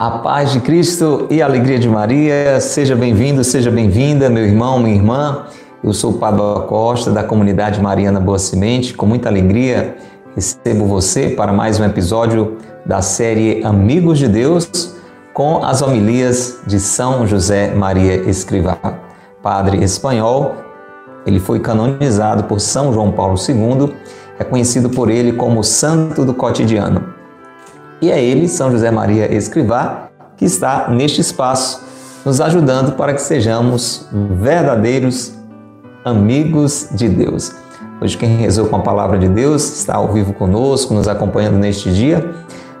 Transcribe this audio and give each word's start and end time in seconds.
A 0.00 0.10
paz 0.10 0.52
de 0.52 0.60
Cristo 0.60 1.26
e 1.28 1.42
a 1.42 1.44
alegria 1.44 1.76
de 1.76 1.88
Maria, 1.88 2.60
seja 2.60 2.94
bem-vindo, 2.94 3.42
seja 3.42 3.68
bem-vinda, 3.68 4.30
meu 4.30 4.44
irmão, 4.44 4.78
minha 4.78 4.94
irmã. 4.94 5.46
Eu 5.82 5.92
sou 5.92 6.12
o 6.12 6.18
Pablo 6.18 6.62
Costa, 6.68 7.10
da 7.10 7.24
comunidade 7.24 7.82
Mariana 7.82 8.20
Boa 8.20 8.38
Semente. 8.38 8.94
Com 8.94 9.06
muita 9.06 9.28
alegria 9.28 9.96
recebo 10.36 10.86
você 10.86 11.30
para 11.30 11.52
mais 11.52 11.80
um 11.80 11.84
episódio 11.84 12.58
da 12.86 13.02
série 13.02 13.60
Amigos 13.64 14.18
de 14.18 14.28
Deus 14.28 14.97
com 15.38 15.64
as 15.64 15.82
homilias 15.82 16.58
de 16.66 16.80
São 16.80 17.24
José 17.24 17.72
Maria 17.72 18.28
Escrivá. 18.28 18.76
Padre 19.40 19.84
espanhol, 19.84 20.56
ele 21.24 21.38
foi 21.38 21.60
canonizado 21.60 22.42
por 22.42 22.58
São 22.58 22.92
João 22.92 23.12
Paulo 23.12 23.36
II, 23.48 23.94
é 24.36 24.42
conhecido 24.42 24.90
por 24.90 25.08
ele 25.08 25.34
como 25.34 25.62
Santo 25.62 26.24
do 26.24 26.34
Cotidiano. 26.34 27.14
E 28.02 28.10
é 28.10 28.20
ele, 28.20 28.48
São 28.48 28.72
José 28.72 28.90
Maria 28.90 29.32
Escrivá, 29.32 30.08
que 30.36 30.44
está 30.44 30.88
neste 30.88 31.20
espaço, 31.20 31.84
nos 32.24 32.40
ajudando 32.40 32.96
para 32.96 33.14
que 33.14 33.22
sejamos 33.22 34.08
verdadeiros 34.12 35.34
amigos 36.04 36.88
de 36.90 37.08
Deus. 37.08 37.52
Hoje, 38.00 38.18
quem 38.18 38.38
rezou 38.38 38.66
com 38.66 38.74
a 38.74 38.80
palavra 38.80 39.16
de 39.16 39.28
Deus 39.28 39.78
está 39.78 39.94
ao 39.94 40.12
vivo 40.12 40.32
conosco, 40.32 40.92
nos 40.92 41.06
acompanhando 41.06 41.58
neste 41.58 41.92
dia, 41.92 42.28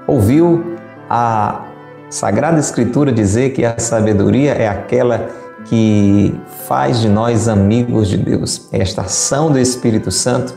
ouviu 0.08 0.76
a 1.08 1.67
Sagrada 2.10 2.58
Escritura 2.58 3.12
dizer 3.12 3.50
que 3.50 3.64
a 3.64 3.78
sabedoria 3.78 4.52
é 4.52 4.66
aquela 4.66 5.28
que 5.66 6.34
faz 6.66 7.00
de 7.00 7.08
nós 7.08 7.48
amigos 7.48 8.08
de 8.08 8.16
Deus. 8.16 8.66
É 8.72 8.80
esta 8.80 9.02
ação 9.02 9.52
do 9.52 9.58
Espírito 9.58 10.10
Santo 10.10 10.54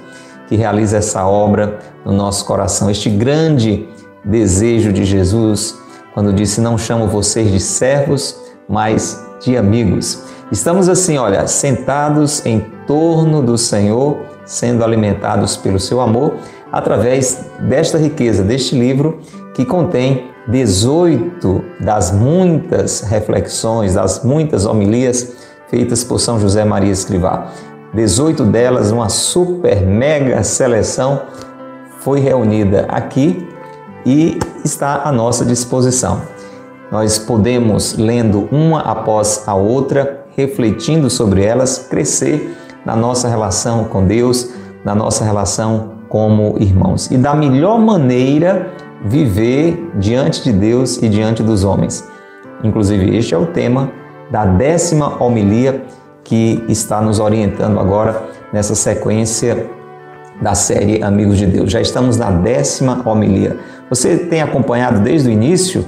que 0.47 0.55
realiza 0.55 0.97
essa 0.97 1.25
obra 1.25 1.79
no 2.05 2.13
nosso 2.13 2.45
coração, 2.45 2.89
este 2.89 3.09
grande 3.09 3.87
desejo 4.23 4.93
de 4.93 5.03
Jesus 5.03 5.77
quando 6.13 6.31
disse: 6.31 6.61
Não 6.61 6.77
chamo 6.77 7.07
vocês 7.07 7.51
de 7.51 7.59
servos, 7.59 8.35
mas 8.67 9.21
de 9.41 9.57
amigos. 9.57 10.23
Estamos 10.51 10.87
assim, 10.87 11.17
olha, 11.17 11.47
sentados 11.47 12.45
em 12.45 12.59
torno 12.87 13.41
do 13.41 13.57
Senhor, 13.57 14.17
sendo 14.45 14.83
alimentados 14.83 15.55
pelo 15.57 15.79
seu 15.79 15.99
amor, 16.01 16.35
através 16.71 17.45
desta 17.59 17.97
riqueza, 17.97 18.43
deste 18.43 18.75
livro 18.75 19.19
que 19.53 19.65
contém 19.65 20.31
18 20.47 21.63
das 21.79 22.11
muitas 22.11 23.01
reflexões, 23.01 23.95
das 23.95 24.23
muitas 24.23 24.65
homilias 24.65 25.33
feitas 25.69 26.03
por 26.03 26.19
São 26.19 26.39
José 26.39 26.65
Maria 26.65 26.91
Escrivá. 26.91 27.47
18 27.93 28.45
delas, 28.45 28.91
uma 28.91 29.09
super 29.09 29.81
mega 29.81 30.43
seleção, 30.43 31.23
foi 31.99 32.19
reunida 32.19 32.85
aqui 32.89 33.47
e 34.05 34.39
está 34.63 35.03
à 35.03 35.11
nossa 35.11 35.45
disposição. 35.45 36.21
Nós 36.91 37.17
podemos, 37.17 37.97
lendo 37.97 38.49
uma 38.51 38.81
após 38.81 39.43
a 39.47 39.53
outra, 39.53 40.25
refletindo 40.35 41.09
sobre 41.09 41.43
elas, 41.43 41.87
crescer 41.89 42.57
na 42.85 42.95
nossa 42.95 43.27
relação 43.27 43.85
com 43.85 44.05
Deus, 44.05 44.49
na 44.83 44.95
nossa 44.95 45.23
relação 45.23 45.91
como 46.09 46.55
irmãos. 46.59 47.09
E 47.11 47.17
da 47.17 47.33
melhor 47.33 47.79
maneira 47.79 48.71
viver 49.03 49.91
diante 49.95 50.43
de 50.43 50.53
Deus 50.53 51.01
e 51.01 51.09
diante 51.09 51.41
dos 51.41 51.63
homens. 51.63 52.07
Inclusive, 52.63 53.17
este 53.17 53.33
é 53.33 53.37
o 53.37 53.47
tema 53.47 53.91
da 54.29 54.45
décima 54.45 55.21
homilia 55.21 55.83
que 56.23 56.63
está 56.69 57.01
nos 57.01 57.19
orientando 57.19 57.79
agora 57.79 58.23
nessa 58.53 58.75
sequência 58.75 59.69
da 60.41 60.55
série 60.55 61.03
Amigos 61.03 61.37
de 61.37 61.45
Deus. 61.45 61.71
Já 61.71 61.81
estamos 61.81 62.17
na 62.17 62.31
décima 62.31 63.01
homilia. 63.05 63.57
Você 63.89 64.17
tem 64.17 64.41
acompanhado 64.41 64.99
desde 65.01 65.29
o 65.29 65.31
início? 65.31 65.85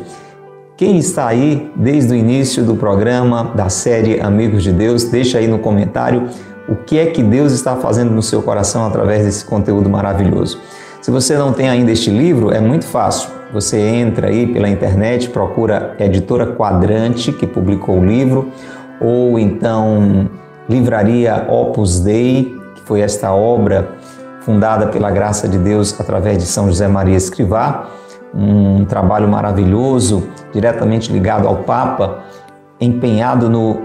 Quem 0.75 0.97
está 0.97 1.27
aí 1.27 1.71
desde 1.75 2.13
o 2.13 2.15
início 2.15 2.63
do 2.63 2.75
programa 2.75 3.51
da 3.55 3.69
série 3.69 4.19
Amigos 4.19 4.63
de 4.63 4.71
Deus, 4.71 5.05
deixa 5.05 5.37
aí 5.37 5.47
no 5.47 5.59
comentário 5.59 6.27
o 6.67 6.75
que 6.75 6.97
é 6.97 7.07
que 7.07 7.21
Deus 7.21 7.51
está 7.51 7.75
fazendo 7.75 8.11
no 8.11 8.21
seu 8.21 8.41
coração 8.41 8.85
através 8.85 9.23
desse 9.23 9.45
conteúdo 9.45 9.89
maravilhoso. 9.89 10.59
Se 11.03 11.11
você 11.11 11.37
não 11.37 11.51
tem 11.51 11.67
ainda 11.67 11.91
este 11.91 12.09
livro, 12.09 12.49
é 12.49 12.61
muito 12.61 12.85
fácil. 12.85 13.29
Você 13.51 13.77
entra 13.77 14.27
aí 14.27 14.47
pela 14.47 14.69
internet, 14.69 15.27
procura 15.27 15.97
editora 15.99 16.55
Quadrante, 16.55 17.33
que 17.33 17.45
publicou 17.45 17.99
o 17.99 18.05
livro, 18.05 18.49
ou 19.01 19.37
então 19.37 20.29
Livraria 20.69 21.45
Opus 21.49 21.99
Dei, 21.99 22.57
que 22.73 22.81
foi 22.83 23.01
esta 23.01 23.33
obra 23.33 23.89
fundada 24.43 24.87
pela 24.87 25.11
graça 25.11 25.45
de 25.45 25.57
Deus 25.57 25.99
através 25.99 26.37
de 26.37 26.45
São 26.45 26.67
José 26.67 26.87
Maria 26.87 27.17
Escrivá, 27.17 27.89
um 28.33 28.85
trabalho 28.85 29.27
maravilhoso, 29.27 30.29
diretamente 30.53 31.11
ligado 31.11 31.49
ao 31.49 31.57
Papa, 31.63 32.19
empenhado 32.79 33.49
no, 33.49 33.81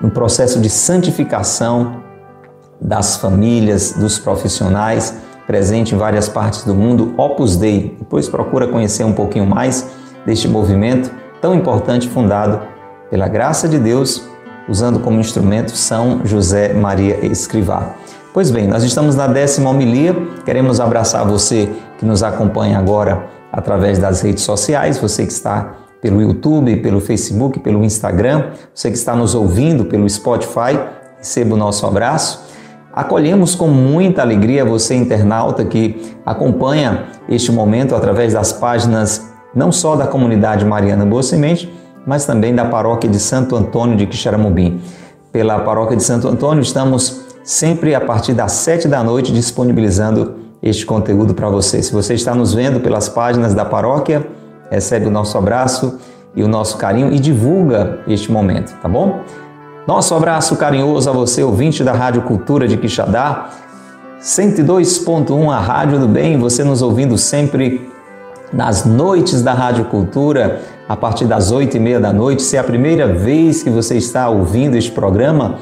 no 0.00 0.08
processo 0.08 0.60
de 0.60 0.70
santificação 0.70 1.96
das 2.80 3.16
famílias, 3.16 3.94
dos 3.94 4.20
profissionais, 4.20 5.33
presente 5.46 5.94
em 5.94 5.98
várias 5.98 6.28
partes 6.28 6.64
do 6.64 6.74
mundo, 6.74 7.14
Opus 7.16 7.56
Dei. 7.56 7.96
Depois 7.98 8.28
procura 8.28 8.66
conhecer 8.66 9.04
um 9.04 9.12
pouquinho 9.12 9.46
mais 9.46 9.88
deste 10.24 10.48
movimento 10.48 11.10
tão 11.40 11.54
importante 11.54 12.08
fundado 12.08 12.60
pela 13.10 13.28
graça 13.28 13.68
de 13.68 13.78
Deus, 13.78 14.26
usando 14.68 14.98
como 14.98 15.20
instrumento 15.20 15.76
São 15.76 16.24
José 16.24 16.72
Maria 16.72 17.24
Escrivá. 17.26 17.94
Pois 18.32 18.50
bem, 18.50 18.66
nós 18.66 18.82
estamos 18.82 19.14
na 19.14 19.26
décima 19.26 19.70
homilia, 19.70 20.16
queremos 20.44 20.80
abraçar 20.80 21.24
você 21.26 21.68
que 21.98 22.04
nos 22.04 22.22
acompanha 22.22 22.78
agora 22.78 23.26
através 23.52 23.98
das 23.98 24.22
redes 24.22 24.42
sociais, 24.42 24.98
você 24.98 25.24
que 25.24 25.32
está 25.32 25.74
pelo 26.00 26.20
YouTube, 26.20 26.76
pelo 26.78 27.00
Facebook, 27.00 27.60
pelo 27.60 27.84
Instagram, 27.84 28.50
você 28.74 28.90
que 28.90 28.96
está 28.96 29.14
nos 29.14 29.34
ouvindo 29.34 29.84
pelo 29.84 30.08
Spotify, 30.08 30.78
receba 31.16 31.54
o 31.54 31.56
nosso 31.56 31.86
abraço. 31.86 32.43
Acolhemos 32.94 33.56
com 33.56 33.66
muita 33.66 34.22
alegria 34.22 34.64
você, 34.64 34.94
internauta, 34.94 35.64
que 35.64 36.14
acompanha 36.24 37.06
este 37.28 37.50
momento 37.50 37.94
através 37.94 38.34
das 38.34 38.52
páginas 38.52 39.32
não 39.52 39.72
só 39.72 39.96
da 39.96 40.06
comunidade 40.06 40.64
Mariana 40.64 41.04
Boa 41.04 41.22
Semente, 41.22 41.72
mas 42.06 42.24
também 42.24 42.54
da 42.54 42.64
paróquia 42.64 43.10
de 43.10 43.18
Santo 43.18 43.56
Antônio 43.56 43.96
de 43.96 44.06
Quixaramubim. 44.06 44.80
Pela 45.32 45.58
paróquia 45.58 45.96
de 45.96 46.04
Santo 46.04 46.28
Antônio, 46.28 46.62
estamos 46.62 47.22
sempre 47.42 47.96
a 47.96 48.00
partir 48.00 48.32
das 48.32 48.52
sete 48.52 48.86
da 48.86 49.02
noite 49.02 49.32
disponibilizando 49.32 50.36
este 50.62 50.86
conteúdo 50.86 51.34
para 51.34 51.48
você. 51.48 51.82
Se 51.82 51.92
você 51.92 52.14
está 52.14 52.32
nos 52.32 52.54
vendo 52.54 52.78
pelas 52.78 53.08
páginas 53.08 53.54
da 53.54 53.64
paróquia, 53.64 54.24
recebe 54.70 55.06
o 55.06 55.10
nosso 55.10 55.36
abraço 55.36 55.98
e 56.36 56.44
o 56.44 56.48
nosso 56.48 56.78
carinho 56.78 57.12
e 57.12 57.18
divulga 57.18 57.98
este 58.06 58.30
momento, 58.30 58.72
tá 58.80 58.88
bom? 58.88 59.20
Nosso 59.86 60.14
abraço 60.14 60.56
carinhoso 60.56 61.10
a 61.10 61.12
você, 61.12 61.42
ouvinte 61.42 61.84
da 61.84 61.92
Rádio 61.92 62.22
Cultura 62.22 62.66
de 62.66 62.78
Quixadá, 62.78 63.50
102.1 64.18 65.50
a 65.52 65.60
Rádio 65.60 65.98
do 65.98 66.08
Bem, 66.08 66.38
você 66.38 66.64
nos 66.64 66.80
ouvindo 66.80 67.18
sempre 67.18 67.86
nas 68.50 68.86
noites 68.86 69.42
da 69.42 69.52
Rádio 69.52 69.84
Cultura, 69.84 70.62
a 70.88 70.96
partir 70.96 71.26
das 71.26 71.52
oito 71.52 71.76
e 71.76 71.80
meia 71.80 72.00
da 72.00 72.14
noite. 72.14 72.42
Se 72.42 72.56
é 72.56 72.60
a 72.60 72.64
primeira 72.64 73.06
vez 73.06 73.62
que 73.62 73.68
você 73.68 73.98
está 73.98 74.26
ouvindo 74.30 74.74
este 74.74 74.90
programa, 74.90 75.56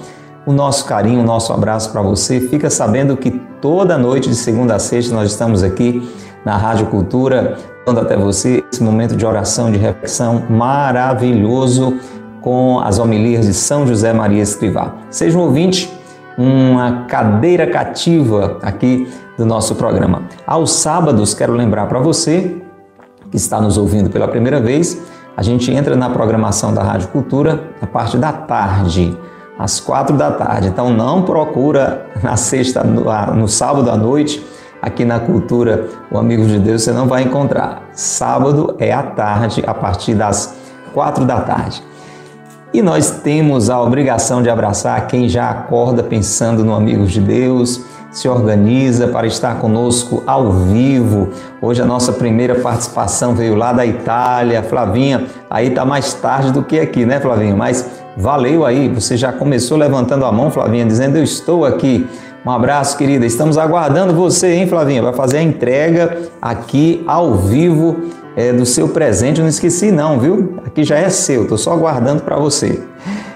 o 0.47 0.53
nosso 0.53 0.85
carinho, 0.85 1.21
o 1.21 1.27
nosso 1.27 1.53
abraço 1.53 1.91
para 1.91 2.01
você. 2.01 2.39
Fica 2.39 2.71
sabendo 2.71 3.17
que 3.17 3.33
toda 3.61 3.99
noite, 3.99 4.29
de 4.29 4.37
segunda 4.37 4.77
a 4.77 4.79
sexta, 4.79 5.13
nós 5.13 5.33
estamos 5.33 5.65
aqui 5.65 6.09
na 6.45 6.57
Rádio 6.57 6.87
Cultura, 6.87 7.59
dando 7.85 7.99
até 7.99 8.17
você 8.17 8.63
esse 8.73 8.85
momento 8.85 9.17
de 9.17 9.27
oração, 9.27 9.69
de 9.73 9.79
reflexão 9.79 10.45
maravilhoso 10.49 11.99
com 12.43 12.81
as 12.81 12.99
homilias 12.99 13.47
de 13.47 13.55
São 13.55 13.87
José 13.87 14.13
Maria 14.13 14.43
Escrivá. 14.43 14.95
Seja 15.11 15.39
um 15.39 15.43
ouvinte, 15.43 15.93
uma 16.37 17.05
cadeira 17.07 17.67
cativa 17.67 18.59
aqui 18.63 19.09
do 19.39 19.47
nosso 19.47 19.75
programa. 19.75 20.25
Aos 20.47 20.73
sábados, 20.73 21.35
quero 21.35 21.53
lembrar 21.53 21.87
para 21.87 22.01
você 22.01 22.61
que 23.31 23.37
está 23.37 23.61
nos 23.61 23.79
ouvindo 23.79 24.11
pela 24.11 24.29
primeira 24.29 24.61
vez, 24.61 25.01
a 25.35 25.43
gente 25.43 25.73
entra 25.73 25.97
na 25.97 26.11
programação 26.11 26.75
da 26.75 26.83
Rádio 26.83 27.09
Cultura 27.09 27.71
a 27.81 27.87
parte 27.87 28.19
da 28.19 28.31
tarde 28.31 29.17
às 29.59 29.81
quatro 29.81 30.17
da 30.17 30.31
tarde. 30.33 30.69
Então 30.69 30.91
não 30.91 31.23
procura 31.23 32.07
na 32.23 32.37
sexta, 32.37 32.83
no, 32.83 33.05
no 33.35 33.49
sábado 33.49 33.91
à 33.91 33.97
noite, 33.97 34.45
aqui 34.81 35.05
na 35.05 35.21
Cultura, 35.21 35.89
o 36.11 36.19
Amigo 36.19 36.45
de 36.45 36.59
Deus, 36.59 36.83
você 36.83 36.93
não 36.93 37.07
vai 37.07 37.23
encontrar. 37.23 37.83
Sábado 37.93 38.75
é 38.79 38.93
à 38.93 39.03
tarde, 39.03 39.63
a 39.67 39.73
partir 39.73 40.15
das 40.15 40.55
quatro 40.93 41.25
da 41.25 41.41
tarde. 41.41 41.83
E 42.75 42.81
nós 42.81 43.11
temos 43.11 43.69
a 43.69 43.79
obrigação 43.79 44.43
de 44.43 44.49
abraçar 44.49 45.07
quem 45.07 45.29
já 45.29 45.51
acorda 45.51 46.03
pensando 46.03 46.65
no 46.65 46.75
Amigos 46.75 47.13
de 47.13 47.21
Deus, 47.21 47.83
se 48.11 48.27
organiza 48.27 49.09
para 49.09 49.27
estar 49.27 49.59
conosco 49.59 50.23
ao 50.27 50.51
vivo. 50.51 51.29
Hoje 51.61 51.83
a 51.83 51.85
nossa 51.85 52.15
primeira 52.15 52.55
participação 52.55 53.35
veio 53.35 53.55
lá 53.55 53.75
da 53.75 53.85
Itália. 53.85 54.63
Flavinha, 54.63 55.27
aí 55.51 55.69
tá 55.69 55.85
mais 55.85 56.15
tarde 56.15 56.51
do 56.51 56.63
que 56.63 56.81
aqui, 56.81 57.05
né, 57.05 57.21
Flavinha? 57.21 57.55
Mas 57.55 57.91
valeu 58.17 58.65
aí, 58.65 58.89
você 58.89 59.19
já 59.19 59.31
começou 59.33 59.77
levantando 59.77 60.25
a 60.25 60.33
mão, 60.33 60.51
Flavinha, 60.51 60.87
dizendo 60.87 61.19
eu 61.19 61.23
estou 61.23 61.67
aqui. 61.67 62.07
Um 62.45 62.51
abraço, 62.51 62.97
querida. 62.97 63.27
Estamos 63.27 63.59
aguardando 63.59 64.15
você, 64.15 64.55
hein, 64.55 64.67
Flavinha? 64.67 65.03
Vai 65.03 65.13
fazer 65.13 65.39
a 65.39 65.43
entrega 65.43 66.23
aqui 66.41 67.05
ao 67.07 67.35
vivo 67.35 67.99
é, 68.37 68.53
do 68.53 68.65
seu 68.67 68.89
presente. 68.89 69.39
Eu 69.39 69.45
não 69.45 69.51
esqueci, 69.51 69.91
não, 69.91 70.19
viu? 70.19 70.57
Aqui 70.67 70.85
já 70.85 70.97
é 70.97 71.09
seu, 71.11 71.43
estou 71.43 71.59
só 71.59 71.73
aguardando 71.73 72.23
para 72.23 72.37
você. 72.37 72.81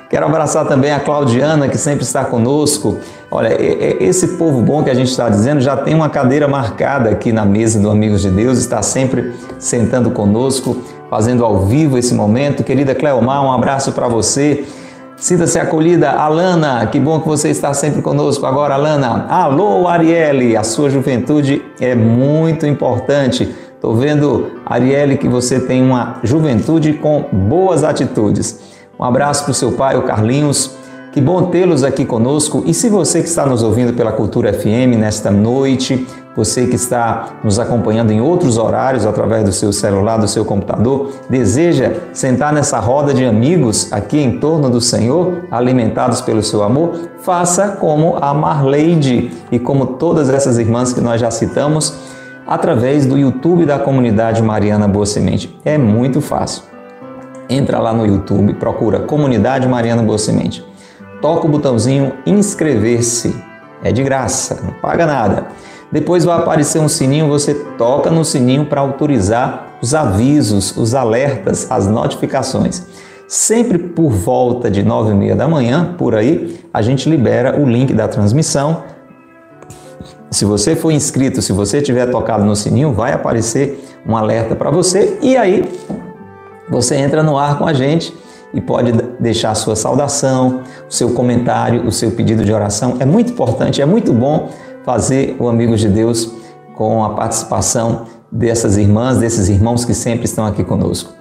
Quero 0.09 0.25
abraçar 0.25 0.67
também 0.69 0.93
a 0.93 1.01
Claudiana, 1.01 1.69
que 1.69 1.77
sempre 1.77 2.05
está 2.05 2.25
conosco. 2.25 2.97
Olha, 3.29 3.57
esse 4.01 4.29
povo 4.37 4.63
bom 4.63 4.85
que 4.85 4.91
a 4.91 4.95
gente 4.95 5.11
está 5.11 5.29
dizendo 5.29 5.61
já 5.61 5.77
tem 5.77 5.95
uma 5.95 6.09
cadeira 6.09 6.47
marcada 6.47 7.11
aqui 7.11 7.33
na 7.33 7.45
mesa 7.45 7.81
do 7.81 7.91
Amigos 7.91 8.23
de 8.23 8.31
Deus, 8.31 8.59
está 8.59 8.81
sempre 8.83 9.33
sentando 9.59 10.13
conosco, 10.13 10.77
fazendo 11.11 11.45
ao 11.45 11.67
vivo 11.67 11.99
esse 11.99 12.15
momento. 12.15 12.63
Querida 12.63 12.95
Cleomar, 12.95 13.45
um 13.45 13.51
abraço 13.51 13.91
para 13.93 14.07
você. 14.07 14.65
Sinta-se 15.17 15.59
acolhida. 15.59 16.11
Alana, 16.11 16.87
que 16.87 17.01
bom 17.01 17.19
que 17.21 17.27
você 17.27 17.49
está 17.49 17.75
sempre 17.75 18.01
conosco 18.01 18.47
agora, 18.47 18.75
Alana. 18.75 19.27
Alô, 19.29 19.89
Arielle, 19.89 20.57
a 20.57 20.63
sua 20.63 20.89
juventude 20.89 21.63
é 21.81 21.97
muito 21.97 22.65
importante. 22.65 23.53
Estou 23.87 24.01
vendo, 24.01 24.47
Arielle, 24.67 25.17
que 25.17 25.29
você 25.29 25.61
tem 25.61 25.81
uma 25.81 26.17
juventude 26.25 26.95
com 26.95 27.25
boas 27.31 27.85
atitudes. 27.85 28.59
Um 28.99 29.05
abraço 29.05 29.45
para 29.45 29.53
o 29.53 29.55
seu 29.55 29.71
pai, 29.71 29.97
o 29.97 30.03
Carlinhos. 30.03 30.73
Que 31.13 31.21
bom 31.21 31.45
tê-los 31.51 31.85
aqui 31.85 32.05
conosco. 32.05 32.65
E 32.67 32.75
se 32.75 32.89
você 32.89 33.23
que 33.23 33.29
está 33.29 33.47
nos 33.47 33.63
ouvindo 33.63 33.93
pela 33.93 34.11
Cultura 34.11 34.53
FM 34.53 34.99
nesta 34.99 35.31
noite, 35.31 36.05
você 36.35 36.67
que 36.67 36.75
está 36.75 37.39
nos 37.45 37.61
acompanhando 37.61 38.11
em 38.11 38.21
outros 38.21 38.59
horários 38.59 39.07
através 39.07 39.45
do 39.45 39.53
seu 39.53 39.73
celular, 39.73 40.17
do 40.17 40.27
seu 40.27 40.45
computador, 40.45 41.13
deseja 41.31 41.93
sentar 42.13 42.53
nessa 42.53 42.81
roda 42.81 43.15
de 43.15 43.25
amigos 43.25 43.93
aqui 43.93 44.19
em 44.19 44.41
torno 44.41 44.69
do 44.69 44.81
Senhor, 44.81 45.45
alimentados 45.49 46.21
pelo 46.21 46.43
seu 46.43 46.65
amor, 46.65 47.09
faça 47.21 47.69
como 47.79 48.17
a 48.21 48.35
Marleide 48.35 49.31
e 49.53 49.61
como 49.61 49.87
todas 49.87 50.29
essas 50.29 50.59
irmãs 50.59 50.93
que 50.93 51.01
nós 51.01 51.21
já 51.21 51.31
citamos, 51.31 52.16
através 52.47 53.07
do 53.07 53.19
YouTube 53.19 53.67
da 53.67 53.79
comunidade 53.79 54.43
Mariana 54.43 54.87
Boa 54.87 55.07
Semente. 55.07 55.55
É 55.65 55.77
muito 55.77 56.21
fácil 56.21 56.77
entra 57.49 57.79
lá 57.79 57.93
no 57.93 58.07
YouTube, 58.07 58.55
procura 58.55 59.01
Comunidade 59.01 59.69
Mariana 59.69 60.03
Boa 60.03 60.19
Semente. 60.19 60.65
Toca 61.21 61.47
o 61.47 61.51
botãozinho 61.51 62.13
inscrever-se. 62.27 63.35
É 63.83 63.93
de 63.93 64.03
graça, 64.03 64.61
não 64.63 64.73
paga 64.73 65.07
nada. 65.07 65.47
Depois 65.93 66.25
vai 66.25 66.37
aparecer 66.37 66.81
um 66.81 66.89
sininho, 66.89 67.29
você 67.29 67.55
toca 67.55 68.11
no 68.11 68.25
sininho 68.25 68.67
para 68.67 68.81
autorizar 68.81 69.79
os 69.81 69.95
avisos, 69.95 70.77
os 70.77 70.95
alertas, 70.95 71.71
as 71.71 71.87
notificações. 71.87 72.85
Sempre 73.29 73.79
por 73.79 74.11
volta 74.11 74.71
de 74.71 74.83
nove 74.83 75.13
e 75.13 75.15
meia 75.15 75.37
da 75.37 75.47
manhã, 75.47 75.95
por 75.97 76.15
aí, 76.15 76.59
a 76.73 76.83
gente 76.83 77.09
libera 77.09 77.61
o 77.61 77.69
link 77.69 77.93
da 77.93 78.09
transmissão. 78.09 78.83
Se 80.31 80.45
você 80.45 80.75
for 80.75 80.91
inscrito, 80.91 81.41
se 81.41 81.53
você 81.53 81.81
tiver 81.81 82.07
tocado 82.07 82.45
no 82.45 82.57
sininho, 82.57 82.93
vai 82.93 83.13
aparecer 83.13 83.85
um 84.07 84.17
alerta 84.17 84.55
para 84.55 84.71
você 84.71 85.19
e 85.23 85.37
aí 85.37 85.71
você 86.69 86.97
entra 86.97 87.23
no 87.23 87.39
ar 87.39 87.59
com 87.59 87.67
a 87.67 87.73
gente 87.73 88.13
e 88.53 88.61
pode 88.61 88.93
deixar 89.21 89.55
sua 89.55 89.77
saudação, 89.77 90.63
o 90.89 90.93
seu 90.93 91.11
comentário, 91.11 91.87
o 91.87 91.93
seu 91.93 92.11
pedido 92.11 92.45
de 92.45 92.53
oração. 92.53 92.97
É 92.99 93.05
muito 93.05 93.33
importante, 93.33 93.81
é 93.81 93.87
muito 93.87 94.13
bom 94.13 94.51
fazer 94.85 95.37
o 95.39 95.49
Amigos 95.49 95.81
de 95.81 95.89
Deus 95.89 96.31
com 96.75 97.05
a 97.05 97.11
participação 97.11 98.07
dessas 98.31 98.77
irmãs, 98.77 99.19
desses 99.19 99.49
irmãos 99.49 99.85
que 99.85 99.95
sempre 99.95 100.25
estão 100.25 100.45
aqui 100.45 100.65
conosco. 100.65 101.13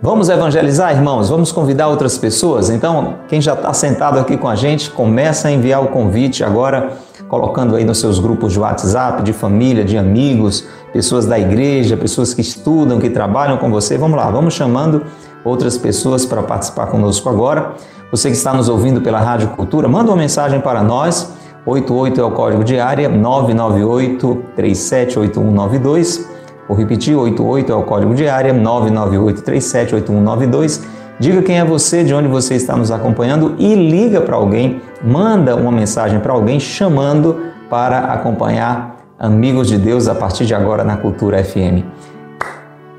Vamos 0.00 0.28
evangelizar, 0.28 0.92
irmãos? 0.92 1.30
Vamos 1.30 1.50
convidar 1.50 1.88
outras 1.88 2.18
pessoas? 2.18 2.68
Então, 2.68 3.14
quem 3.26 3.40
já 3.40 3.54
está 3.54 3.72
sentado 3.72 4.18
aqui 4.18 4.36
com 4.36 4.46
a 4.46 4.54
gente, 4.54 4.90
começa 4.90 5.48
a 5.48 5.50
enviar 5.50 5.82
o 5.82 5.88
convite 5.88 6.44
agora, 6.44 6.92
colocando 7.34 7.74
aí 7.74 7.84
nos 7.84 7.98
seus 7.98 8.20
grupos 8.20 8.52
de 8.52 8.60
WhatsApp, 8.60 9.24
de 9.24 9.32
família, 9.32 9.84
de 9.84 9.98
amigos, 9.98 10.64
pessoas 10.92 11.26
da 11.26 11.36
igreja, 11.36 11.96
pessoas 11.96 12.32
que 12.32 12.40
estudam, 12.40 13.00
que 13.00 13.10
trabalham 13.10 13.56
com 13.56 13.68
você. 13.70 13.98
Vamos 13.98 14.16
lá, 14.16 14.30
vamos 14.30 14.54
chamando 14.54 15.02
outras 15.44 15.76
pessoas 15.76 16.24
para 16.24 16.44
participar 16.44 16.86
conosco 16.86 17.28
agora. 17.28 17.74
Você 18.12 18.30
que 18.30 18.36
está 18.36 18.54
nos 18.54 18.68
ouvindo 18.68 19.00
pela 19.00 19.18
Rádio 19.18 19.48
Cultura, 19.48 19.88
manda 19.88 20.12
uma 20.12 20.16
mensagem 20.16 20.60
para 20.60 20.80
nós. 20.80 21.32
88 21.66 22.20
é 22.20 22.24
o 22.24 22.30
código 22.30 22.62
de 22.62 22.78
área 22.78 23.08
998 23.08 24.44
378192 24.54 26.34
Vou 26.68 26.76
repetir, 26.76 27.14
88 27.14 27.70
é 27.70 27.74
o 27.74 27.82
código 27.82 28.14
de 28.14 28.26
área, 28.26 28.54
998378192. 28.54 30.82
Diga 31.18 31.42
quem 31.42 31.60
é 31.60 31.64
você, 31.64 32.02
de 32.02 32.12
onde 32.12 32.26
você 32.26 32.54
está 32.54 32.76
nos 32.76 32.90
acompanhando 32.90 33.54
e 33.56 33.74
liga 33.74 34.20
para 34.20 34.34
alguém, 34.34 34.82
manda 35.02 35.54
uma 35.54 35.70
mensagem 35.70 36.18
para 36.18 36.32
alguém 36.32 36.58
chamando 36.58 37.36
para 37.70 37.98
acompanhar 38.12 38.94
Amigos 39.16 39.68
de 39.68 39.78
Deus 39.78 40.08
a 40.08 40.14
partir 40.14 40.44
de 40.44 40.54
agora 40.54 40.82
na 40.82 40.96
Cultura 40.96 41.42
FM. 41.42 41.84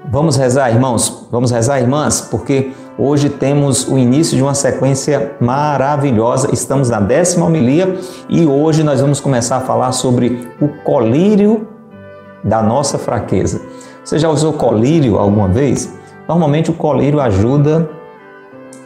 Vamos 0.09 0.37
rezar, 0.37 0.71
irmãos? 0.71 1.27
Vamos 1.29 1.51
rezar, 1.51 1.81
irmãs? 1.81 2.21
Porque 2.21 2.71
hoje 2.97 3.27
temos 3.29 3.85
o 3.85 3.97
início 3.97 4.37
de 4.37 4.41
uma 4.41 4.53
sequência 4.53 5.33
maravilhosa. 5.41 6.49
Estamos 6.53 6.89
na 6.89 7.01
décima 7.01 7.45
homilia 7.45 7.97
e 8.29 8.45
hoje 8.45 8.81
nós 8.81 9.01
vamos 9.01 9.19
começar 9.19 9.57
a 9.57 9.61
falar 9.61 9.91
sobre 9.91 10.47
o 10.61 10.69
colírio 10.83 11.67
da 12.41 12.63
nossa 12.63 12.97
fraqueza. 12.97 13.61
Você 14.03 14.17
já 14.17 14.29
usou 14.29 14.53
colírio 14.53 15.17
alguma 15.17 15.49
vez? 15.49 15.93
Normalmente 16.29 16.71
o 16.71 16.73
colírio 16.73 17.19
ajuda 17.19 17.89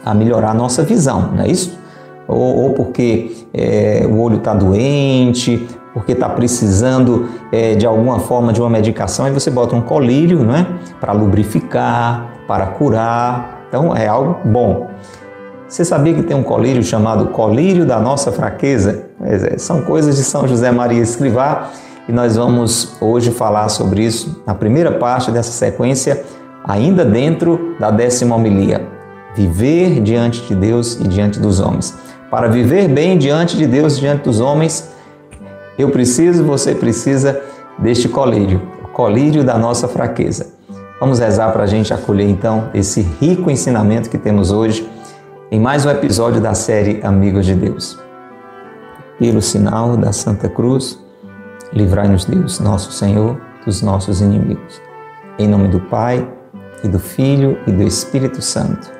a 0.04 0.14
melhorar 0.14 0.50
a 0.50 0.54
nossa 0.54 0.82
visão, 0.82 1.32
não 1.34 1.44
é 1.44 1.48
isso? 1.48 1.78
Ou, 2.26 2.62
ou 2.62 2.70
porque 2.74 3.46
é, 3.52 4.06
o 4.08 4.20
olho 4.20 4.36
está 4.36 4.54
doente, 4.54 5.66
porque 5.92 6.12
está 6.12 6.28
precisando 6.28 7.28
é, 7.52 7.74
de 7.74 7.86
alguma 7.86 8.20
forma 8.20 8.52
de 8.52 8.60
uma 8.60 8.70
medicação, 8.70 9.26
aí 9.26 9.32
você 9.32 9.50
bota 9.50 9.74
um 9.74 9.80
colírio, 9.80 10.44
não 10.44 10.54
é? 10.54 10.66
Para 11.00 11.12
lubrificar, 11.12 12.30
para 12.46 12.66
curar. 12.66 13.64
Então 13.68 13.94
é 13.94 14.06
algo 14.06 14.36
bom. 14.44 14.88
Você 15.68 15.84
sabia 15.84 16.14
que 16.14 16.22
tem 16.22 16.36
um 16.36 16.42
colírio 16.42 16.82
chamado 16.82 17.26
colírio 17.28 17.86
da 17.86 18.00
nossa 18.00 18.32
fraqueza? 18.32 19.06
É, 19.22 19.58
são 19.58 19.82
coisas 19.82 20.16
de 20.16 20.24
São 20.24 20.46
José 20.46 20.70
Maria 20.70 21.00
Escrivá 21.00 21.70
e 22.08 22.12
nós 22.12 22.36
vamos 22.36 22.96
hoje 23.00 23.30
falar 23.30 23.68
sobre 23.68 24.04
isso 24.04 24.42
na 24.46 24.54
primeira 24.54 24.92
parte 24.92 25.30
dessa 25.30 25.52
sequência, 25.52 26.24
ainda 26.64 27.04
dentro 27.04 27.76
da 27.78 27.90
décima 27.90 28.34
homilia. 28.34 28.99
Viver 29.34 30.00
diante 30.00 30.42
de 30.42 30.54
Deus 30.54 30.98
e 31.00 31.06
diante 31.06 31.38
dos 31.38 31.60
homens. 31.60 31.96
Para 32.30 32.48
viver 32.48 32.88
bem 32.88 33.18
diante 33.18 33.56
de 33.56 33.66
Deus 33.66 33.96
e 33.96 34.00
diante 34.00 34.24
dos 34.24 34.40
homens, 34.40 34.90
eu 35.78 35.90
preciso, 35.90 36.44
você 36.44 36.74
precisa 36.74 37.40
deste 37.78 38.08
colírio, 38.08 38.60
o 38.84 38.88
colírio 38.88 39.42
da 39.42 39.56
nossa 39.56 39.88
fraqueza. 39.88 40.48
Vamos 41.00 41.18
rezar 41.18 41.50
para 41.52 41.64
a 41.64 41.66
gente 41.66 41.94
acolher 41.94 42.28
então 42.28 42.70
esse 42.74 43.00
rico 43.00 43.50
ensinamento 43.50 44.10
que 44.10 44.18
temos 44.18 44.52
hoje 44.52 44.88
em 45.50 45.58
mais 45.58 45.86
um 45.86 45.90
episódio 45.90 46.40
da 46.40 46.54
série 46.54 47.00
Amigos 47.02 47.46
de 47.46 47.54
Deus. 47.54 47.98
Pelo 49.18 49.40
sinal 49.40 49.96
da 49.96 50.12
Santa 50.12 50.48
Cruz, 50.48 50.98
Livrai-nos, 51.72 52.24
Deus, 52.24 52.58
nosso 52.58 52.90
Senhor, 52.90 53.40
dos 53.64 53.80
nossos 53.80 54.20
inimigos. 54.20 54.82
Em 55.38 55.46
nome 55.46 55.68
do 55.68 55.78
Pai, 55.78 56.28
e 56.82 56.88
do 56.88 56.98
Filho 56.98 57.58
e 57.66 57.72
do 57.72 57.82
Espírito 57.82 58.42
Santo. 58.42 58.99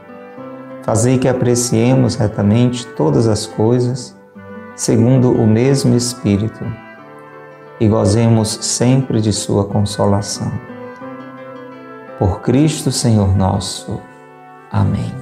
fazei 0.83 1.17
que 1.17 1.27
apreciemos 1.27 2.15
retamente 2.15 2.85
todas 2.87 3.27
as 3.27 3.45
coisas 3.45 4.17
segundo 4.75 5.31
o 5.31 5.45
mesmo 5.45 5.95
Espírito 5.95 6.65
e 7.79 7.87
gozemos 7.87 8.49
sempre 8.61 9.21
de 9.21 9.31
Sua 9.33 9.65
consolação. 9.65 10.51
Por 12.17 12.41
Cristo 12.41 12.91
Senhor 12.91 13.35
nosso. 13.35 13.99
Amém. 14.71 15.13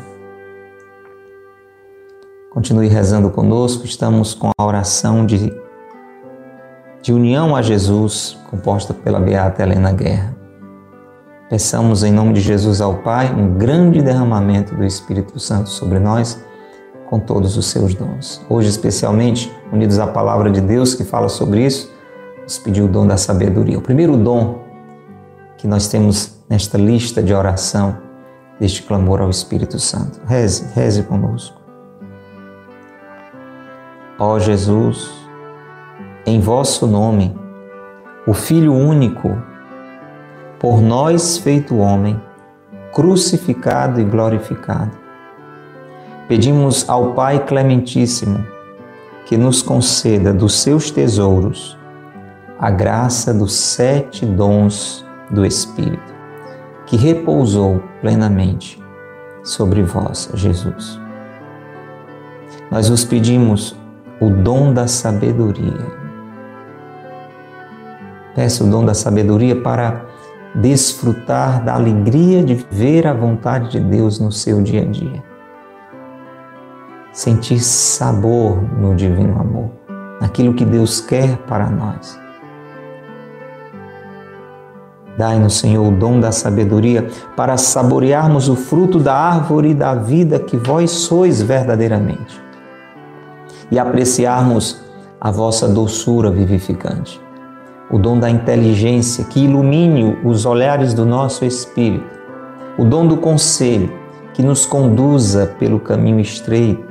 Continue 2.51 2.88
rezando 2.88 3.30
conosco, 3.30 3.86
estamos 3.86 4.34
com 4.34 4.51
a 4.58 4.63
oração 4.63 5.25
de 5.25 5.51
de 7.01 7.13
união 7.13 7.56
a 7.56 7.62
Jesus, 7.62 8.38
composta 8.50 8.94
pela 8.94 9.20
Beata 9.20 9.63
Helena 9.63 9.92
Guerra. 9.92 10.38
Peçamos 11.50 12.03
em 12.03 12.12
nome 12.12 12.34
de 12.34 12.41
Jesus 12.41 12.79
ao 12.79 12.98
Pai 12.98 13.34
um 13.34 13.56
grande 13.56 14.03
derramamento 14.03 14.75
do 14.75 14.86
Espírito 14.86 15.39
Santo 15.39 15.68
sobre 15.68 15.98
nós, 15.98 16.39
com 17.10 17.20
todos 17.20 17.58
os 17.58 17.65
seus 17.65 17.96
dons. 17.96 18.39
Hoje, 18.48 18.70
especialmente, 18.70 19.51
unidos 19.74 19.98
à 19.98 20.06
palavra 20.06 20.51
de 20.51 20.62
Deus 20.62 20.94
que 20.94 21.03
fala 21.03 21.27
sobre 21.27 21.65
isso, 21.65 21.91
nos 22.44 22.60
pediu 22.60 22.86
o 22.86 22.88
dom 22.88 23.08
da 23.08 23.18
sabedoria. 23.18 23.79
O 23.79 23.82
primeiro 23.82 24.15
dom 24.15 24.63
que 25.58 25.68
nós 25.68 25.88
temos 25.88 26.39
nesta 26.48 26.77
lista 26.77 27.24
de 27.24 27.34
oração 27.34 27.98
deste 28.60 28.84
clamor 28.84 29.20
ao 29.20 29.32
Espírito 29.32 29.79
Santo. 29.79 30.22
Reze, 30.27 30.68
reze 30.75 31.01
conosco. 31.01 31.60
Ó 34.20 34.38
Jesus, 34.38 35.10
em 36.27 36.39
vosso 36.39 36.86
nome, 36.86 37.36
o 38.27 38.36
Filho 38.36 38.72
único, 38.72 39.49
por 40.60 40.82
nós 40.82 41.38
feito 41.38 41.78
homem, 41.78 42.22
crucificado 42.94 44.01
e 44.01 44.04
glorificado. 44.04 44.92
Pedimos 46.28 46.88
ao 46.89 47.13
Pai 47.13 47.44
Clementíssimo 47.46 48.46
que 49.25 49.38
nos 49.38 49.62
conceda 49.62 50.34
dos 50.34 50.62
seus 50.62 50.92
tesouros 50.92 51.78
a 52.60 52.70
graça 52.70 53.34
dos 53.34 53.54
sete 53.54 54.25
dons 54.25 55.06
do 55.32 55.46
Espírito, 55.46 56.13
que 56.86 56.98
repousou 56.98 57.82
plenamente 58.01 58.84
sobre 59.44 59.82
vós, 59.82 60.30
Jesus. 60.34 61.00
Nós 62.70 62.89
vos 62.89 63.06
pedimos 63.06 63.75
o 64.20 64.30
dom 64.30 64.74
da 64.74 64.88
sabedoria. 64.88 66.00
Peço 68.36 68.66
o 68.66 68.70
dom 68.70 68.84
da 68.84 68.94
sabedoria 68.94 69.56
para 69.56 70.06
desfrutar 70.62 71.63
da 71.63 71.74
alegria 71.74 72.44
de 72.44 72.56
ver 72.70 73.08
a 73.08 73.13
vontade 73.13 73.72
de 73.72 73.80
Deus 73.80 74.20
no 74.20 74.32
seu 74.32 74.62
dia 74.62 74.82
a 74.82 74.86
dia. 74.86 75.24
Sentir 77.13 77.60
sabor 77.60 78.62
no 78.78 78.96
divino 78.96 79.39
amor, 79.39 79.72
naquilo 80.22 80.54
que 80.54 80.66
Deus 80.66 81.01
quer 81.01 81.38
para 81.48 81.70
nós. 81.70 82.20
Dai-nos, 85.18 85.60
Senhor, 85.60 85.86
o 85.86 85.92
dom 85.92 86.20
da 86.20 86.32
sabedoria 86.32 87.08
para 87.36 87.58
saborearmos 87.58 88.48
o 88.48 88.56
fruto 88.56 89.00
da 89.00 89.13
árvore 89.13 89.74
da 89.74 89.94
vida 89.94 90.39
que 90.39 90.56
vós 90.56 90.92
sois 90.92 91.42
verdadeiramente 91.42 92.39
e 93.70 93.78
apreciarmos 93.78 94.82
a 95.20 95.30
vossa 95.30 95.68
doçura 95.68 96.32
vivificante 96.32 97.20
o 97.89 97.98
dom 97.98 98.19
da 98.19 98.29
inteligência 98.29 99.24
que 99.25 99.39
ilumine 99.39 100.17
os 100.24 100.46
olhares 100.46 100.93
do 100.93 101.05
nosso 101.05 101.43
espírito, 101.43 102.19
o 102.77 102.86
dom 102.86 103.08
do 103.08 103.17
conselho 103.17 103.91
que 104.34 104.43
nos 104.43 104.65
conduza 104.65 105.55
pelo 105.60 105.79
caminho 105.79 106.19
estreito 106.19 106.88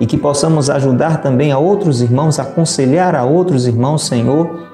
e 0.00 0.06
que 0.06 0.16
possamos 0.16 0.70
ajudar 0.70 1.20
também 1.20 1.50
a 1.50 1.58
outros 1.58 2.00
irmãos, 2.00 2.38
aconselhar 2.38 3.14
a 3.14 3.24
outros 3.24 3.66
irmãos, 3.66 4.06
Senhor, 4.06 4.68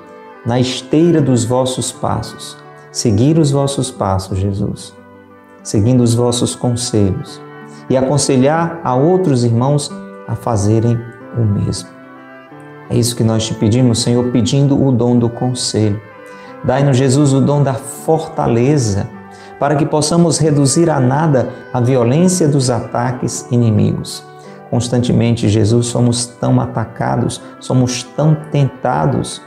na 0.45 0.61
esteira 0.61 1.21
dos 1.21 1.45
vossos 1.45 1.91
passos. 1.91 2.57
Seguir 2.93 3.39
os 3.39 3.51
vossos 3.51 3.91
passos, 3.91 4.39
Jesus, 4.39 4.95
seguindo 5.63 6.03
os 6.03 6.15
vossos 6.15 6.55
conselhos 6.55 7.41
e 7.91 7.97
aconselhar 7.97 8.81
a 8.85 8.95
outros 8.95 9.43
irmãos 9.45 9.91
a 10.29 10.35
fazerem 10.35 10.99
o 11.37 11.41
mesmo. 11.41 11.94
É 12.91 12.97
isso 12.97 13.17
que 13.17 13.25
nós 13.25 13.47
te 13.47 13.55
pedimos, 13.55 14.03
Senhor, 14.03 14.31
pedindo 14.31 14.83
o 14.83 14.93
dom 14.93 15.19
do 15.19 15.29
conselho. 15.29 16.01
Dai-nos, 16.63 16.97
Jesus, 16.97 17.33
o 17.33 17.41
dom 17.41 17.63
da 17.63 17.75
fortaleza, 17.75 19.09
para 19.59 19.77
que 19.77 19.87
possamos 19.87 20.39
reduzir 20.39 20.91
a 20.91 21.01
nada 21.01 21.51
a 21.73 21.81
violência 21.81 22.49
dos 22.49 22.71
ataques 22.71 23.47
inimigos. 23.51 24.25
Constantemente, 24.71 25.49
Jesus, 25.49 25.87
somos 25.87 26.27
tão 26.27 26.61
atacados, 26.61 27.41
somos 27.61 28.03
tão 28.03 28.35
tentados. 28.51 29.41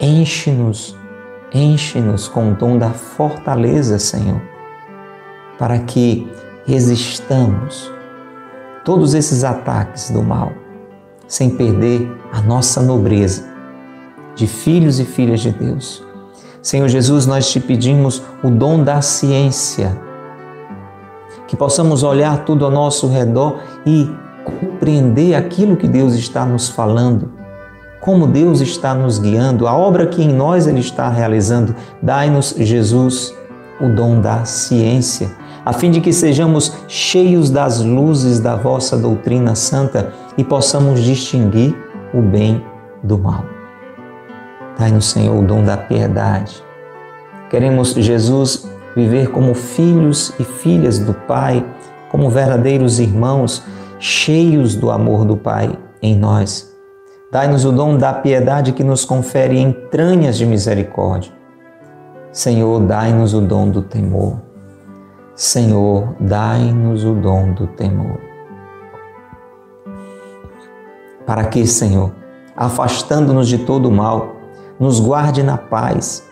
Enche-nos, 0.00 0.96
enche-nos 1.52 2.28
com 2.28 2.50
o 2.50 2.54
dom 2.54 2.78
da 2.78 2.90
fortaleza, 2.90 3.98
Senhor, 3.98 4.40
para 5.58 5.78
que 5.78 6.28
resistamos 6.66 7.92
todos 8.84 9.14
esses 9.14 9.44
ataques 9.44 10.10
do 10.10 10.22
mal 10.22 10.63
sem 11.34 11.50
perder 11.50 12.08
a 12.32 12.40
nossa 12.40 12.80
nobreza 12.80 13.42
de 14.36 14.46
filhos 14.46 15.00
e 15.00 15.04
filhas 15.04 15.40
de 15.40 15.50
Deus. 15.50 16.00
Senhor 16.62 16.86
Jesus, 16.86 17.26
nós 17.26 17.50
te 17.50 17.58
pedimos 17.58 18.22
o 18.40 18.48
dom 18.48 18.84
da 18.84 19.02
ciência, 19.02 20.00
que 21.48 21.56
possamos 21.56 22.04
olhar 22.04 22.44
tudo 22.44 22.64
ao 22.64 22.70
nosso 22.70 23.08
redor 23.08 23.58
e 23.84 24.08
compreender 24.44 25.34
aquilo 25.34 25.76
que 25.76 25.88
Deus 25.88 26.14
está 26.14 26.46
nos 26.46 26.68
falando, 26.68 27.32
como 28.00 28.28
Deus 28.28 28.60
está 28.60 28.94
nos 28.94 29.18
guiando, 29.18 29.66
a 29.66 29.76
obra 29.76 30.06
que 30.06 30.22
em 30.22 30.32
nós 30.32 30.68
Ele 30.68 30.78
está 30.78 31.08
realizando. 31.08 31.74
Dai-nos, 32.00 32.54
Jesus, 32.56 33.34
o 33.80 33.88
dom 33.88 34.20
da 34.20 34.44
ciência 34.44 35.32
a 35.64 35.72
fim 35.72 35.90
de 35.90 36.00
que 36.00 36.12
sejamos 36.12 36.72
cheios 36.86 37.48
das 37.48 37.80
luzes 37.80 38.38
da 38.38 38.54
vossa 38.54 38.98
doutrina 38.98 39.54
santa 39.54 40.12
e 40.36 40.44
possamos 40.44 41.00
distinguir 41.00 41.76
o 42.12 42.20
bem 42.20 42.64
do 43.02 43.18
mal. 43.18 43.44
Dai-nos, 44.78 45.06
Senhor, 45.06 45.36
o 45.36 45.46
dom 45.46 45.62
da 45.62 45.76
piedade. 45.76 46.62
Queremos, 47.48 47.94
Jesus, 47.94 48.68
viver 48.96 49.30
como 49.30 49.54
filhos 49.54 50.32
e 50.38 50.44
filhas 50.44 50.98
do 50.98 51.14
Pai, 51.14 51.64
como 52.10 52.30
verdadeiros 52.30 52.98
irmãos, 52.98 53.64
cheios 53.98 54.74
do 54.74 54.90
amor 54.90 55.24
do 55.24 55.36
Pai 55.36 55.78
em 56.02 56.16
nós. 56.16 56.72
Dai-nos 57.30 57.64
o 57.64 57.72
dom 57.72 57.96
da 57.96 58.12
piedade 58.12 58.72
que 58.72 58.84
nos 58.84 59.04
confere 59.04 59.58
entranhas 59.58 60.36
de 60.36 60.46
misericórdia. 60.46 61.32
Senhor, 62.32 62.80
dai-nos 62.80 63.34
o 63.34 63.40
dom 63.40 63.70
do 63.70 63.82
temor. 63.82 64.40
Senhor, 65.36 66.14
dai-nos 66.20 67.04
o 67.04 67.14
dom 67.14 67.52
do 67.52 67.66
temor. 67.66 68.33
Para 71.26 71.44
que, 71.46 71.66
Senhor, 71.66 72.12
afastando-nos 72.56 73.48
de 73.48 73.58
todo 73.58 73.88
o 73.88 73.92
mal, 73.92 74.36
nos 74.78 75.00
guarde 75.00 75.42
na 75.42 75.56
paz, 75.56 76.24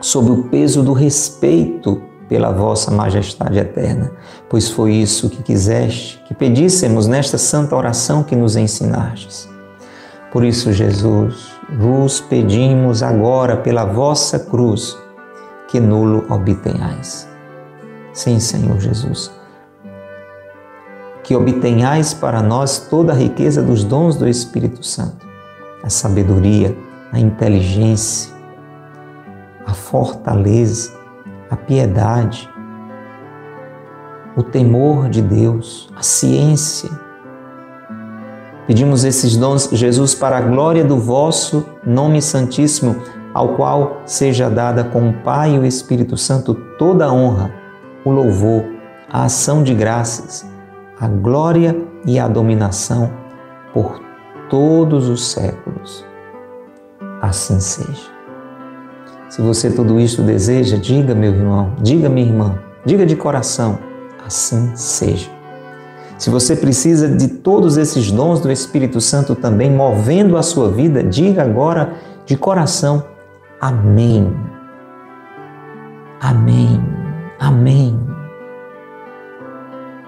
sob 0.00 0.30
o 0.30 0.44
peso 0.44 0.82
do 0.82 0.92
respeito 0.92 2.02
pela 2.28 2.52
vossa 2.52 2.90
majestade 2.90 3.58
eterna, 3.58 4.12
pois 4.48 4.70
foi 4.70 4.92
isso 4.92 5.28
que 5.28 5.42
quiseste, 5.42 6.22
que 6.26 6.32
pedíssemos 6.32 7.06
nesta 7.06 7.36
santa 7.36 7.74
oração 7.74 8.22
que 8.22 8.36
nos 8.36 8.56
ensinastes. 8.56 9.48
Por 10.32 10.44
isso, 10.44 10.72
Jesus, 10.72 11.50
vos 11.76 12.20
pedimos 12.20 13.02
agora 13.02 13.56
pela 13.56 13.84
vossa 13.84 14.38
cruz, 14.38 14.96
que 15.68 15.80
nulo 15.80 16.24
obtenhais. 16.30 17.28
Sim, 18.12 18.38
Senhor 18.38 18.78
Jesus. 18.78 19.39
Que 21.30 21.36
obtenhais 21.36 22.12
para 22.12 22.42
nós 22.42 22.88
toda 22.90 23.12
a 23.12 23.14
riqueza 23.14 23.62
dos 23.62 23.84
dons 23.84 24.16
do 24.16 24.26
Espírito 24.26 24.84
Santo, 24.84 25.24
a 25.80 25.88
sabedoria, 25.88 26.76
a 27.12 27.20
inteligência, 27.20 28.34
a 29.64 29.72
fortaleza, 29.72 30.92
a 31.48 31.54
piedade, 31.54 32.50
o 34.36 34.42
temor 34.42 35.08
de 35.08 35.22
Deus, 35.22 35.88
a 35.94 36.02
ciência. 36.02 36.90
Pedimos 38.66 39.04
esses 39.04 39.36
dons, 39.36 39.70
Jesus, 39.70 40.16
para 40.16 40.36
a 40.36 40.40
glória 40.40 40.82
do 40.84 40.98
vosso 40.98 41.64
nome 41.86 42.20
santíssimo, 42.20 42.96
ao 43.32 43.54
qual 43.54 44.02
seja 44.04 44.50
dada 44.50 44.82
com 44.82 45.10
o 45.10 45.12
Pai 45.22 45.54
e 45.54 45.58
o 45.60 45.64
Espírito 45.64 46.16
Santo 46.16 46.56
toda 46.76 47.06
a 47.06 47.12
honra 47.12 47.54
o 48.04 48.10
louvor, 48.10 48.64
a 49.08 49.26
ação 49.26 49.62
de 49.62 49.74
graças, 49.74 50.49
a 51.00 51.08
glória 51.08 51.76
e 52.06 52.18
a 52.18 52.28
dominação 52.28 53.10
por 53.72 54.00
todos 54.50 55.08
os 55.08 55.26
séculos. 55.26 56.04
Assim 57.22 57.58
seja. 57.58 58.10
Se 59.28 59.40
você 59.40 59.70
tudo 59.70 59.98
isso 59.98 60.22
deseja, 60.22 60.76
diga, 60.76 61.14
meu 61.14 61.32
irmão, 61.32 61.72
diga, 61.80 62.08
minha 62.08 62.26
irmã, 62.26 62.58
diga 62.84 63.06
de 63.06 63.16
coração, 63.16 63.78
assim 64.26 64.74
seja. 64.76 65.30
Se 66.18 66.28
você 66.28 66.54
precisa 66.54 67.08
de 67.08 67.28
todos 67.28 67.76
esses 67.78 68.10
dons 68.10 68.40
do 68.40 68.52
Espírito 68.52 69.00
Santo 69.00 69.34
também 69.34 69.70
movendo 69.70 70.36
a 70.36 70.42
sua 70.42 70.70
vida, 70.70 71.02
diga 71.02 71.42
agora 71.42 71.94
de 72.26 72.36
coração, 72.36 73.02
Amém. 73.60 74.34
Amém. 76.20 76.82
Amém. 77.38 78.19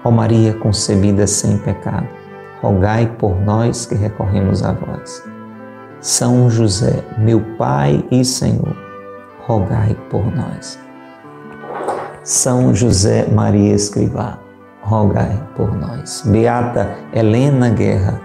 Ó 0.03 0.11
Maria 0.11 0.53
concebida 0.53 1.25
sem 1.25 1.57
pecado, 1.57 2.07
rogai 2.61 3.07
por 3.17 3.39
nós 3.41 3.85
que 3.85 3.95
recorremos 3.95 4.63
a 4.63 4.73
vós. 4.73 5.23
São 6.01 6.49
José, 6.49 7.03
meu 7.17 7.39
Pai 7.57 8.05
e 8.11 8.25
Senhor, 8.25 8.75
rogai 9.45 9.95
por 10.09 10.25
nós. 10.35 10.77
São 12.23 12.75
José 12.75 13.27
Maria 13.27 13.73
Escrivá, 13.73 14.39
rogai 14.81 15.41
por 15.55 15.73
nós. 15.73 16.23
Beata 16.25 16.97
Helena 17.13 17.69
Guerra, 17.69 18.19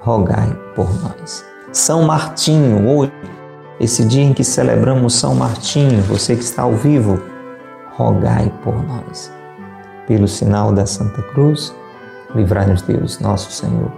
rogai 0.00 0.56
por 0.74 0.88
nós. 1.02 1.44
São 1.72 2.02
Martinho, 2.02 2.88
hoje, 2.88 3.12
esse 3.78 4.04
dia 4.04 4.24
em 4.24 4.32
que 4.32 4.44
celebramos 4.44 5.14
São 5.14 5.34
Martinho, 5.34 6.02
você 6.02 6.34
que 6.34 6.42
está 6.42 6.62
ao 6.62 6.72
vivo, 6.72 7.20
rogai 7.96 8.52
por 8.64 8.82
nós. 8.82 9.39
Pelo 10.10 10.26
sinal 10.26 10.72
da 10.72 10.86
Santa 10.86 11.22
Cruz, 11.22 11.72
livrai-nos 12.34 12.82
Deus, 12.82 13.20
nosso 13.20 13.52
Senhor, 13.52 13.92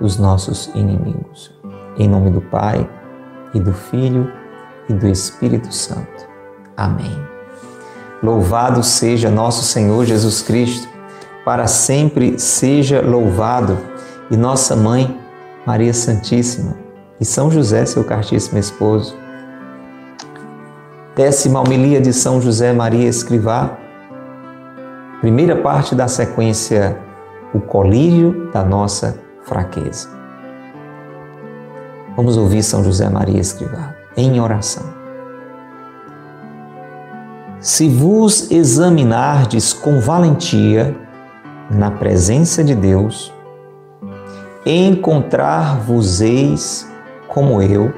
dos 0.00 0.16
nossos 0.16 0.70
inimigos. 0.72 1.52
Em 1.96 2.08
nome 2.08 2.30
do 2.30 2.40
Pai, 2.40 2.88
e 3.52 3.58
do 3.58 3.72
Filho, 3.72 4.30
e 4.88 4.92
do 4.92 5.08
Espírito 5.08 5.74
Santo. 5.74 6.28
Amém. 6.76 7.10
Louvado 8.22 8.84
seja 8.84 9.30
nosso 9.30 9.64
Senhor 9.64 10.04
Jesus 10.04 10.42
Cristo, 10.42 10.86
para 11.44 11.66
sempre 11.66 12.38
seja 12.38 13.02
louvado, 13.02 13.76
e 14.30 14.36
nossa 14.36 14.76
mãe, 14.76 15.18
Maria 15.66 15.92
Santíssima, 15.92 16.76
e 17.20 17.24
São 17.24 17.50
José, 17.50 17.84
seu 17.84 18.04
cartíssimo 18.04 18.60
esposo. 18.60 19.16
Décima 21.16 21.58
homilia 21.58 22.00
de 22.00 22.12
São 22.12 22.40
José 22.40 22.72
Maria 22.72 23.08
Escrivá, 23.08 23.76
primeira 25.20 25.56
parte 25.56 25.94
da 25.94 26.08
sequência, 26.08 26.98
o 27.52 27.60
colírio 27.60 28.50
da 28.52 28.64
nossa 28.64 29.20
fraqueza. 29.42 30.08
Vamos 32.16 32.36
ouvir 32.36 32.62
São 32.62 32.84
José 32.84 33.08
Maria 33.08 33.40
Escrivá 33.40 33.94
em 34.16 34.40
oração. 34.40 34.84
Se 37.60 37.88
vos 37.88 38.50
examinardes 38.50 39.72
com 39.72 40.00
valentia 40.00 40.96
na 41.70 41.90
presença 41.90 42.62
de 42.62 42.74
Deus, 42.74 43.32
encontrar-vos-eis 44.64 46.88
como 47.26 47.60
eu, 47.60 47.92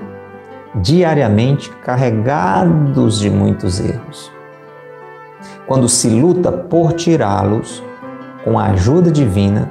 diariamente 0.77 1.69
carregados 1.83 3.19
de 3.19 3.29
muitos 3.29 3.81
erros. 3.81 4.39
Quando 5.71 5.89
se 5.89 6.11
luta 6.11 6.50
por 6.50 6.95
tirá-los 6.95 7.81
com 8.43 8.59
a 8.59 8.71
ajuda 8.71 9.09
divina, 9.09 9.71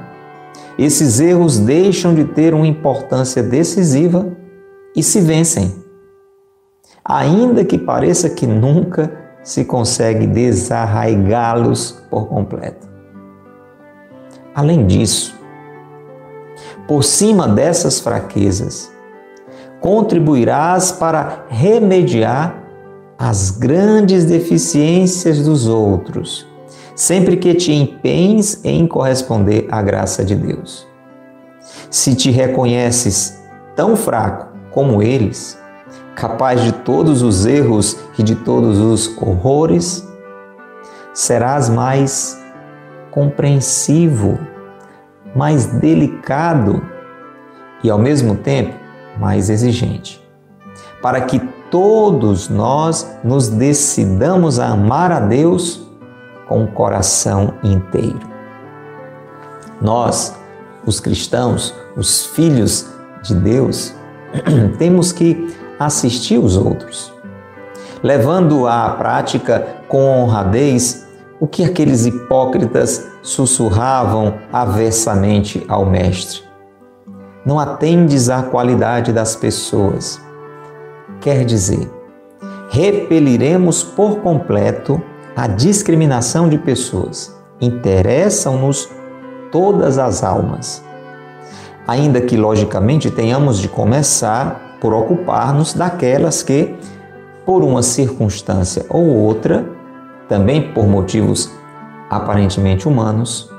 esses 0.78 1.20
erros 1.20 1.58
deixam 1.58 2.14
de 2.14 2.24
ter 2.24 2.54
uma 2.54 2.66
importância 2.66 3.42
decisiva 3.42 4.34
e 4.96 5.02
se 5.02 5.20
vencem. 5.20 5.74
Ainda 7.04 7.66
que 7.66 7.76
pareça 7.76 8.30
que 8.30 8.46
nunca 8.46 9.12
se 9.42 9.66
consegue 9.66 10.26
desarraigá-los 10.26 12.02
por 12.08 12.28
completo. 12.28 12.88
Além 14.54 14.86
disso, 14.86 15.38
por 16.88 17.04
cima 17.04 17.46
dessas 17.46 18.00
fraquezas, 18.00 18.90
contribuirás 19.82 20.92
para 20.92 21.44
remediar 21.50 22.59
as 23.22 23.50
grandes 23.50 24.24
deficiências 24.24 25.42
dos 25.42 25.68
outros, 25.68 26.46
sempre 26.96 27.36
que 27.36 27.52
te 27.52 27.70
empenhes 27.70 28.64
em 28.64 28.86
corresponder 28.86 29.68
à 29.70 29.82
graça 29.82 30.24
de 30.24 30.34
Deus. 30.34 30.88
Se 31.90 32.14
te 32.14 32.30
reconheces 32.30 33.38
tão 33.76 33.94
fraco 33.94 34.56
como 34.70 35.02
eles, 35.02 35.58
capaz 36.14 36.62
de 36.62 36.72
todos 36.72 37.20
os 37.20 37.44
erros 37.44 37.98
e 38.18 38.22
de 38.22 38.36
todos 38.36 38.78
os 38.78 39.14
horrores, 39.18 40.02
serás 41.12 41.68
mais 41.68 42.42
compreensivo, 43.10 44.38
mais 45.36 45.66
delicado 45.66 46.82
e, 47.84 47.90
ao 47.90 47.98
mesmo 47.98 48.34
tempo, 48.34 48.74
mais 49.18 49.50
exigente, 49.50 50.26
para 51.02 51.20
que 51.20 51.59
todos 51.70 52.48
nós 52.48 53.06
nos 53.22 53.48
decidamos 53.48 54.58
a 54.58 54.68
amar 54.68 55.12
a 55.12 55.20
Deus 55.20 55.86
com 56.48 56.64
o 56.64 56.68
coração 56.68 57.54
inteiro. 57.62 58.20
Nós, 59.80 60.36
os 60.84 61.00
cristãos, 61.00 61.74
os 61.96 62.26
filhos 62.26 62.86
de 63.22 63.34
Deus, 63.34 63.94
temos 64.78 65.12
que 65.12 65.54
assistir 65.78 66.38
os 66.38 66.56
outros, 66.56 67.12
levando 68.02 68.66
à 68.66 68.90
prática 68.90 69.66
com 69.88 70.04
honradez 70.22 71.06
o 71.40 71.46
que 71.46 71.64
aqueles 71.64 72.04
hipócritas 72.04 73.08
sussurravam 73.22 74.34
aversamente 74.52 75.64
ao 75.68 75.86
Mestre. 75.86 76.42
Não 77.46 77.58
atendes 77.58 78.28
à 78.28 78.42
qualidade 78.42 79.12
das 79.12 79.34
pessoas. 79.34 80.20
Quer 81.20 81.44
dizer, 81.44 81.90
repeliremos 82.70 83.82
por 83.82 84.20
completo 84.20 85.00
a 85.36 85.46
discriminação 85.46 86.48
de 86.48 86.56
pessoas. 86.56 87.34
Interessam-nos 87.60 88.88
todas 89.52 89.98
as 89.98 90.24
almas. 90.24 90.82
Ainda 91.86 92.20
que, 92.20 92.36
logicamente, 92.36 93.10
tenhamos 93.10 93.58
de 93.58 93.68
começar 93.68 94.78
por 94.80 94.94
ocupar-nos 94.94 95.74
daquelas 95.74 96.42
que, 96.42 96.74
por 97.44 97.62
uma 97.62 97.82
circunstância 97.82 98.86
ou 98.88 99.06
outra, 99.06 99.66
também 100.28 100.72
por 100.72 100.86
motivos 100.86 101.50
aparentemente 102.08 102.88
humanos, 102.88 103.50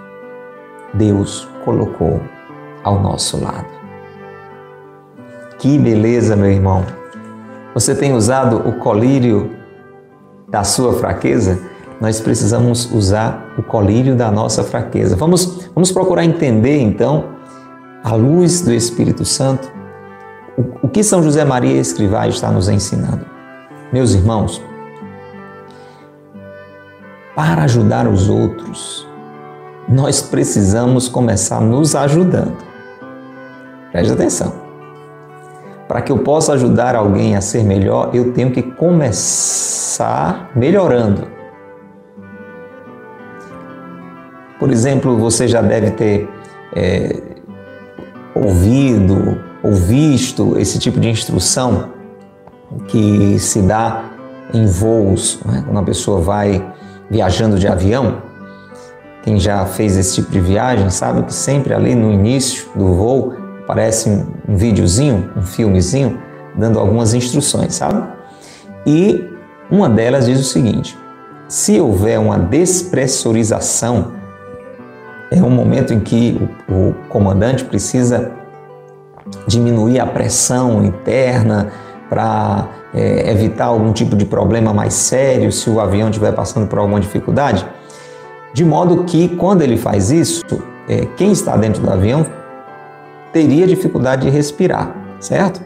Deus 0.94 1.48
colocou 1.64 2.20
ao 2.84 3.00
nosso 3.00 3.40
lado. 3.44 3.68
Que 5.60 5.78
beleza, 5.78 6.36
meu 6.36 6.50
irmão! 6.50 7.01
Você 7.74 7.96
tem 7.96 8.14
usado 8.14 8.68
o 8.68 8.74
colírio 8.74 9.52
da 10.50 10.64
sua 10.64 10.94
fraqueza? 10.94 11.60
Nós 12.02 12.20
precisamos 12.20 12.92
usar 12.92 13.54
o 13.58 13.64
colírio 13.64 14.16
da 14.16 14.30
nossa 14.30 14.64
fraqueza. 14.64 15.16
Vamos, 15.16 15.70
vamos 15.74 15.92
procurar 15.92 16.26
entender 16.26 16.80
então, 16.80 17.26
à 18.04 18.14
luz 18.14 18.62
do 18.62 18.74
Espírito 18.74 19.24
Santo, 19.24 19.72
o, 20.58 20.88
o 20.88 20.90
que 20.90 21.04
São 21.04 21.24
José 21.24 21.46
Maria 21.46 21.80
Escrivá 21.80 22.28
está 22.28 22.52
nos 22.52 22.68
ensinando. 22.68 23.26
Meus 23.94 24.14
irmãos, 24.14 24.62
para 27.36 27.64
ajudar 27.64 28.08
os 28.08 28.28
outros, 28.30 29.08
nós 29.88 30.22
precisamos 30.22 31.08
começar 31.08 31.62
nos 31.62 31.96
ajudando. 31.96 32.58
Preste 33.92 34.14
atenção. 34.14 34.71
Para 35.92 36.02
que 36.02 36.10
eu 36.10 36.20
possa 36.20 36.54
ajudar 36.54 36.96
alguém 36.96 37.36
a 37.36 37.42
ser 37.42 37.66
melhor, 37.66 38.12
eu 38.14 38.32
tenho 38.32 38.50
que 38.50 38.62
começar 38.64 40.50
melhorando. 40.56 41.28
Por 44.58 44.72
exemplo, 44.72 45.18
você 45.18 45.50
já 45.50 45.62
deve 45.62 45.92
ter 45.92 46.30
é, 46.74 47.22
ouvido 48.34 49.38
ou 49.62 49.74
visto 49.74 50.58
esse 50.58 50.80
tipo 50.80 50.98
de 50.98 51.10
instrução 51.10 51.90
que 52.88 53.38
se 53.38 53.62
dá 53.62 54.06
em 54.54 54.66
voos, 54.68 55.42
né? 55.46 55.62
quando 55.66 55.78
a 55.78 55.84
pessoa 55.84 56.22
vai 56.22 56.66
viajando 57.10 57.60
de 57.60 57.68
avião. 57.68 58.22
Quem 59.24 59.38
já 59.38 59.66
fez 59.66 59.98
esse 59.98 60.16
tipo 60.16 60.32
de 60.32 60.40
viagem 60.40 60.90
sabe 60.90 61.24
que 61.24 61.34
sempre 61.34 61.74
ali 61.74 61.94
no 61.96 62.10
início 62.10 62.70
do 62.78 62.94
voo 62.94 63.41
aparece 63.64 64.10
um, 64.10 64.56
videozinho, 64.56 65.32
um 65.36 65.42
filmezinho, 65.42 66.20
dando 66.56 66.80
algumas 66.80 67.14
instruções, 67.14 67.76
sabe? 67.76 68.04
E 68.86 69.30
uma 69.70 69.90
delas 69.90 70.26
diz 70.26 70.40
o 70.40 70.44
seguinte: 70.44 70.98
se 71.48 71.80
houver 71.80 72.20
uma 72.20 72.38
despressurização, 72.38 74.14
é 75.32 75.42
um 75.42 75.50
momento 75.50 75.94
em 75.94 76.00
que 76.00 76.40
o, 76.68 76.90
o 76.90 76.94
comandante 77.08 77.64
precisa 77.64 78.32
diminuir 79.48 80.00
a 80.00 80.06
pressão 80.06 80.84
interna 80.84 81.72
para 82.10 82.68
é, 82.94 83.32
evitar 83.32 83.66
algum 83.66 83.94
tipo 83.94 84.16
de 84.16 84.26
problema 84.26 84.74
mais 84.74 84.94
sério 84.94 85.52
se 85.52 85.70
o 85.70 85.80
avião 85.80 86.10
estiver 86.10 86.34
passando 86.34 86.68
por 86.68 86.80
alguma 86.80 87.00
dificuldade. 87.00 87.66
De 88.54 88.66
modo 88.66 89.06
que, 89.06 89.30
quando 89.30 89.62
ele 89.62 89.78
faz 89.78 90.12
isso, 90.12 90.44
é, 90.90 91.06
quem 91.16 91.32
está 91.32 91.56
dentro 91.56 91.82
do 91.82 91.90
avião 91.90 92.26
teria 93.32 93.68
dificuldade 93.68 94.24
de 94.24 94.30
respirar, 94.30 94.96
certo? 95.20 95.62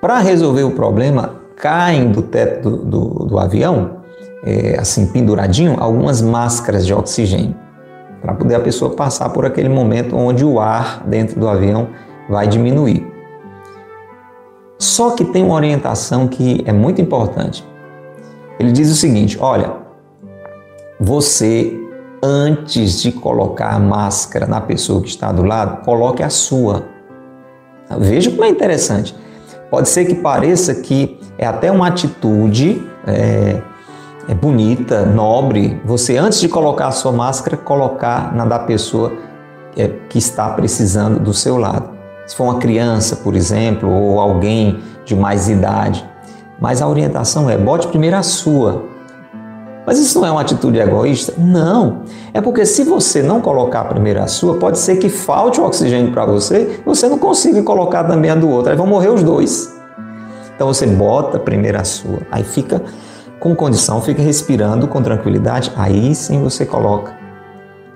Para 0.00 0.18
resolver 0.18 0.62
o 0.62 0.70
problema, 0.70 1.40
caem 1.56 2.10
do 2.10 2.22
teto 2.22 2.70
do, 2.70 2.76
do, 2.84 3.24
do 3.26 3.38
avião, 3.38 4.02
é, 4.44 4.76
assim, 4.78 5.06
penduradinho, 5.06 5.76
algumas 5.78 6.20
máscaras 6.22 6.86
de 6.86 6.94
oxigênio, 6.94 7.56
para 8.20 8.34
poder 8.34 8.54
a 8.54 8.60
pessoa 8.60 8.94
passar 8.94 9.30
por 9.30 9.44
aquele 9.44 9.68
momento 9.68 10.16
onde 10.16 10.44
o 10.44 10.60
ar 10.60 11.02
dentro 11.06 11.40
do 11.40 11.48
avião 11.48 11.88
vai 12.28 12.46
diminuir. 12.46 13.06
Só 14.78 15.12
que 15.12 15.24
tem 15.24 15.42
uma 15.42 15.54
orientação 15.54 16.28
que 16.28 16.62
é 16.66 16.72
muito 16.72 17.00
importante. 17.00 17.66
Ele 18.58 18.72
diz 18.72 18.90
o 18.90 18.94
seguinte: 18.94 19.38
olha, 19.40 19.72
você 21.00 21.85
antes 22.26 23.00
de 23.00 23.12
colocar 23.12 23.74
a 23.74 23.78
máscara 23.78 24.46
na 24.46 24.60
pessoa 24.60 25.00
que 25.00 25.08
está 25.08 25.30
do 25.30 25.44
lado, 25.44 25.84
coloque 25.84 26.22
a 26.22 26.28
sua. 26.28 26.84
Veja 27.98 28.30
como 28.30 28.44
é 28.44 28.48
interessante. 28.48 29.14
Pode 29.70 29.88
ser 29.88 30.06
que 30.06 30.14
pareça 30.14 30.74
que 30.74 31.20
é 31.38 31.46
até 31.46 31.70
uma 31.70 31.86
atitude 31.86 32.82
é, 33.06 33.62
é 34.28 34.34
bonita, 34.34 35.06
nobre, 35.06 35.80
você 35.84 36.16
antes 36.16 36.40
de 36.40 36.48
colocar 36.48 36.88
a 36.88 36.90
sua 36.90 37.12
máscara, 37.12 37.56
colocar 37.56 38.34
na 38.34 38.44
da 38.44 38.58
pessoa 38.58 39.12
é, 39.76 39.88
que 40.08 40.18
está 40.18 40.48
precisando 40.50 41.20
do 41.20 41.32
seu 41.32 41.56
lado. 41.56 41.90
Se 42.26 42.34
for 42.34 42.44
uma 42.44 42.58
criança, 42.58 43.16
por 43.16 43.36
exemplo, 43.36 43.88
ou 43.88 44.18
alguém 44.18 44.80
de 45.04 45.14
mais 45.14 45.48
idade. 45.48 46.04
Mas 46.60 46.82
a 46.82 46.88
orientação 46.88 47.48
é: 47.48 47.56
bote 47.56 47.86
primeiro 47.86 48.16
a 48.16 48.22
sua. 48.22 48.95
Mas 49.86 50.00
isso 50.00 50.18
não 50.18 50.26
é 50.26 50.30
uma 50.32 50.40
atitude 50.40 50.78
egoísta? 50.78 51.32
Não. 51.38 52.02
É 52.34 52.40
porque 52.40 52.66
se 52.66 52.82
você 52.82 53.22
não 53.22 53.40
colocar 53.40 53.84
primeiro 53.84 54.20
a 54.20 54.26
sua, 54.26 54.58
pode 54.58 54.78
ser 54.78 54.96
que 54.96 55.08
falte 55.08 55.60
o 55.60 55.64
oxigênio 55.64 56.10
para 56.12 56.26
você 56.26 56.80
você 56.84 57.08
não 57.08 57.18
consiga 57.18 57.62
colocar 57.62 58.02
também 58.02 58.30
a 58.30 58.34
do 58.34 58.50
outro. 58.50 58.72
Aí 58.72 58.76
vão 58.76 58.86
morrer 58.86 59.08
os 59.08 59.22
dois. 59.22 59.72
Então 60.54 60.66
você 60.66 60.86
bota 60.86 61.38
primeiro 61.38 61.78
a 61.78 61.84
sua. 61.84 62.18
Aí 62.32 62.42
fica 62.42 62.82
com 63.38 63.54
condição, 63.54 64.00
fica 64.00 64.20
respirando 64.20 64.88
com 64.88 65.00
tranquilidade. 65.00 65.72
Aí 65.76 66.14
sim 66.14 66.42
você 66.42 66.66
coloca 66.66 67.14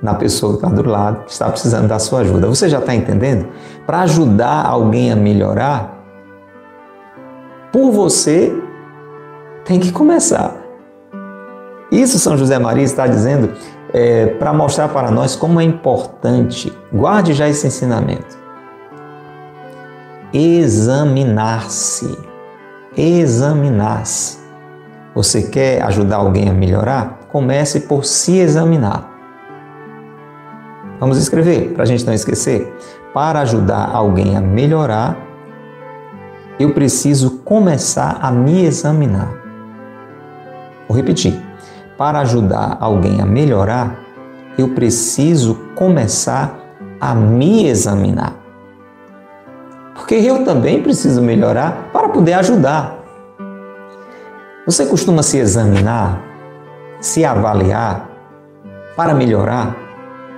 na 0.00 0.14
pessoa 0.14 0.52
que 0.52 0.64
está 0.64 0.68
do 0.68 0.88
lado, 0.88 1.24
que 1.24 1.32
está 1.32 1.48
precisando 1.48 1.88
da 1.88 1.98
sua 1.98 2.20
ajuda. 2.20 2.46
Você 2.46 2.68
já 2.68 2.78
está 2.78 2.94
entendendo? 2.94 3.48
Para 3.84 4.02
ajudar 4.02 4.64
alguém 4.64 5.10
a 5.10 5.16
melhorar, 5.16 5.98
por 7.72 7.90
você 7.90 8.54
tem 9.64 9.80
que 9.80 9.90
começar. 9.90 10.59
Isso 11.90 12.18
São 12.18 12.36
José 12.36 12.58
Maria 12.58 12.84
está 12.84 13.06
dizendo 13.06 13.52
é, 13.92 14.26
para 14.26 14.52
mostrar 14.52 14.88
para 14.88 15.10
nós 15.10 15.34
como 15.34 15.60
é 15.60 15.64
importante, 15.64 16.72
guarde 16.92 17.32
já 17.34 17.48
esse 17.48 17.66
ensinamento, 17.66 18.38
examinar-se. 20.32 22.16
Examinar-se. 22.96 24.38
Você 25.14 25.42
quer 25.42 25.82
ajudar 25.82 26.16
alguém 26.16 26.48
a 26.48 26.52
melhorar? 26.52 27.20
Comece 27.30 27.80
por 27.80 28.04
se 28.04 28.38
examinar. 28.38 29.08
Vamos 30.98 31.16
escrever 31.18 31.72
para 31.72 31.84
a 31.84 31.86
gente 31.86 32.04
não 32.04 32.12
esquecer. 32.12 32.72
Para 33.14 33.40
ajudar 33.40 33.90
alguém 33.92 34.36
a 34.36 34.40
melhorar, 34.40 35.16
eu 36.58 36.72
preciso 36.72 37.38
começar 37.38 38.18
a 38.20 38.30
me 38.30 38.64
examinar. 38.64 39.32
Vou 40.86 40.96
repetir. 40.96 41.49
Para 42.00 42.20
ajudar 42.20 42.78
alguém 42.80 43.20
a 43.20 43.26
melhorar, 43.26 43.94
eu 44.56 44.70
preciso 44.70 45.54
começar 45.74 46.58
a 46.98 47.14
me 47.14 47.66
examinar. 47.66 48.36
Porque 49.94 50.14
eu 50.14 50.42
também 50.42 50.82
preciso 50.82 51.20
melhorar 51.20 51.90
para 51.92 52.08
poder 52.08 52.32
ajudar. 52.32 53.00
Você 54.64 54.86
costuma 54.86 55.22
se 55.22 55.36
examinar, 55.36 56.22
se 57.02 57.22
avaliar 57.22 58.08
para 58.96 59.12
melhorar? 59.12 59.76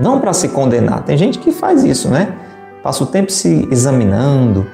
não 0.00 0.18
para 0.18 0.32
se 0.32 0.48
condenar. 0.48 1.04
Tem 1.04 1.16
gente 1.16 1.38
que 1.38 1.52
faz 1.52 1.84
isso, 1.84 2.08
né? 2.08 2.34
Passa 2.82 3.04
o 3.04 3.06
tempo 3.06 3.30
se 3.30 3.68
examinando, 3.70 4.66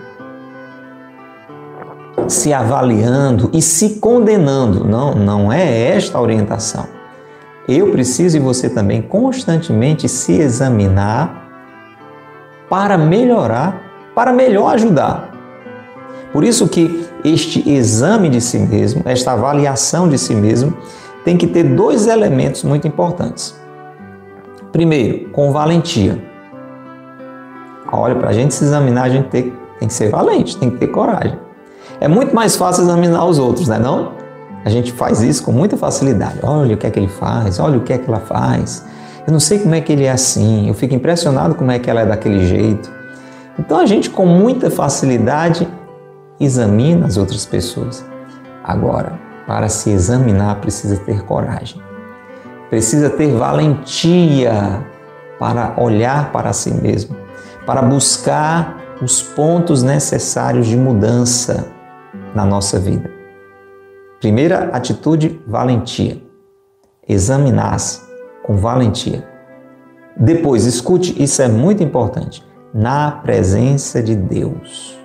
se 2.28 2.52
avaliando 2.52 3.50
e 3.52 3.60
se 3.62 3.96
condenando. 3.96 4.84
Não, 4.84 5.14
não 5.14 5.52
é 5.52 5.88
esta 5.96 6.18
a 6.18 6.20
orientação. 6.20 6.86
Eu 7.68 7.90
preciso 7.90 8.36
e 8.36 8.40
você 8.40 8.68
também 8.68 9.02
constantemente 9.02 10.08
se 10.08 10.32
examinar 10.32 11.46
para 12.68 12.96
melhorar, 12.96 13.82
para 14.14 14.32
melhor 14.32 14.74
ajudar. 14.74 15.34
Por 16.32 16.44
isso 16.44 16.68
que 16.68 17.06
este 17.24 17.68
exame 17.68 18.28
de 18.28 18.40
si 18.40 18.58
mesmo, 18.58 19.02
esta 19.04 19.32
avaliação 19.32 20.08
de 20.08 20.18
si 20.18 20.34
mesmo, 20.34 20.74
tem 21.24 21.36
que 21.36 21.46
ter 21.46 21.64
dois 21.64 22.06
elementos 22.06 22.62
muito 22.62 22.86
importantes. 22.86 23.58
Primeiro, 24.72 25.30
com 25.30 25.50
valentia. 25.50 26.22
Olha, 27.90 28.14
para 28.14 28.30
a 28.30 28.32
gente 28.32 28.54
se 28.54 28.64
examinar, 28.64 29.04
a 29.04 29.08
gente 29.08 29.28
tem, 29.28 29.52
tem 29.78 29.88
que 29.88 29.94
ser 29.94 30.10
valente, 30.10 30.56
tem 30.56 30.70
que 30.70 30.76
ter 30.76 30.88
coragem. 30.88 31.47
É 32.00 32.08
muito 32.08 32.34
mais 32.34 32.56
fácil 32.56 32.84
examinar 32.84 33.24
os 33.24 33.38
outros, 33.38 33.68
não 33.68 33.76
é 33.76 33.78
não? 33.78 34.12
A 34.64 34.70
gente 34.70 34.92
faz 34.92 35.20
isso 35.22 35.42
com 35.42 35.52
muita 35.52 35.76
facilidade. 35.76 36.38
Olha 36.42 36.74
o 36.74 36.78
que 36.78 36.86
é 36.86 36.90
que 36.90 36.98
ele 36.98 37.08
faz, 37.08 37.58
olha 37.58 37.78
o 37.78 37.80
que 37.82 37.92
é 37.92 37.98
que 37.98 38.08
ela 38.08 38.20
faz. 38.20 38.84
Eu 39.26 39.32
não 39.32 39.40
sei 39.40 39.58
como 39.58 39.74
é 39.74 39.80
que 39.80 39.92
ele 39.92 40.04
é 40.04 40.10
assim, 40.10 40.68
eu 40.68 40.74
fico 40.74 40.94
impressionado 40.94 41.54
como 41.54 41.70
é 41.70 41.78
que 41.78 41.90
ela 41.90 42.00
é 42.00 42.06
daquele 42.06 42.46
jeito. 42.46 42.90
Então 43.58 43.78
a 43.78 43.86
gente 43.86 44.10
com 44.10 44.26
muita 44.26 44.70
facilidade 44.70 45.68
examina 46.40 47.06
as 47.06 47.16
outras 47.16 47.44
pessoas. 47.44 48.04
Agora, 48.62 49.18
para 49.46 49.68
se 49.68 49.90
examinar 49.90 50.60
precisa 50.60 50.96
ter 50.98 51.22
coragem 51.24 51.88
precisa 52.70 53.08
ter 53.10 53.32
valentia 53.32 54.84
para 55.38 55.74
olhar 55.76 56.32
para 56.32 56.52
si 56.52 56.72
mesmo, 56.72 57.16
para 57.64 57.82
buscar 57.82 58.78
os 59.00 59.22
pontos 59.22 59.82
necessários 59.82 60.66
de 60.66 60.76
mudança 60.76 61.66
na 62.34 62.44
nossa 62.44 62.78
vida. 62.78 63.10
Primeira 64.20 64.70
atitude, 64.72 65.40
valentia. 65.46 66.20
Examinar-se 67.08 68.02
com 68.44 68.56
valentia. 68.56 69.26
Depois, 70.16 70.64
escute, 70.64 71.22
isso 71.22 71.40
é 71.40 71.48
muito 71.48 71.82
importante, 71.82 72.44
na 72.74 73.10
presença 73.10 74.02
de 74.02 74.16
Deus 74.16 74.98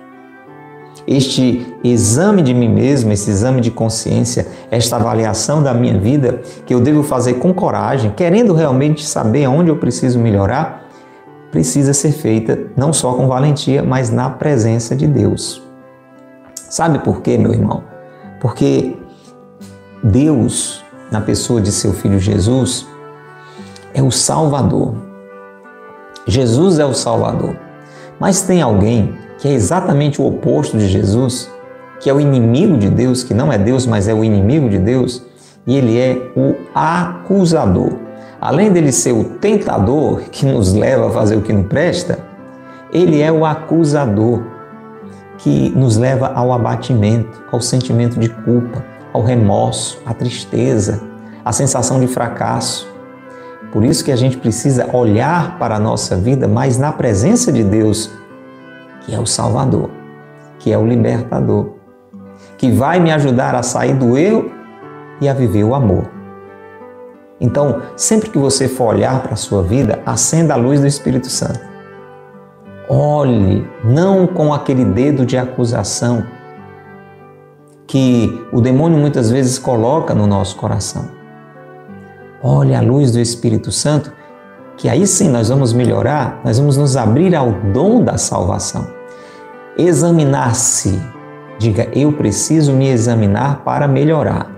este 1.06 1.66
exame 1.82 2.42
de 2.42 2.54
mim 2.54 2.68
mesmo, 2.68 3.12
esse 3.12 3.30
exame 3.30 3.60
de 3.60 3.70
consciência, 3.70 4.46
esta 4.70 4.96
avaliação 4.96 5.62
da 5.62 5.74
minha 5.74 5.98
vida 5.98 6.40
que 6.64 6.74
eu 6.74 6.80
devo 6.80 7.02
fazer 7.02 7.34
com 7.34 7.52
coragem, 7.52 8.10
querendo 8.10 8.54
realmente 8.54 9.04
saber 9.04 9.46
onde 9.46 9.70
eu 9.70 9.76
preciso 9.76 10.18
melhorar, 10.18 10.84
precisa 11.50 11.92
ser 11.92 12.12
feita 12.12 12.58
não 12.76 12.92
só 12.92 13.12
com 13.12 13.28
valentia, 13.28 13.82
mas 13.82 14.10
na 14.10 14.30
presença 14.30 14.96
de 14.96 15.06
Deus. 15.06 15.63
Sabe 16.74 16.98
por 16.98 17.20
quê, 17.20 17.38
meu 17.38 17.52
irmão? 17.52 17.84
Porque 18.40 18.96
Deus, 20.02 20.82
na 21.08 21.20
pessoa 21.20 21.60
de 21.60 21.70
seu 21.70 21.92
filho 21.92 22.18
Jesus, 22.18 22.84
é 23.94 24.02
o 24.02 24.10
Salvador. 24.10 24.96
Jesus 26.26 26.80
é 26.80 26.84
o 26.84 26.92
Salvador. 26.92 27.56
Mas 28.18 28.42
tem 28.42 28.60
alguém 28.60 29.16
que 29.38 29.46
é 29.46 29.52
exatamente 29.52 30.20
o 30.20 30.26
oposto 30.26 30.76
de 30.76 30.88
Jesus, 30.88 31.48
que 32.00 32.10
é 32.10 32.12
o 32.12 32.20
inimigo 32.20 32.76
de 32.76 32.90
Deus, 32.90 33.22
que 33.22 33.34
não 33.34 33.52
é 33.52 33.56
Deus, 33.56 33.86
mas 33.86 34.08
é 34.08 34.12
o 34.12 34.24
inimigo 34.24 34.68
de 34.68 34.80
Deus, 34.80 35.22
e 35.64 35.76
ele 35.76 35.96
é 35.96 36.32
o 36.34 36.56
acusador. 36.74 37.92
Além 38.40 38.72
dele 38.72 38.90
ser 38.90 39.12
o 39.12 39.22
tentador 39.22 40.22
que 40.22 40.44
nos 40.44 40.74
leva 40.74 41.06
a 41.06 41.12
fazer 41.12 41.36
o 41.36 41.40
que 41.40 41.52
não 41.52 41.62
presta, 41.62 42.18
ele 42.92 43.22
é 43.22 43.30
o 43.30 43.46
acusador 43.46 44.53
que 45.44 45.68
nos 45.76 45.98
leva 45.98 46.28
ao 46.28 46.54
abatimento, 46.54 47.44
ao 47.52 47.60
sentimento 47.60 48.18
de 48.18 48.30
culpa, 48.30 48.82
ao 49.12 49.22
remorso, 49.22 50.00
à 50.06 50.14
tristeza, 50.14 51.02
à 51.44 51.52
sensação 51.52 52.00
de 52.00 52.06
fracasso. 52.06 52.90
Por 53.70 53.84
isso 53.84 54.02
que 54.02 54.10
a 54.10 54.16
gente 54.16 54.38
precisa 54.38 54.88
olhar 54.96 55.58
para 55.58 55.76
a 55.76 55.78
nossa 55.78 56.16
vida, 56.16 56.48
mas 56.48 56.78
na 56.78 56.90
presença 56.92 57.52
de 57.52 57.62
Deus, 57.62 58.10
que 59.02 59.14
é 59.14 59.20
o 59.20 59.26
Salvador, 59.26 59.90
que 60.58 60.72
é 60.72 60.78
o 60.78 60.86
libertador, 60.86 61.74
que 62.56 62.72
vai 62.72 62.98
me 62.98 63.12
ajudar 63.12 63.54
a 63.54 63.62
sair 63.62 63.92
do 63.92 64.16
erro 64.16 64.50
e 65.20 65.28
a 65.28 65.34
viver 65.34 65.64
o 65.64 65.74
amor. 65.74 66.10
Então, 67.38 67.82
sempre 67.96 68.30
que 68.30 68.38
você 68.38 68.66
for 68.66 68.94
olhar 68.94 69.22
para 69.22 69.34
a 69.34 69.36
sua 69.36 69.62
vida, 69.62 70.00
acenda 70.06 70.54
a 70.54 70.56
luz 70.56 70.80
do 70.80 70.86
Espírito 70.86 71.28
Santo. 71.28 71.73
Olhe, 72.88 73.66
não 73.82 74.26
com 74.26 74.52
aquele 74.52 74.84
dedo 74.84 75.24
de 75.24 75.38
acusação 75.38 76.24
que 77.86 78.46
o 78.52 78.60
demônio 78.60 78.98
muitas 78.98 79.30
vezes 79.30 79.58
coloca 79.58 80.14
no 80.14 80.26
nosso 80.26 80.56
coração. 80.56 81.08
Olhe 82.42 82.74
a 82.74 82.80
luz 82.80 83.12
do 83.12 83.20
Espírito 83.20 83.72
Santo 83.72 84.12
que 84.76 84.88
aí 84.88 85.06
sim 85.06 85.30
nós 85.30 85.48
vamos 85.48 85.72
melhorar, 85.72 86.40
nós 86.44 86.58
vamos 86.58 86.76
nos 86.76 86.96
abrir 86.96 87.34
ao 87.34 87.52
dom 87.72 88.02
da 88.02 88.18
salvação. 88.18 88.86
Examinar-se. 89.78 91.00
Diga, 91.58 91.88
eu 91.94 92.12
preciso 92.12 92.72
me 92.72 92.88
examinar 92.88 93.62
para 93.64 93.86
melhorar. 93.86 94.50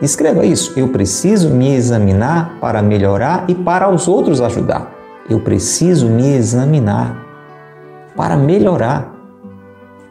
Escreva 0.00 0.46
isso. 0.46 0.72
Eu 0.76 0.88
preciso 0.88 1.50
me 1.50 1.74
examinar 1.74 2.56
para 2.60 2.80
melhorar 2.80 3.44
e 3.48 3.54
para 3.54 3.88
os 3.88 4.06
outros 4.06 4.40
ajudar. 4.40 4.92
Eu 5.28 5.40
preciso 5.40 6.08
me 6.08 6.34
examinar 6.34 7.24
para 8.16 8.36
melhorar. 8.36 9.12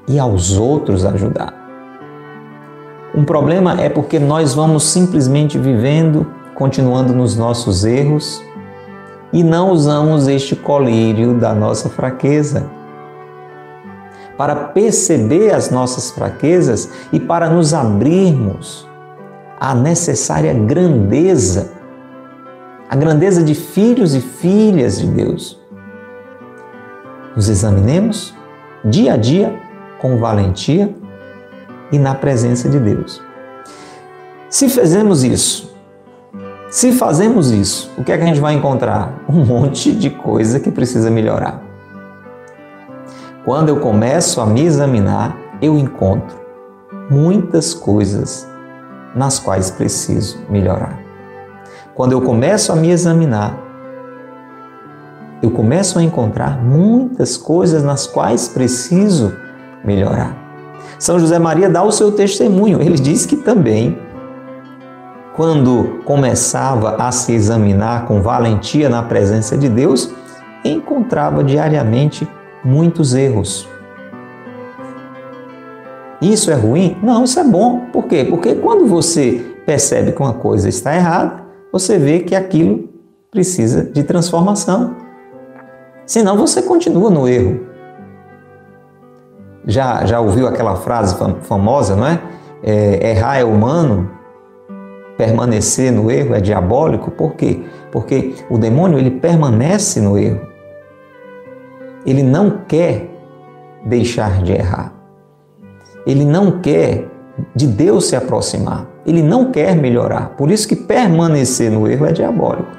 e 0.05 0.19
aos 0.19 0.57
outros 0.57 1.05
ajudar. 1.05 1.53
Um 3.15 3.23
problema 3.23 3.79
é 3.79 3.87
porque 3.87 4.19
nós 4.19 4.53
vamos 4.53 4.83
simplesmente 4.83 5.57
vivendo, 5.57 6.27
continuando 6.55 7.13
nos 7.13 7.37
nossos 7.37 7.85
erros 7.85 8.43
e 9.31 9.43
não 9.43 9.71
usamos 9.71 10.27
este 10.27 10.57
colírio 10.57 11.35
da 11.35 11.53
nossa 11.53 11.87
fraqueza 11.89 12.69
para 14.37 14.55
perceber 14.55 15.53
as 15.53 15.69
nossas 15.69 16.11
fraquezas 16.11 16.89
e 17.11 17.19
para 17.19 17.49
nos 17.49 17.73
abrirmos 17.73 18.87
à 19.59 19.73
necessária 19.73 20.53
grandeza, 20.53 21.71
a 22.89 22.95
grandeza 22.95 23.43
de 23.43 23.55
filhos 23.55 24.13
e 24.15 24.21
filhas 24.21 24.99
de 24.99 25.07
Deus. 25.07 25.62
Nos 27.35 27.49
examinemos 27.49 28.33
dia 28.85 29.13
a 29.13 29.17
dia 29.17 29.59
com 29.99 30.17
valentia 30.17 30.93
e 31.91 31.97
na 31.97 32.13
presença 32.13 32.69
de 32.69 32.79
Deus. 32.79 33.21
Se 34.49 34.69
fizermos 34.69 35.23
isso, 35.23 35.73
se 36.69 36.91
fazemos 36.91 37.51
isso, 37.51 37.91
o 37.97 38.03
que 38.03 38.11
é 38.11 38.17
que 38.17 38.23
a 38.23 38.27
gente 38.27 38.39
vai 38.39 38.53
encontrar? 38.53 39.23
Um 39.27 39.45
monte 39.45 39.91
de 39.91 40.09
coisa 40.09 40.59
que 40.59 40.71
precisa 40.71 41.09
melhorar. 41.09 41.61
Quando 43.45 43.69
eu 43.69 43.79
começo 43.79 44.39
a 44.39 44.45
me 44.45 44.61
examinar, 44.61 45.37
eu 45.61 45.77
encontro 45.77 46.35
muitas 47.09 47.73
coisas 47.73 48.47
nas 49.15 49.39
quais 49.39 49.69
preciso 49.71 50.39
melhorar. 50.49 50.99
Quando 51.95 52.13
eu 52.13 52.21
começo 52.21 52.71
a 52.71 52.75
me 52.75 52.89
examinar, 52.89 53.57
eu 55.43 55.51
começo 55.51 55.99
a 55.99 56.03
encontrar 56.03 56.63
muitas 56.63 57.36
coisas 57.36 57.84
nas 57.84 58.08
quais 58.08 58.47
preciso 58.47 59.36
melhorar. 59.84 60.38
São 60.97 61.19
José 61.19 61.38
Maria 61.38 61.69
dá 61.69 61.84
o 61.84 61.91
seu 61.91 62.13
testemunho. 62.13 62.82
Ele 62.82 62.95
diz 62.95 63.25
que 63.25 63.36
também, 63.36 63.99
quando 65.36 65.99
começava 66.06 66.95
a 66.95 67.12
se 67.12 67.34
examinar 67.34 68.06
com 68.06 68.21
valentia 68.21 68.88
na 68.88 69.03
presença 69.03 69.58
de 69.58 69.67
Deus, 69.67 70.13
encontrava 70.63 71.43
diariamente 71.43 72.25
muitos 72.63 73.13
erros. 73.13 73.67
Isso 76.21 76.49
é 76.51 76.56
ruim? 76.56 76.95
Não, 77.03 77.25
isso 77.25 77.38
é 77.38 77.43
bom. 77.43 77.82
Por 77.91 78.06
quê? 78.06 78.23
Porque 78.23 78.56
quando 78.56 78.88
você 78.88 79.45
percebe 79.65 80.13
que 80.13 80.21
uma 80.21 80.36
coisa 80.36 80.69
está 80.69 80.95
errada, 80.95 81.43
você 81.69 81.97
vê 81.97 82.19
que 82.19 82.34
aquilo 82.34 82.88
precisa 83.29 83.84
de 83.84 84.03
transformação. 84.03 85.03
Senão 86.05 86.37
você 86.37 86.61
continua 86.61 87.09
no 87.09 87.27
erro. 87.27 87.61
Já, 89.65 90.05
já 90.05 90.19
ouviu 90.19 90.47
aquela 90.47 90.75
frase 90.75 91.15
famosa, 91.41 91.95
não 91.95 92.05
é? 92.05 92.19
é? 92.61 93.11
Errar 93.11 93.37
é 93.37 93.43
humano, 93.45 94.11
permanecer 95.17 95.91
no 95.91 96.11
erro 96.11 96.35
é 96.35 96.41
diabólico. 96.41 97.11
Por 97.11 97.35
quê? 97.35 97.63
Porque 97.91 98.35
o 98.49 98.57
demônio 98.57 98.99
ele 98.99 99.11
permanece 99.11 100.01
no 100.01 100.17
erro 100.17 100.53
ele 102.05 102.23
não 102.23 102.59
quer 102.67 103.09
deixar 103.85 104.43
de 104.43 104.53
errar. 104.53 104.93
Ele 106.05 106.25
não 106.25 106.59
quer 106.59 107.07
de 107.55 107.65
Deus 107.65 108.07
se 108.07 108.15
aproximar. 108.15 108.87
Ele 109.05 109.21
não 109.21 109.51
quer 109.51 109.75
melhorar. 109.75 110.35
Por 110.35 110.51
isso 110.51 110.67
que 110.67 110.75
permanecer 110.75 111.71
no 111.71 111.87
erro 111.87 112.05
é 112.05 112.11
diabólico. 112.11 112.69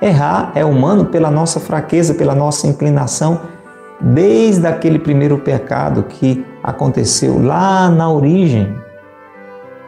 Errar 0.00 0.52
é 0.54 0.64
humano 0.64 1.06
pela 1.06 1.30
nossa 1.30 1.60
fraqueza, 1.60 2.14
pela 2.14 2.34
nossa 2.34 2.66
inclinação, 2.66 3.40
desde 4.00 4.66
aquele 4.66 4.98
primeiro 4.98 5.38
pecado 5.38 6.02
que 6.04 6.44
aconteceu 6.62 7.42
lá 7.42 7.88
na 7.88 8.10
origem. 8.10 8.74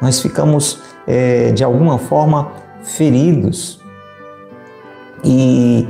Nós 0.01 0.21
ficamos, 0.21 0.81
é, 1.07 1.53
de 1.53 1.65
alguma 1.65 1.99
forma, 1.99 2.53
feridos. 2.83 3.81
E 5.25 5.89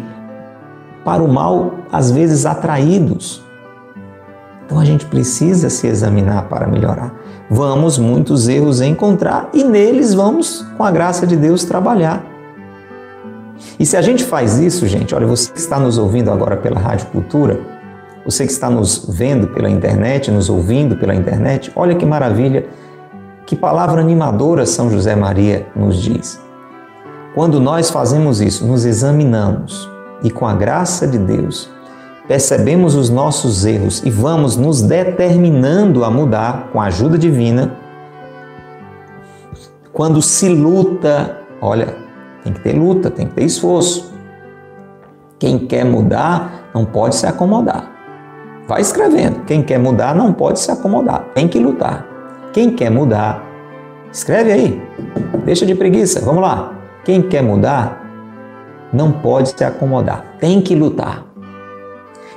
para 1.04 1.22
o 1.22 1.28
mal, 1.28 1.74
às 1.92 2.10
vezes 2.10 2.46
atraídos. 2.46 3.44
Então 4.64 4.80
a 4.80 4.84
gente 4.84 5.06
precisa 5.06 5.70
se 5.70 5.86
examinar 5.86 6.48
para 6.48 6.66
melhorar. 6.66 7.14
Vamos 7.48 7.96
muitos 7.96 8.48
erros 8.48 8.80
encontrar 8.80 9.48
e 9.54 9.62
neles 9.62 10.12
vamos, 10.12 10.66
com 10.76 10.82
a 10.82 10.90
graça 10.90 11.24
de 11.26 11.36
Deus, 11.36 11.64
trabalhar. 11.64 12.35
E 13.78 13.86
se 13.86 13.96
a 13.96 14.02
gente 14.02 14.24
faz 14.24 14.58
isso, 14.58 14.86
gente, 14.86 15.14
olha, 15.14 15.26
você 15.26 15.50
que 15.52 15.58
está 15.58 15.78
nos 15.78 15.98
ouvindo 15.98 16.30
agora 16.30 16.56
pela 16.56 16.78
Rádio 16.78 17.06
Cultura, 17.06 17.58
você 18.24 18.44
que 18.44 18.52
está 18.52 18.68
nos 18.68 19.06
vendo 19.08 19.46
pela 19.48 19.70
internet, 19.70 20.30
nos 20.30 20.50
ouvindo 20.50 20.96
pela 20.96 21.14
internet, 21.14 21.70
olha 21.76 21.94
que 21.94 22.04
maravilha, 22.04 22.66
que 23.46 23.54
palavra 23.54 24.00
animadora 24.00 24.66
São 24.66 24.90
José 24.90 25.14
Maria 25.14 25.66
nos 25.76 26.02
diz. 26.02 26.40
Quando 27.34 27.60
nós 27.60 27.90
fazemos 27.90 28.40
isso, 28.40 28.66
nos 28.66 28.84
examinamos, 28.84 29.88
e 30.22 30.30
com 30.30 30.46
a 30.46 30.54
graça 30.54 31.06
de 31.06 31.18
Deus, 31.18 31.70
percebemos 32.26 32.94
os 32.94 33.08
nossos 33.08 33.64
erros 33.64 34.02
e 34.04 34.10
vamos 34.10 34.56
nos 34.56 34.82
determinando 34.82 36.04
a 36.04 36.10
mudar 36.10 36.70
com 36.72 36.80
a 36.80 36.86
ajuda 36.86 37.16
divina. 37.16 37.76
Quando 39.92 40.20
se 40.20 40.48
luta, 40.48 41.38
olha, 41.60 42.05
tem 42.46 42.52
que 42.52 42.60
ter 42.60 42.72
luta, 42.74 43.10
tem 43.10 43.26
que 43.26 43.34
ter 43.34 43.44
esforço. 43.44 44.12
Quem 45.36 45.58
quer 45.66 45.84
mudar 45.84 46.70
não 46.72 46.84
pode 46.84 47.16
se 47.16 47.26
acomodar. 47.26 47.90
Vai 48.68 48.80
escrevendo. 48.80 49.40
Quem 49.44 49.62
quer 49.62 49.78
mudar 49.78 50.14
não 50.14 50.32
pode 50.32 50.60
se 50.60 50.70
acomodar. 50.70 51.24
Tem 51.34 51.48
que 51.48 51.58
lutar. 51.58 52.06
Quem 52.52 52.70
quer 52.70 52.88
mudar, 52.88 53.44
escreve 54.12 54.52
aí. 54.52 54.82
Deixa 55.44 55.66
de 55.66 55.74
preguiça. 55.74 56.20
Vamos 56.20 56.40
lá. 56.40 56.72
Quem 57.04 57.20
quer 57.20 57.42
mudar 57.42 58.04
não 58.92 59.10
pode 59.10 59.50
se 59.50 59.64
acomodar, 59.64 60.24
tem 60.38 60.60
que 60.60 60.74
lutar. 60.74 61.24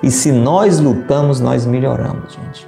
E 0.02 0.10
se 0.10 0.32
nós 0.32 0.80
lutamos, 0.80 1.40
nós 1.40 1.66
melhoramos, 1.66 2.34
gente. 2.34 2.68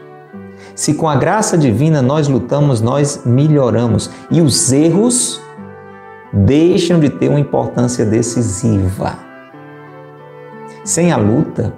Se 0.76 0.94
com 0.94 1.10
a 1.10 1.16
graça 1.16 1.58
divina 1.58 2.02
nós 2.02 2.28
lutamos, 2.28 2.82
nós 2.82 3.24
melhoramos. 3.26 4.12
E 4.30 4.42
os 4.42 4.72
erros 4.72 5.42
deixam 6.34 7.00
de 7.00 7.10
ter 7.10 7.30
uma 7.30 7.40
importância 7.40 8.06
decisiva. 8.06 9.18
Sem 10.84 11.12
a 11.12 11.18
luta, 11.18 11.74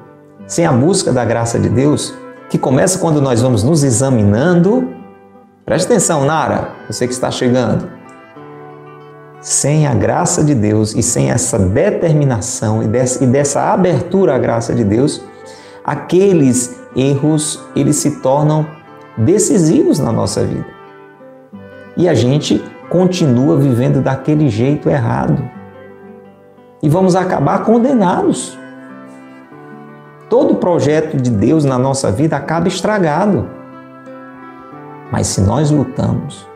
sem 0.48 0.66
a 0.66 0.72
busca 0.72 1.12
da 1.12 1.26
graça 1.26 1.60
de 1.60 1.70
Deus, 1.70 2.14
que 2.50 2.58
começa 2.58 3.00
quando 3.00 3.22
nós 3.22 3.42
vamos 3.42 3.64
nos 3.64 3.84
examinando. 3.84 4.88
Preste 5.66 5.86
atenção, 5.86 6.26
Nara, 6.26 6.70
você 6.88 7.08
que 7.08 7.14
está 7.14 7.32
chegando 7.32 8.04
sem 9.44 9.86
a 9.86 9.94
graça 9.94 10.42
de 10.42 10.56
Deus 10.56 10.96
e 10.96 11.04
sem 11.04 11.30
essa 11.30 11.60
determinação 11.60 12.82
e 12.82 12.88
dessa, 12.88 13.74
abertura 13.74 14.36
à 14.36 14.40
graça 14.40 14.74
de 14.74 14.86
Deus, 14.86 15.22
aqueles 15.84 16.80
erros 16.96 17.60
eles 17.76 17.98
se 17.98 18.22
tornam 18.22 18.66
decisivos 19.18 20.00
na 20.00 20.14
nossa 20.14 20.46
vida. 20.46 20.66
E 21.98 22.08
a 22.08 22.14
gente 22.14 22.64
continua 22.94 23.58
vivendo 23.58 24.04
daquele 24.04 24.50
jeito 24.50 24.88
errado. 24.88 25.50
E 26.80 26.88
vamos 26.88 27.16
acabar 27.16 27.64
condenados. 27.64 28.56
Todo 30.30 30.58
projeto 30.58 31.18
de 31.18 31.32
Deus 31.32 31.66
na 31.66 31.80
nossa 31.80 32.12
vida 32.12 32.38
acaba 32.38 32.68
estragado. 32.68 33.50
Mas 35.12 35.26
se 35.26 35.42
nós 35.42 35.72
lutamos, 35.72 36.48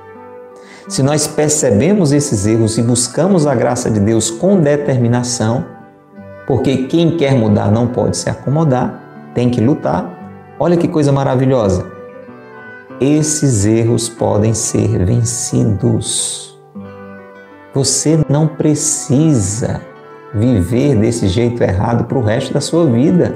se 0.88 1.02
nós 1.02 1.26
percebemos 1.26 2.12
esses 2.12 2.46
erros 2.46 2.78
e 2.78 2.84
buscamos 2.84 3.48
a 3.48 3.56
graça 3.56 3.90
de 3.90 4.00
Deus 4.00 4.30
com 4.30 4.62
determinação, 4.62 5.66
porque 6.46 6.84
quem 6.84 7.18
quer 7.18 7.34
mudar 7.34 7.72
não 7.72 7.88
pode 7.88 8.16
se 8.16 8.30
acomodar, 8.30 9.02
tem 9.34 9.50
que 9.50 9.60
lutar. 9.60 10.08
Olha 10.60 10.78
que 10.78 10.88
coisa 10.88 11.12
maravilhosa. 11.12 11.97
Esses 13.00 13.66
erros 13.66 14.10
podem 14.10 14.56
ser 14.56 15.06
vencidos. 15.06 16.58
Você 17.72 18.20
não 18.28 18.48
precisa 18.48 19.82
viver 20.34 20.96
desse 20.96 21.28
jeito 21.28 21.62
errado 21.62 22.06
para 22.06 22.18
o 22.18 22.24
resto 22.24 22.54
da 22.54 22.60
sua 22.60 22.88
vida. 22.88 23.36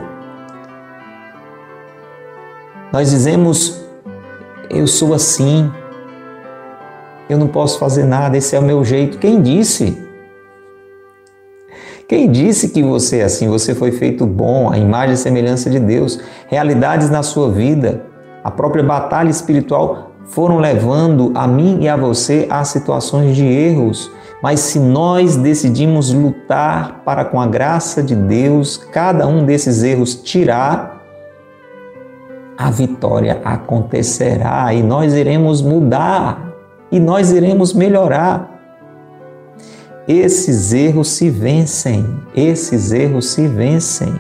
Nós 2.92 3.12
dizemos, 3.12 3.86
eu 4.68 4.88
sou 4.88 5.14
assim, 5.14 5.72
eu 7.30 7.38
não 7.38 7.48
posso 7.48 7.78
fazer 7.78 8.04
nada, 8.04 8.36
esse 8.36 8.56
é 8.56 8.60
o 8.60 8.64
meu 8.64 8.84
jeito. 8.84 9.20
Quem 9.20 9.44
disse? 9.44 9.96
Quem 12.08 12.30
disse 12.30 12.70
que 12.70 12.82
você 12.84 13.20
é 13.20 13.24
assim? 13.24 13.48
Você 13.48 13.74
foi 13.74 13.92
feito 13.92 14.26
bom, 14.26 14.70
a 14.72 14.78
imagem 14.78 15.14
e 15.14 15.18
semelhança 15.18 15.70
de 15.70 15.80
Deus. 15.80 16.20
Realidades 16.48 17.10
na 17.10 17.24
sua 17.24 17.50
vida, 17.50 18.11
a 18.44 18.50
própria 18.50 18.84
batalha 18.84 19.30
espiritual 19.30 20.12
foram 20.26 20.58
levando 20.58 21.32
a 21.36 21.48
mim 21.48 21.80
e 21.82 21.90
a 21.90 21.96
você 21.96 22.48
a 22.50 22.64
situações 22.64 23.36
de 23.36 23.46
erros. 23.46 24.12
Mas 24.42 24.62
se 24.62 24.80
nós 24.80 25.36
decidimos 25.36 26.12
lutar 26.12 27.02
para, 27.06 27.24
com 27.26 27.40
a 27.40 27.46
graça 27.46 28.02
de 28.02 28.16
Deus, 28.16 28.78
cada 28.78 29.28
um 29.28 29.46
desses 29.46 29.84
erros 29.84 30.16
tirar, 30.16 31.00
a 32.58 32.72
vitória 32.72 33.42
acontecerá 33.44 34.74
e 34.74 34.82
nós 34.82 35.14
iremos 35.14 35.62
mudar 35.62 36.54
e 36.92 37.00
nós 37.00 37.32
iremos 37.32 37.74
melhorar. 37.74 38.50
Esses 40.08 40.74
erros 40.74 41.10
se 41.10 41.30
vencem, 41.30 42.06
esses 42.36 42.92
erros 42.92 43.28
se 43.28 43.48
vencem. 43.48 44.14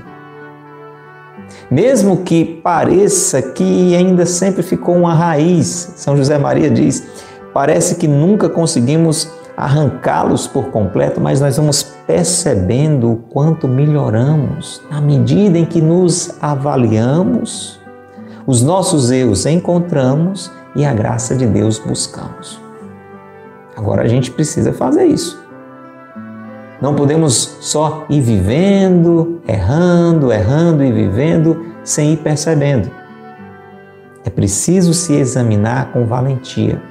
Mesmo 1.72 2.18
que 2.18 2.44
pareça 2.44 3.42
que 3.42 3.96
ainda 3.96 4.26
sempre 4.26 4.62
ficou 4.62 4.94
uma 4.94 5.14
raiz, 5.14 5.94
São 5.96 6.18
José 6.18 6.38
Maria 6.38 6.70
diz, 6.70 7.02
parece 7.54 7.96
que 7.96 8.10
nunca 8.10 8.50
conseguimos 8.50 9.32
arrancá-los 9.56 10.48
por 10.48 10.66
completo, 10.66 11.22
mas 11.22 11.40
nós 11.40 11.56
vamos 11.56 11.82
percebendo 12.06 13.14
o 13.14 13.16
quanto 13.16 13.70
melhoramos 13.70 14.82
na 14.92 15.00
medida 15.00 15.58
em 15.58 15.66
que 15.66 15.82
nos 15.82 16.36
avaliamos, 16.42 17.80
os 18.46 18.62
nossos 18.62 19.10
erros 19.10 19.46
encontramos 19.46 20.52
e 20.76 20.84
a 20.84 20.94
graça 20.94 21.36
de 21.36 21.46
Deus 21.46 21.80
buscamos. 21.80 22.60
Agora 23.78 24.02
a 24.02 24.08
gente 24.10 24.30
precisa 24.30 24.74
fazer 24.74 25.06
isso. 25.06 25.41
Não 26.82 26.96
podemos 26.96 27.58
só 27.62 28.08
ir 28.10 28.22
vivendo, 28.22 29.39
errando, 29.48 30.34
errando 30.34 30.84
e 30.84 30.91
vivendo 30.91 31.63
sem 31.84 32.13
ir 32.13 32.17
percebendo. 32.17 32.89
É 34.26 34.32
preciso 34.32 34.91
se 34.91 35.13
examinar 35.13 35.91
com 35.91 36.08
valentia, 36.08 36.82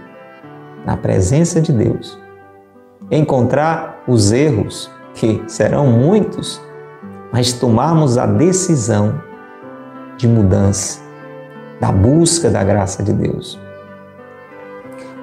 na 0.87 0.97
presença 0.97 1.61
de 1.61 1.73
Deus, 1.73 2.17
encontrar 3.11 4.03
os 4.07 4.31
erros, 4.31 4.89
que 5.13 5.43
serão 5.49 5.89
muitos, 5.89 6.61
mas 7.33 7.53
tomarmos 7.53 8.17
a 8.17 8.27
decisão 8.27 9.21
de 10.17 10.29
mudança, 10.29 11.01
da 11.81 11.91
busca 11.91 12.49
da 12.49 12.63
graça 12.63 13.03
de 13.03 13.13
Deus. 13.13 13.59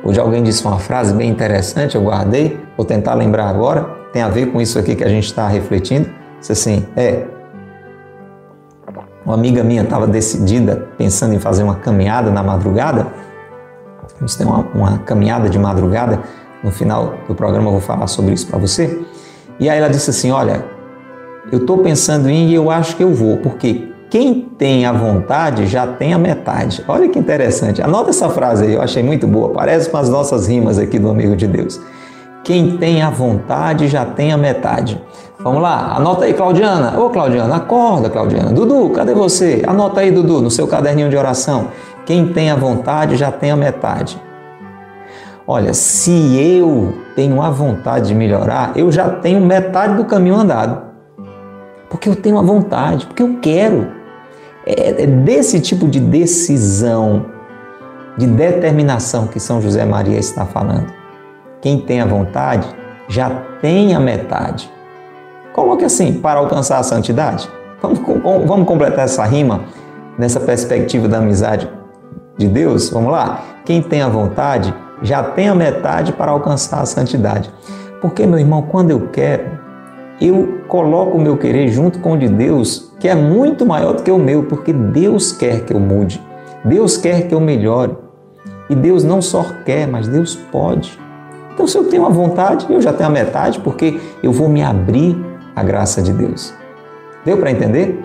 Hoje 0.04 0.20
alguém 0.20 0.44
disse 0.44 0.66
uma 0.66 0.78
frase 0.78 1.14
bem 1.14 1.30
interessante, 1.30 1.96
eu 1.96 2.04
guardei, 2.04 2.60
vou 2.76 2.86
tentar 2.86 3.14
lembrar 3.14 3.48
agora 3.48 3.97
tem 4.12 4.22
a 4.22 4.30
ver 4.30 4.52
com 4.52 4.62
isso 4.62 4.78
aqui 4.80 4.96
que 4.96 5.04
a 5.04 5.10
gente 5.10 5.26
está 5.26 5.48
refletindo. 5.48 6.10
Disse 6.40 6.52
assim, 6.52 6.86
é, 6.96 7.26
uma 9.26 9.36
amiga 9.36 9.64
minha 9.64 9.84
estava 9.84 10.08
decidida, 10.08 10.88
pensando 10.98 11.34
em 11.34 11.40
fazer 11.40 11.64
uma 11.64 11.76
caminhada 11.76 12.32
na 12.32 12.42
madrugada. 12.42 13.08
Gente 14.22 14.38
tem 14.38 14.48
uma, 14.48 14.66
uma 14.74 14.98
caminhada 15.00 15.50
de 15.50 15.60
madrugada. 15.60 16.22
No 16.64 16.72
final 16.72 17.14
do 17.28 17.36
programa 17.36 17.68
eu 17.68 17.74
vou 17.74 17.82
falar 17.82 18.08
sobre 18.08 18.34
isso 18.34 18.48
para 18.48 18.58
você. 18.58 19.02
E 19.60 19.70
aí 19.70 19.78
ela 19.78 19.90
disse 19.90 20.10
assim: 20.10 20.32
Olha, 20.32 20.64
eu 21.52 21.60
estou 21.60 21.80
pensando 21.80 22.30
em 22.30 22.50
e 22.50 22.56
eu 22.56 22.72
acho 22.72 22.96
que 22.96 23.04
eu 23.04 23.14
vou, 23.14 23.38
porque 23.38 23.92
quem 24.10 24.42
tem 24.58 24.86
a 24.86 24.94
vontade 24.94 25.68
já 25.68 25.86
tem 25.86 26.14
a 26.14 26.18
metade. 26.18 26.84
Olha 26.88 27.10
que 27.10 27.20
interessante. 27.20 27.82
Anota 27.82 28.12
essa 28.12 28.30
frase 28.30 28.64
aí, 28.64 28.74
eu 28.74 28.82
achei 28.82 29.04
muito 29.04 29.28
boa. 29.28 29.50
Parece 29.50 29.90
com 29.90 29.98
as 29.98 30.08
nossas 30.10 30.48
rimas 30.48 30.80
aqui 30.80 30.98
do 30.98 31.10
Amigo 31.10 31.36
de 31.36 31.48
Deus. 31.48 31.80
Quem 32.48 32.78
tem 32.78 33.02
a 33.02 33.10
vontade 33.10 33.90
já 33.90 34.06
tem 34.06 34.32
a 34.32 34.38
metade. 34.38 35.04
Vamos 35.38 35.62
lá, 35.62 35.98
anota 35.98 36.24
aí, 36.24 36.34
Claudiana. 36.34 36.98
Ô, 36.98 37.10
Claudiana, 37.10 37.58
acorda, 37.58 38.10
Claudiana. 38.10 38.54
Dudu, 38.54 38.90
cadê 38.92 39.14
você? 39.14 39.64
Anota 39.68 40.00
aí, 40.00 40.12
Dudu, 40.12 40.42
no 40.42 40.50
seu 40.50 40.66
caderninho 40.66 41.10
de 41.10 41.18
oração. 41.18 41.68
Quem 42.06 42.30
tem 42.30 42.50
a 42.50 42.56
vontade 42.56 43.18
já 43.18 43.34
tem 43.34 43.52
a 43.52 43.58
metade. 43.58 44.18
Olha, 45.46 45.74
se 45.74 46.38
eu 46.42 46.94
tenho 47.18 47.42
a 47.42 47.50
vontade 47.50 48.08
de 48.08 48.16
melhorar, 48.16 48.72
eu 48.78 48.90
já 48.94 49.10
tenho 49.10 49.42
metade 49.42 49.96
do 49.96 50.06
caminho 50.06 50.36
andado. 50.36 50.84
Porque 51.90 52.08
eu 52.08 52.16
tenho 52.16 52.40
a 52.40 52.42
vontade, 52.42 53.08
porque 53.08 53.24
eu 53.24 53.40
quero. 53.42 53.90
É, 54.66 55.04
é 55.04 55.06
desse 55.06 55.60
tipo 55.60 55.86
de 55.86 56.00
decisão, 56.00 57.26
de 58.18 58.26
determinação 58.26 59.28
que 59.28 59.38
São 59.38 59.62
José 59.62 59.84
Maria 59.84 60.18
está 60.18 60.46
falando. 60.46 60.97
Quem 61.62 61.80
tem 61.80 62.02
a 62.02 62.06
vontade 62.06 62.68
já 63.08 63.30
tem 63.62 63.96
a 63.96 64.00
metade. 64.00 64.72
Coloque 65.54 65.86
assim, 65.86 66.14
para 66.14 66.40
alcançar 66.40 66.78
a 66.78 66.84
santidade. 66.84 67.50
Vamos, 67.82 68.00
vamos 68.46 68.68
completar 68.68 69.06
essa 69.06 69.24
rima 69.24 69.62
nessa 70.18 70.40
perspectiva 70.40 71.08
da 71.08 71.18
amizade 71.18 71.70
de 72.38 72.48
Deus? 72.48 72.90
Vamos 72.90 73.12
lá? 73.12 73.44
Quem 73.66 73.82
tem 73.82 74.02
a 74.02 74.10
vontade 74.10 74.74
já 75.02 75.24
tem 75.24 75.48
a 75.48 75.56
metade 75.56 76.12
para 76.12 76.32
alcançar 76.32 76.82
a 76.82 76.86
santidade. 76.86 77.52
Porque, 78.02 78.26
meu 78.26 78.40
irmão, 78.40 78.64
quando 78.64 78.92
eu 78.92 79.10
quero, 79.12 79.60
eu 80.22 80.62
coloco 80.68 81.18
o 81.18 81.22
meu 81.22 81.38
querer 81.38 81.68
junto 81.70 82.00
com 82.00 82.14
o 82.14 82.18
de 82.18 82.28
Deus, 82.28 82.94
que 83.00 83.08
é 83.08 83.16
muito 83.16 83.66
maior 83.66 83.94
do 83.94 84.04
que 84.04 84.12
o 84.12 84.18
meu, 84.18 84.44
porque 84.44 84.74
Deus 84.74 85.32
quer 85.32 85.62
que 85.62 85.74
eu 85.74 85.80
mude, 85.80 86.22
Deus 86.64 86.98
quer 86.98 87.28
que 87.28 87.34
eu 87.34 87.40
melhore. 87.40 87.96
E 88.70 88.76
Deus 88.76 89.04
não 89.04 89.22
só 89.22 89.46
quer, 89.66 89.88
mas 89.88 90.08
Deus 90.08 90.36
pode. 90.36 91.00
Então, 91.58 91.66
se 91.66 91.76
eu 91.76 91.86
tenho 91.86 92.04
uma 92.04 92.12
vontade, 92.12 92.68
eu 92.70 92.80
já 92.80 92.94
tenho 92.94 93.10
a 93.10 93.12
metade, 93.12 93.60
porque 93.62 94.00
eu 94.22 94.32
vou 94.32 94.48
me 94.48 94.62
abrir 94.62 95.18
à 95.56 95.64
graça 95.64 96.04
de 96.04 96.14
Deus. 96.14 96.54
Deu 97.26 97.36
para 97.40 97.50
entender? 97.50 98.00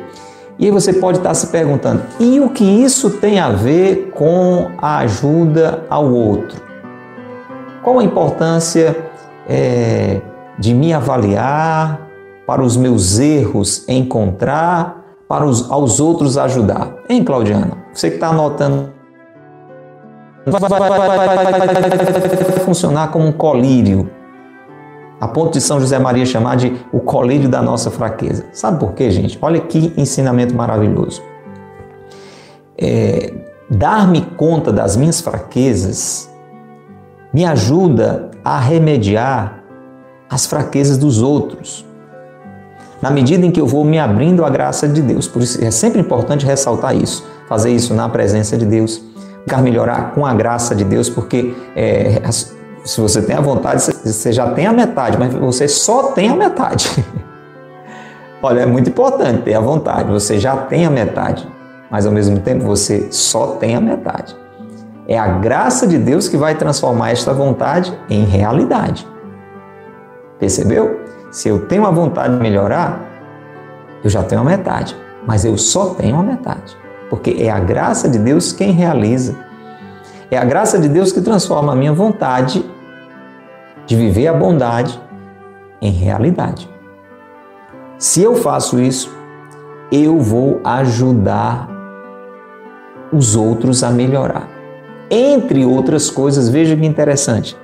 E 0.58 0.64
aí 0.64 0.70
você 0.70 0.94
pode 0.94 1.18
estar 1.18 1.34
se 1.34 1.48
perguntando: 1.48 2.02
e 2.18 2.40
o 2.40 2.48
que 2.48 2.64
isso 2.64 3.10
tem 3.10 3.38
a 3.38 3.50
ver 3.50 4.10
com 4.14 4.70
a 4.78 5.00
ajuda 5.00 5.84
ao 5.90 6.10
outro? 6.10 6.62
Qual 7.82 7.98
a 7.98 8.04
importância 8.04 8.96
é, 9.46 10.22
de 10.58 10.72
me 10.72 10.94
avaliar, 10.94 12.08
para 12.46 12.62
os 12.62 12.74
meus 12.74 13.18
erros 13.18 13.86
encontrar, 13.86 15.04
para 15.28 15.44
os, 15.44 15.70
aos 15.70 16.00
outros 16.00 16.38
ajudar? 16.38 16.94
Hein, 17.06 17.22
Claudiana? 17.22 17.76
Você 17.92 18.08
que 18.08 18.14
está 18.14 18.28
anotando 18.28 19.01
vai, 20.46 20.60
funcionar 22.64 23.10
como 23.10 23.26
um 23.26 23.32
colírio. 23.32 24.10
A 25.20 25.28
ponto 25.28 25.52
de 25.52 25.60
São 25.60 25.80
José 25.80 25.98
Maria 25.98 26.26
chamar 26.26 26.56
de 26.56 26.76
o 26.92 26.98
colírio 26.98 27.48
da 27.48 27.62
nossa 27.62 27.90
fraqueza. 27.90 28.46
Sabe 28.52 28.80
por 28.80 28.92
quê, 28.92 29.10
gente? 29.10 29.38
Olha 29.40 29.60
que 29.60 29.92
ensinamento 29.96 30.54
maravilhoso. 30.54 31.22
É, 32.76 33.32
Dar-me 33.70 34.20
conta 34.36 34.70
das 34.70 34.96
minhas 34.96 35.22
fraquezas 35.22 36.30
me 37.32 37.44
ajuda 37.46 38.30
a 38.44 38.58
remediar 38.58 39.62
as 40.28 40.44
fraquezas 40.44 40.98
dos 40.98 41.22
outros. 41.22 41.86
Na 43.00 43.10
medida 43.10 43.46
em 43.46 43.50
que 43.50 43.60
eu 43.60 43.66
vou 43.66 43.82
me 43.84 43.98
abrindo 43.98 44.44
à 44.44 44.50
graça 44.50 44.86
de 44.86 45.00
Deus. 45.00 45.26
Por 45.26 45.40
isso 45.40 45.64
é 45.64 45.70
sempre 45.70 46.00
importante 46.00 46.44
ressaltar 46.44 46.94
isso. 46.94 47.24
Fazer 47.48 47.70
isso 47.70 47.94
na 47.94 48.08
presença 48.08 48.58
de 48.58 48.66
Deus 48.66 49.02
buscar 49.44 49.62
melhorar 49.62 50.12
com 50.12 50.24
a 50.24 50.34
graça 50.34 50.74
de 50.74 50.84
Deus, 50.84 51.10
porque 51.10 51.54
é, 51.76 52.20
se 52.30 53.00
você 53.00 53.22
tem 53.22 53.36
a 53.36 53.40
vontade, 53.40 53.82
você 53.82 54.32
já 54.32 54.50
tem 54.52 54.66
a 54.66 54.72
metade, 54.72 55.18
mas 55.18 55.32
você 55.34 55.68
só 55.68 56.12
tem 56.12 56.30
a 56.30 56.36
metade. 56.36 57.04
Olha, 58.42 58.60
é 58.60 58.66
muito 58.66 58.90
importante 58.90 59.42
ter 59.42 59.54
a 59.54 59.60
vontade, 59.60 60.10
você 60.10 60.38
já 60.38 60.56
tem 60.56 60.86
a 60.86 60.90
metade, 60.90 61.46
mas 61.90 62.06
ao 62.06 62.12
mesmo 62.12 62.40
tempo 62.40 62.64
você 62.64 63.08
só 63.10 63.56
tem 63.56 63.76
a 63.76 63.80
metade. 63.80 64.36
É 65.06 65.18
a 65.18 65.26
graça 65.26 65.86
de 65.86 65.98
Deus 65.98 66.28
que 66.28 66.36
vai 66.36 66.54
transformar 66.54 67.10
esta 67.10 67.32
vontade 67.32 67.96
em 68.08 68.24
realidade. 68.24 69.06
Percebeu? 70.38 71.00
Se 71.30 71.48
eu 71.48 71.66
tenho 71.66 71.86
a 71.86 71.90
vontade 71.90 72.34
de 72.34 72.40
melhorar, 72.40 73.00
eu 74.02 74.10
já 74.10 74.22
tenho 74.22 74.40
a 74.40 74.44
metade, 74.44 74.96
mas 75.26 75.44
eu 75.44 75.56
só 75.56 75.94
tenho 75.94 76.18
a 76.18 76.22
metade 76.22 76.81
porque 77.12 77.36
é 77.38 77.50
a 77.50 77.60
graça 77.60 78.08
de 78.08 78.18
Deus 78.18 78.54
quem 78.54 78.70
realiza. 78.70 79.36
É 80.30 80.38
a 80.38 80.44
graça 80.46 80.78
de 80.78 80.88
Deus 80.88 81.12
que 81.12 81.20
transforma 81.20 81.74
a 81.74 81.76
minha 81.76 81.92
vontade 81.92 82.64
de 83.84 83.94
viver 83.94 84.28
a 84.28 84.32
bondade 84.32 84.98
em 85.82 85.90
realidade. 85.90 86.70
Se 87.98 88.22
eu 88.22 88.36
faço 88.36 88.80
isso, 88.80 89.14
eu 89.92 90.18
vou 90.20 90.62
ajudar 90.64 91.68
os 93.12 93.36
outros 93.36 93.84
a 93.84 93.90
melhorar. 93.90 94.48
Entre 95.10 95.66
outras 95.66 96.08
coisas, 96.08 96.48
veja 96.48 96.74
que 96.74 96.86
interessante, 96.86 97.54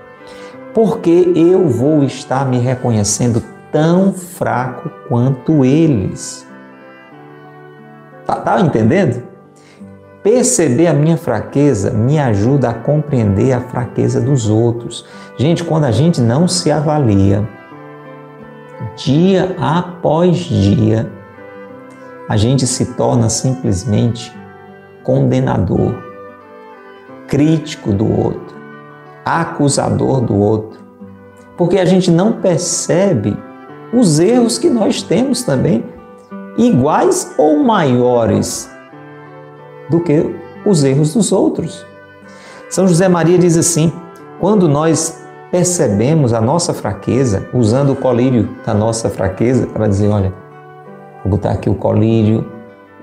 porque 0.75 1.33
eu 1.35 1.67
vou 1.67 2.05
estar 2.05 2.45
me 2.45 2.59
reconhecendo 2.59 3.43
tão 3.73 4.13
fraco 4.13 4.91
quanto 5.09 5.65
eles. 5.65 6.47
Tá, 8.27 8.37
tá 8.37 8.61
entendendo? 8.61 9.38
Perceber 10.31 10.89
a 10.89 10.93
minha 10.93 11.17
fraqueza 11.17 11.91
me 11.91 12.19
ajuda 12.19 12.69
a 12.69 12.75
compreender 12.75 13.51
a 13.55 13.63
fraqueza 13.63 14.21
dos 14.21 14.51
outros. 14.51 15.07
Gente, 15.39 15.65
quando 15.65 15.85
a 15.85 15.91
gente 15.91 16.21
não 16.21 16.47
se 16.47 16.71
avalia, 16.71 17.49
dia 18.95 19.57
após 19.59 20.37
dia, 20.37 21.11
a 22.29 22.37
gente 22.37 22.67
se 22.67 22.93
torna 22.93 23.31
simplesmente 23.31 24.31
condenador, 25.03 25.95
crítico 27.27 27.91
do 27.91 28.07
outro, 28.07 28.55
acusador 29.25 30.21
do 30.21 30.37
outro, 30.37 30.79
porque 31.57 31.79
a 31.79 31.87
gente 31.87 32.11
não 32.11 32.35
percebe 32.35 33.35
os 33.95 34.21
erros 34.21 34.59
que 34.59 34.69
nós 34.69 35.03
temos 35.03 35.43
também, 35.43 35.87
iguais 36.59 37.33
ou 37.39 37.65
maiores 37.65 38.71
do 39.89 40.01
que 40.01 40.35
os 40.65 40.85
erros 40.85 41.15
dos 41.15 41.33
outros. 41.33 41.87
São 42.69 42.87
José 42.87 43.09
Maria 43.09 43.39
diz 43.39 43.57
assim: 43.57 43.93
quando 44.41 44.69
nós 44.69 45.23
percebemos 45.51 46.33
a 46.33 46.41
nossa 46.41 46.75
fraqueza, 46.75 47.49
usando 47.53 47.93
o 47.93 47.97
colírio 47.97 48.49
da 48.65 48.75
nossa 48.75 49.09
fraqueza 49.09 49.67
para 49.67 49.89
dizer: 49.89 50.09
olha, 50.09 50.33
vou 51.25 51.33
botar 51.33 51.53
aqui 51.53 51.71
o 51.71 51.75
colírio 51.75 52.47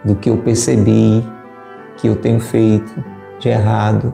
do 0.03 0.15
que 0.15 0.29
eu 0.29 0.37
percebi 0.37 1.25
que 1.97 2.07
eu 2.07 2.15
tenho 2.15 2.39
feito 2.39 3.03
de 3.39 3.49
errado, 3.49 4.13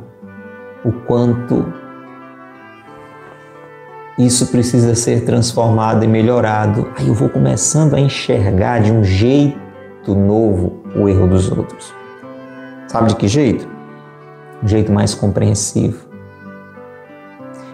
o 0.85 0.91
quanto 0.91 1.65
isso 4.17 4.47
precisa 4.47 4.95
ser 4.95 5.25
transformado 5.25 6.03
e 6.03 6.07
melhorado. 6.07 6.87
Aí 6.97 7.07
eu 7.07 7.13
vou 7.13 7.29
começando 7.29 7.95
a 7.95 7.99
enxergar 7.99 8.79
de 8.79 8.91
um 8.91 9.03
jeito 9.03 10.15
novo 10.15 10.81
o 10.95 11.09
erro 11.09 11.27
dos 11.27 11.51
outros. 11.51 12.00
Sabe 12.91 13.07
de 13.07 13.15
que 13.15 13.25
jeito? 13.25 13.65
Um 14.61 14.67
jeito 14.67 14.91
mais 14.91 15.13
compreensivo. 15.15 16.05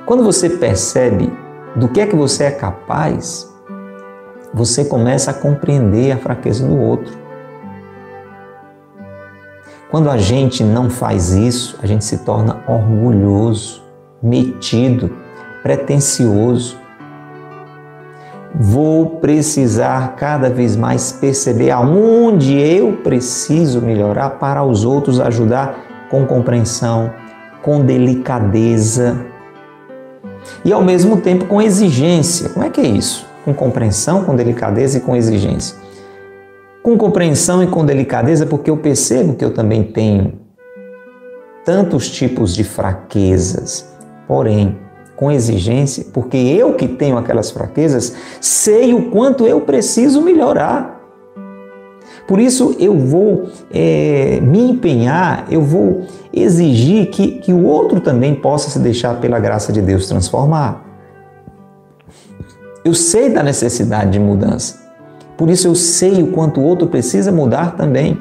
Quando 0.05 0.24
você 0.24 0.47
percebe 0.47 1.34
do 1.76 1.88
que 1.88 1.99
é 1.99 2.05
que 2.05 2.15
você 2.15 2.43
é 2.43 2.51
capaz, 2.51 3.51
você 4.53 4.86
começa 4.86 5.32
a 5.32 5.34
compreender 5.34 6.11
a 6.11 6.18
fraqueza 6.18 6.68
do 6.68 6.78
outro. 6.78 7.18
Quando 9.89 10.07
a 10.07 10.18
gente 10.18 10.63
não 10.63 10.88
faz 10.88 11.34
isso, 11.34 11.80
a 11.82 11.88
gente 11.88 12.05
se 12.05 12.20
torna 12.20 12.63
orgulhoso, 12.68 13.84
metido, 14.22 15.18
pretensioso. 15.63 16.78
Vou 18.60 19.20
precisar 19.20 20.16
cada 20.16 20.49
vez 20.49 20.76
mais 20.76 21.12
perceber 21.12 21.70
aonde 21.70 22.58
eu 22.58 22.93
preciso 23.03 23.80
melhorar 23.80 24.32
para 24.32 24.64
os 24.64 24.84
outros 24.84 25.20
ajudar 25.20 26.08
com 26.10 26.26
compreensão, 26.26 27.12
com 27.62 27.86
delicadeza 27.86 29.16
e 30.66 30.74
ao 30.74 30.84
mesmo 30.84 31.18
tempo 31.18 31.45
com 31.45 31.62
exigência. 31.62 32.49
Como 32.49 32.66
é 32.66 32.70
que 32.72 32.82
é 32.82 32.88
isso? 32.88 33.28
Com 33.45 33.53
compreensão, 33.53 34.24
com 34.24 34.36
delicadeza 34.36 34.97
e 34.97 35.01
com 35.01 35.16
exigência. 35.16 35.78
Com 36.82 36.97
compreensão 36.97 37.64
e 37.64 37.68
com 37.68 37.86
delicadeza, 37.86 38.47
porque 38.47 38.72
eu 38.72 38.78
percebo 38.78 39.36
que 39.36 39.45
eu 39.45 39.53
também 39.53 39.84
tenho 39.84 40.34
tantos 41.64 42.10
tipos 42.10 42.55
de 42.55 42.64
fraquezas, 42.64 43.93
porém, 44.28 44.80
com 45.18 45.32
exigência, 45.32 46.05
porque 46.13 46.38
eu 46.38 46.76
que 46.76 46.88
tenho 46.88 47.18
aquelas 47.18 47.49
fraquezas, 47.49 48.13
sei 48.39 48.93
o 48.93 49.09
quanto 49.09 49.45
eu 49.47 49.59
preciso 49.61 50.22
melhorar. 50.22 50.95
Por 52.28 52.39
isso 52.39 52.76
eu 52.78 52.95
vou 52.97 53.49
é, 53.74 54.39
me 54.41 54.70
empenhar, 54.72 55.47
eu 55.49 55.61
vou 55.61 56.05
exigir 56.32 57.07
que, 57.07 57.39
que 57.39 57.51
o 57.51 57.65
outro 57.65 57.99
também 57.99 58.36
possa 58.36 58.70
se 58.70 58.78
deixar 58.78 59.20
pela 59.20 59.39
graça 59.39 59.74
de 59.74 59.82
Deus 59.82 60.07
transformar. 60.07 60.86
Eu 62.86 62.93
sei 62.93 63.30
da 63.30 63.41
necessidade 63.41 64.11
de 64.11 64.20
mudança. 64.20 64.88
Por 65.36 65.49
isso 65.49 65.68
eu 65.68 65.74
sei 65.74 66.22
o 66.22 66.32
quanto 66.32 66.61
o 66.61 66.63
outro 66.63 66.88
precisa 66.88 67.32
mudar 67.32 67.76
também. 67.76 68.20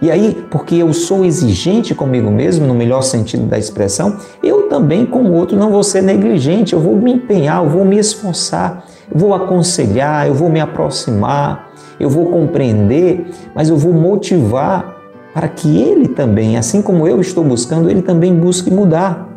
E 0.00 0.10
aí, 0.10 0.46
porque 0.50 0.74
eu 0.74 0.92
sou 0.92 1.24
exigente 1.24 1.94
comigo 1.94 2.30
mesmo, 2.30 2.66
no 2.66 2.74
melhor 2.74 3.02
sentido 3.02 3.46
da 3.46 3.58
expressão, 3.58 4.18
eu 4.42 4.68
também 4.68 5.06
com 5.06 5.22
o 5.22 5.32
outro 5.32 5.56
não 5.56 5.70
vou 5.70 5.82
ser 5.82 6.02
negligente, 6.02 6.74
eu 6.74 6.80
vou 6.80 6.96
me 6.96 7.12
empenhar, 7.12 7.64
eu 7.64 7.70
vou 7.70 7.84
me 7.84 7.98
esforçar, 7.98 8.84
eu 9.10 9.18
vou 9.18 9.32
aconselhar, 9.32 10.26
eu 10.26 10.34
vou 10.34 10.50
me 10.50 10.60
aproximar, 10.60 11.70
eu 11.98 12.10
vou 12.10 12.26
compreender, 12.26 13.26
mas 13.54 13.70
eu 13.70 13.76
vou 13.76 13.92
motivar 13.92 14.96
para 15.32 15.48
que 15.48 15.80
ele 15.80 16.08
também, 16.08 16.58
assim 16.58 16.82
como 16.82 17.06
eu 17.06 17.20
estou 17.20 17.42
buscando, 17.42 17.90
ele 17.90 18.02
também 18.02 18.34
busque 18.34 18.70
mudar. 18.70 19.28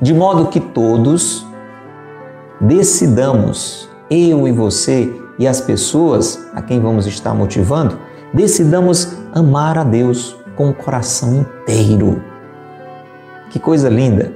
De 0.00 0.14
modo 0.14 0.46
que 0.46 0.60
todos 0.60 1.46
decidamos, 2.60 3.88
eu 4.10 4.48
e 4.48 4.52
você 4.52 5.12
e 5.38 5.46
as 5.46 5.60
pessoas 5.60 6.46
a 6.54 6.62
quem 6.62 6.80
vamos 6.80 7.06
estar 7.06 7.34
motivando, 7.34 7.98
decidamos 8.32 9.15
amar 9.36 9.76
a 9.76 9.84
Deus 9.84 10.34
com 10.56 10.70
o 10.70 10.74
coração 10.74 11.36
inteiro. 11.40 12.22
Que 13.50 13.58
coisa 13.58 13.90
linda! 13.90 14.32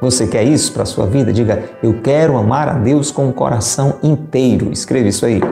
Você 0.00 0.26
quer 0.26 0.44
isso 0.44 0.72
para 0.72 0.84
a 0.84 0.86
sua 0.86 1.06
vida? 1.06 1.32
Diga, 1.32 1.64
eu 1.82 2.00
quero 2.00 2.38
amar 2.38 2.68
a 2.68 2.72
Deus 2.72 3.10
com 3.10 3.28
o 3.28 3.32
coração 3.32 3.98
inteiro. 4.02 4.72
Escreva 4.72 5.08
isso 5.08 5.26
aí. 5.26 5.42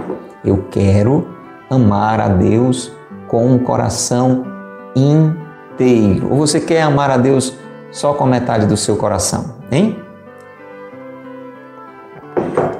Eu 0.42 0.64
quero 0.70 1.26
amar 1.68 2.18
a 2.20 2.28
Deus 2.28 2.90
com 3.28 3.46
um 3.46 3.58
coração 3.58 4.46
inteiro. 4.94 6.28
Ou 6.30 6.38
você 6.38 6.58
quer 6.58 6.82
amar 6.82 7.10
a 7.10 7.18
Deus 7.18 7.54
só 7.90 8.14
com 8.14 8.24
metade 8.24 8.66
do 8.66 8.78
seu 8.78 8.96
coração, 8.96 9.56
hein? 9.70 9.98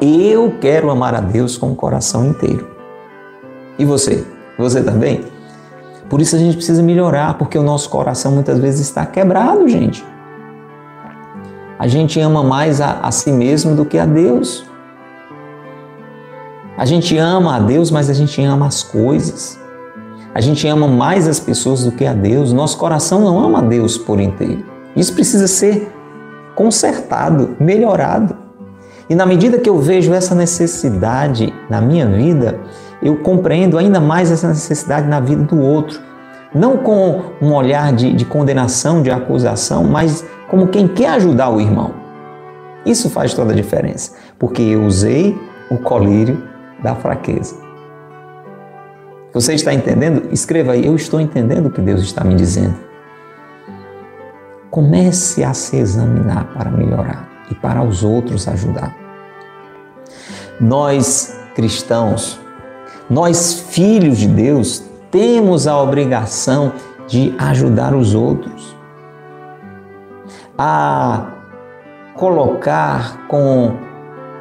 Eu 0.00 0.54
quero 0.60 0.88
amar 0.88 1.14
a 1.14 1.20
Deus 1.20 1.58
com 1.58 1.72
o 1.72 1.76
coração 1.76 2.24
inteiro. 2.24 2.68
E 3.78 3.84
você? 3.84 4.35
Você 4.58 4.82
também? 4.82 5.24
Por 6.08 6.20
isso 6.20 6.36
a 6.36 6.38
gente 6.38 6.56
precisa 6.56 6.82
melhorar, 6.82 7.34
porque 7.34 7.58
o 7.58 7.62
nosso 7.62 7.90
coração 7.90 8.32
muitas 8.32 8.58
vezes 8.58 8.80
está 8.80 9.04
quebrado, 9.04 9.68
gente. 9.68 10.04
A 11.78 11.86
gente 11.86 12.18
ama 12.20 12.42
mais 12.42 12.80
a, 12.80 13.00
a 13.00 13.10
si 13.10 13.30
mesmo 13.30 13.74
do 13.74 13.84
que 13.84 13.98
a 13.98 14.06
Deus. 14.06 14.64
A 16.78 16.84
gente 16.84 17.16
ama 17.18 17.56
a 17.56 17.58
Deus, 17.58 17.90
mas 17.90 18.08
a 18.08 18.14
gente 18.14 18.42
ama 18.42 18.66
as 18.66 18.82
coisas. 18.82 19.58
A 20.34 20.40
gente 20.40 20.66
ama 20.68 20.86
mais 20.86 21.26
as 21.26 21.40
pessoas 21.40 21.84
do 21.84 21.92
que 21.92 22.06
a 22.06 22.12
Deus. 22.12 22.52
Nosso 22.52 22.78
coração 22.78 23.20
não 23.20 23.38
ama 23.38 23.58
a 23.58 23.62
Deus 23.62 23.98
por 23.98 24.20
inteiro. 24.20 24.64
Isso 24.94 25.12
precisa 25.12 25.48
ser 25.48 25.92
consertado, 26.54 27.56
melhorado. 27.58 28.36
E 29.08 29.14
na 29.14 29.26
medida 29.26 29.58
que 29.58 29.68
eu 29.68 29.78
vejo 29.78 30.12
essa 30.12 30.34
necessidade 30.34 31.52
na 31.70 31.80
minha 31.80 32.06
vida, 32.06 32.58
eu 33.02 33.16
compreendo 33.16 33.78
ainda 33.78 34.00
mais 34.00 34.30
essa 34.30 34.48
necessidade 34.48 35.06
na 35.06 35.20
vida 35.20 35.42
do 35.42 35.60
outro. 35.60 36.00
Não 36.54 36.78
com 36.78 37.22
um 37.40 37.52
olhar 37.52 37.92
de, 37.92 38.12
de 38.12 38.24
condenação, 38.24 39.02
de 39.02 39.10
acusação, 39.10 39.84
mas 39.84 40.24
como 40.48 40.68
quem 40.68 40.88
quer 40.88 41.10
ajudar 41.10 41.50
o 41.50 41.60
irmão. 41.60 41.92
Isso 42.84 43.10
faz 43.10 43.34
toda 43.34 43.52
a 43.52 43.56
diferença, 43.56 44.12
porque 44.38 44.62
eu 44.62 44.84
usei 44.84 45.36
o 45.70 45.76
colírio 45.76 46.42
da 46.82 46.94
fraqueza. 46.94 47.56
Você 49.34 49.54
está 49.54 49.74
entendendo? 49.74 50.28
Escreva 50.32 50.72
aí, 50.72 50.86
eu 50.86 50.94
estou 50.94 51.20
entendendo 51.20 51.66
o 51.66 51.70
que 51.70 51.80
Deus 51.80 52.00
está 52.00 52.24
me 52.24 52.34
dizendo. 52.34 52.76
Comece 54.70 55.44
a 55.44 55.52
se 55.52 55.76
examinar 55.76 56.52
para 56.54 56.70
melhorar 56.70 57.28
e 57.50 57.54
para 57.54 57.82
os 57.82 58.02
outros 58.02 58.48
ajudar. 58.48 58.96
Nós 60.60 61.38
cristãos, 61.54 62.40
nós 63.08 63.60
filhos 63.70 64.18
de 64.18 64.28
Deus, 64.28 64.82
temos 65.10 65.66
a 65.66 65.80
obrigação 65.80 66.72
de 67.06 67.34
ajudar 67.38 67.94
os 67.94 68.14
outros 68.14 68.76
a 70.58 71.28
colocar 72.14 73.26
com 73.28 73.86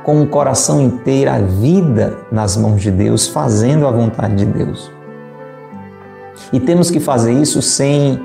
com 0.05 0.21
o 0.21 0.27
coração 0.27 0.79
inteiro 0.79 1.31
a 1.31 1.39
vida 1.39 2.15
nas 2.31 2.55
mãos 2.55 2.79
de 2.79 2.91
Deus, 2.91 3.27
fazendo 3.27 3.87
a 3.87 3.91
vontade 3.91 4.35
de 4.35 4.45
Deus. 4.45 4.91
E 6.53 6.59
temos 6.59 6.91
que 6.91 6.99
fazer 6.99 7.33
isso 7.33 7.59
sem 7.59 8.23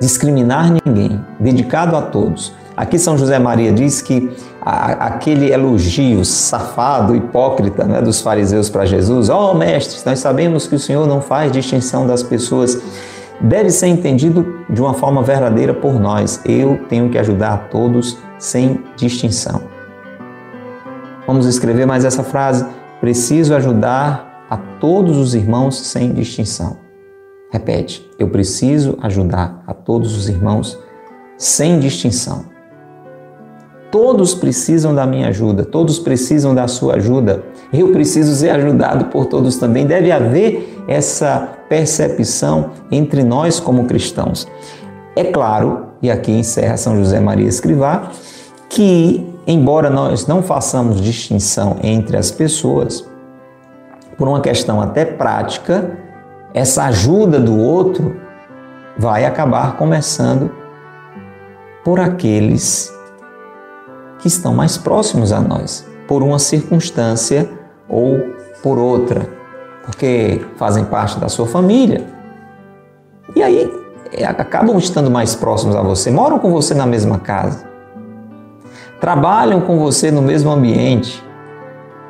discriminar 0.00 0.70
ninguém, 0.70 1.20
dedicado 1.40 1.96
a 1.96 2.02
todos. 2.02 2.54
Aqui 2.76 2.98
São 2.98 3.16
José 3.16 3.38
Maria 3.38 3.72
diz 3.72 4.02
que 4.02 4.30
a, 4.60 5.06
aquele 5.06 5.50
elogio 5.50 6.22
safado, 6.26 7.16
hipócrita 7.16 7.84
né, 7.84 8.02
dos 8.02 8.20
fariseus 8.20 8.68
para 8.68 8.84
Jesus, 8.84 9.30
ó 9.30 9.52
oh, 9.52 9.54
mestres, 9.54 10.04
nós 10.04 10.18
sabemos 10.18 10.66
que 10.66 10.74
o 10.74 10.78
Senhor 10.78 11.06
não 11.06 11.22
faz 11.22 11.50
distinção 11.50 12.06
das 12.06 12.22
pessoas, 12.22 12.78
deve 13.40 13.70
ser 13.70 13.86
entendido 13.86 14.64
de 14.68 14.78
uma 14.82 14.92
forma 14.92 15.22
verdadeira 15.22 15.72
por 15.72 15.98
nós. 15.98 16.42
Eu 16.44 16.80
tenho 16.86 17.08
que 17.08 17.16
ajudar 17.16 17.54
a 17.54 17.56
todos 17.56 18.18
sem 18.38 18.84
distinção. 18.94 19.62
Vamos 21.26 21.46
escrever 21.46 21.86
mais 21.86 22.04
essa 22.04 22.22
frase: 22.22 22.66
preciso 23.00 23.54
ajudar 23.54 24.44
a 24.50 24.56
todos 24.58 25.16
os 25.16 25.34
irmãos 25.34 25.78
sem 25.78 26.12
distinção. 26.12 26.76
Repete: 27.50 28.06
eu 28.18 28.28
preciso 28.28 28.98
ajudar 29.00 29.62
a 29.66 29.72
todos 29.72 30.14
os 30.14 30.28
irmãos 30.28 30.78
sem 31.38 31.78
distinção. 31.78 32.55
Todos 33.90 34.34
precisam 34.34 34.94
da 34.94 35.06
minha 35.06 35.28
ajuda, 35.28 35.64
todos 35.64 35.98
precisam 35.98 36.54
da 36.54 36.66
sua 36.66 36.94
ajuda. 36.96 37.44
Eu 37.72 37.92
preciso 37.92 38.34
ser 38.34 38.50
ajudado 38.50 39.06
por 39.06 39.26
todos 39.26 39.56
também. 39.56 39.86
Deve 39.86 40.10
haver 40.10 40.82
essa 40.88 41.56
percepção 41.68 42.70
entre 42.90 43.22
nós 43.22 43.60
como 43.60 43.84
cristãos. 43.84 44.46
É 45.14 45.24
claro, 45.24 45.86
e 46.02 46.10
aqui 46.10 46.32
encerra 46.32 46.76
São 46.76 46.96
José 46.96 47.20
Maria 47.20 47.48
Escrivá, 47.48 48.10
que 48.68 49.26
embora 49.46 49.88
nós 49.88 50.26
não 50.26 50.42
façamos 50.42 51.00
distinção 51.00 51.76
entre 51.82 52.16
as 52.16 52.30
pessoas, 52.30 53.08
por 54.18 54.28
uma 54.28 54.40
questão 54.40 54.80
até 54.80 55.04
prática, 55.04 55.98
essa 56.52 56.84
ajuda 56.84 57.38
do 57.38 57.56
outro 57.58 58.16
vai 58.98 59.24
acabar 59.24 59.76
começando 59.76 60.50
por 61.84 62.00
aqueles 62.00 62.95
que 64.26 64.32
estão 64.32 64.52
mais 64.52 64.76
próximos 64.76 65.32
a 65.32 65.40
nós, 65.40 65.86
por 66.08 66.20
uma 66.20 66.40
circunstância 66.40 67.48
ou 67.88 68.18
por 68.60 68.76
outra, 68.76 69.28
porque 69.84 70.44
fazem 70.56 70.84
parte 70.84 71.20
da 71.20 71.28
sua 71.28 71.46
família. 71.46 72.04
E 73.36 73.40
aí 73.40 73.72
é, 74.12 74.24
acabam 74.24 74.76
estando 74.78 75.08
mais 75.08 75.36
próximos 75.36 75.76
a 75.76 75.82
você, 75.82 76.10
moram 76.10 76.40
com 76.40 76.50
você 76.50 76.74
na 76.74 76.84
mesma 76.84 77.20
casa, 77.20 77.68
trabalham 79.00 79.60
com 79.60 79.78
você 79.78 80.10
no 80.10 80.22
mesmo 80.22 80.50
ambiente. 80.50 81.22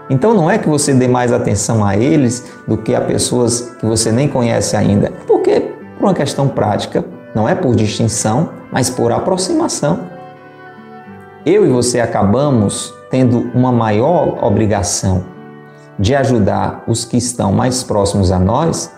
Então 0.08 0.32
não 0.32 0.50
é 0.50 0.56
que 0.56 0.70
você 0.70 0.94
dê 0.94 1.06
mais 1.06 1.32
atenção 1.32 1.84
a 1.84 1.98
eles 1.98 2.50
do 2.66 2.78
que 2.78 2.94
a 2.94 3.00
pessoas 3.02 3.74
que 3.78 3.84
você 3.84 4.10
nem 4.10 4.26
conhece 4.26 4.74
ainda, 4.74 5.12
porque 5.26 5.60
por 5.98 6.06
uma 6.06 6.14
questão 6.14 6.48
prática, 6.48 7.04
não 7.34 7.46
é 7.46 7.54
por 7.54 7.74
distinção, 7.76 8.48
mas 8.72 8.88
por 8.88 9.12
aproximação. 9.12 10.15
Eu 11.46 11.64
e 11.64 11.68
você 11.68 12.00
acabamos 12.00 12.92
tendo 13.08 13.52
uma 13.54 13.70
maior 13.70 14.42
obrigação 14.42 15.24
de 15.96 16.12
ajudar 16.12 16.82
os 16.88 17.04
que 17.04 17.16
estão 17.16 17.52
mais 17.52 17.84
próximos 17.84 18.32
a 18.32 18.38
nós, 18.40 18.92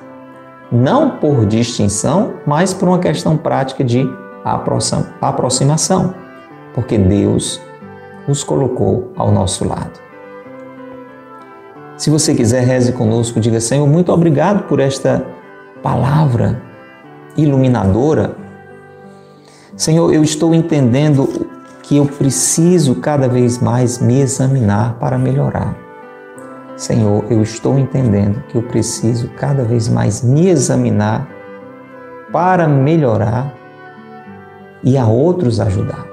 não 0.73 1.19
por 1.19 1.45
distinção, 1.45 2.37
mas 2.47 2.73
por 2.73 2.89
uma 2.89 3.01
questão 3.01 3.37
prática 3.37 3.85
de 3.85 4.09
aproximação, 5.21 6.15
porque 6.73 6.97
Deus 6.97 7.61
os 8.27 8.43
colocou 8.43 9.13
ao 9.15 9.31
nosso 9.31 9.69
lado. 9.69 10.01
Se 11.99 12.09
você 12.09 12.35
quiser, 12.35 12.65
reze 12.65 12.93
conosco, 12.93 13.39
diga: 13.39 13.61
Senhor, 13.61 13.87
muito 13.87 14.11
obrigado 14.11 14.67
por 14.67 14.81
esta 14.81 15.23
palavra 15.83 16.63
iluminadora. 17.37 18.35
Senhor, 19.77 20.15
eu 20.15 20.23
estou 20.23 20.55
entendendo 20.55 21.48
que 21.89 21.97
eu 21.97 22.05
preciso 22.05 22.97
cada 22.97 23.27
vez 23.27 23.59
mais 23.59 23.99
me 23.99 24.21
examinar 24.21 24.99
para 25.01 25.17
melhorar. 25.17 25.75
Senhor, 26.77 27.25
eu 27.31 27.41
estou 27.41 27.79
entendendo 27.79 28.43
que 28.47 28.57
eu 28.57 28.63
preciso 28.63 29.31
cada 29.39 29.65
vez 29.65 29.89
mais 29.89 30.23
me 30.23 30.49
examinar 30.49 31.27
para 32.31 32.69
melhorar 32.69 33.55
e 34.85 34.99
a 34.99 35.07
outros 35.07 35.61
ajudar. 35.61 36.07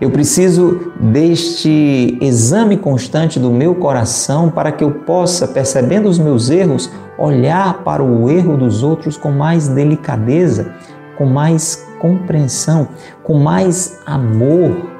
Eu 0.00 0.10
preciso 0.10 0.90
deste 0.98 2.16
exame 2.18 2.78
constante 2.78 3.38
do 3.38 3.50
meu 3.50 3.74
coração 3.74 4.48
para 4.48 4.72
que 4.72 4.82
eu 4.82 4.90
possa, 4.90 5.46
percebendo 5.46 6.08
os 6.08 6.18
meus 6.18 6.48
erros, 6.48 6.90
olhar 7.18 7.84
para 7.84 8.02
o 8.02 8.30
erro 8.30 8.56
dos 8.56 8.82
outros 8.82 9.18
com 9.18 9.30
mais 9.30 9.68
delicadeza, 9.68 10.72
com 11.16 11.26
mais 11.26 11.86
compreensão, 12.02 12.88
com 13.22 13.34
mais 13.34 14.00
amor 14.06 14.90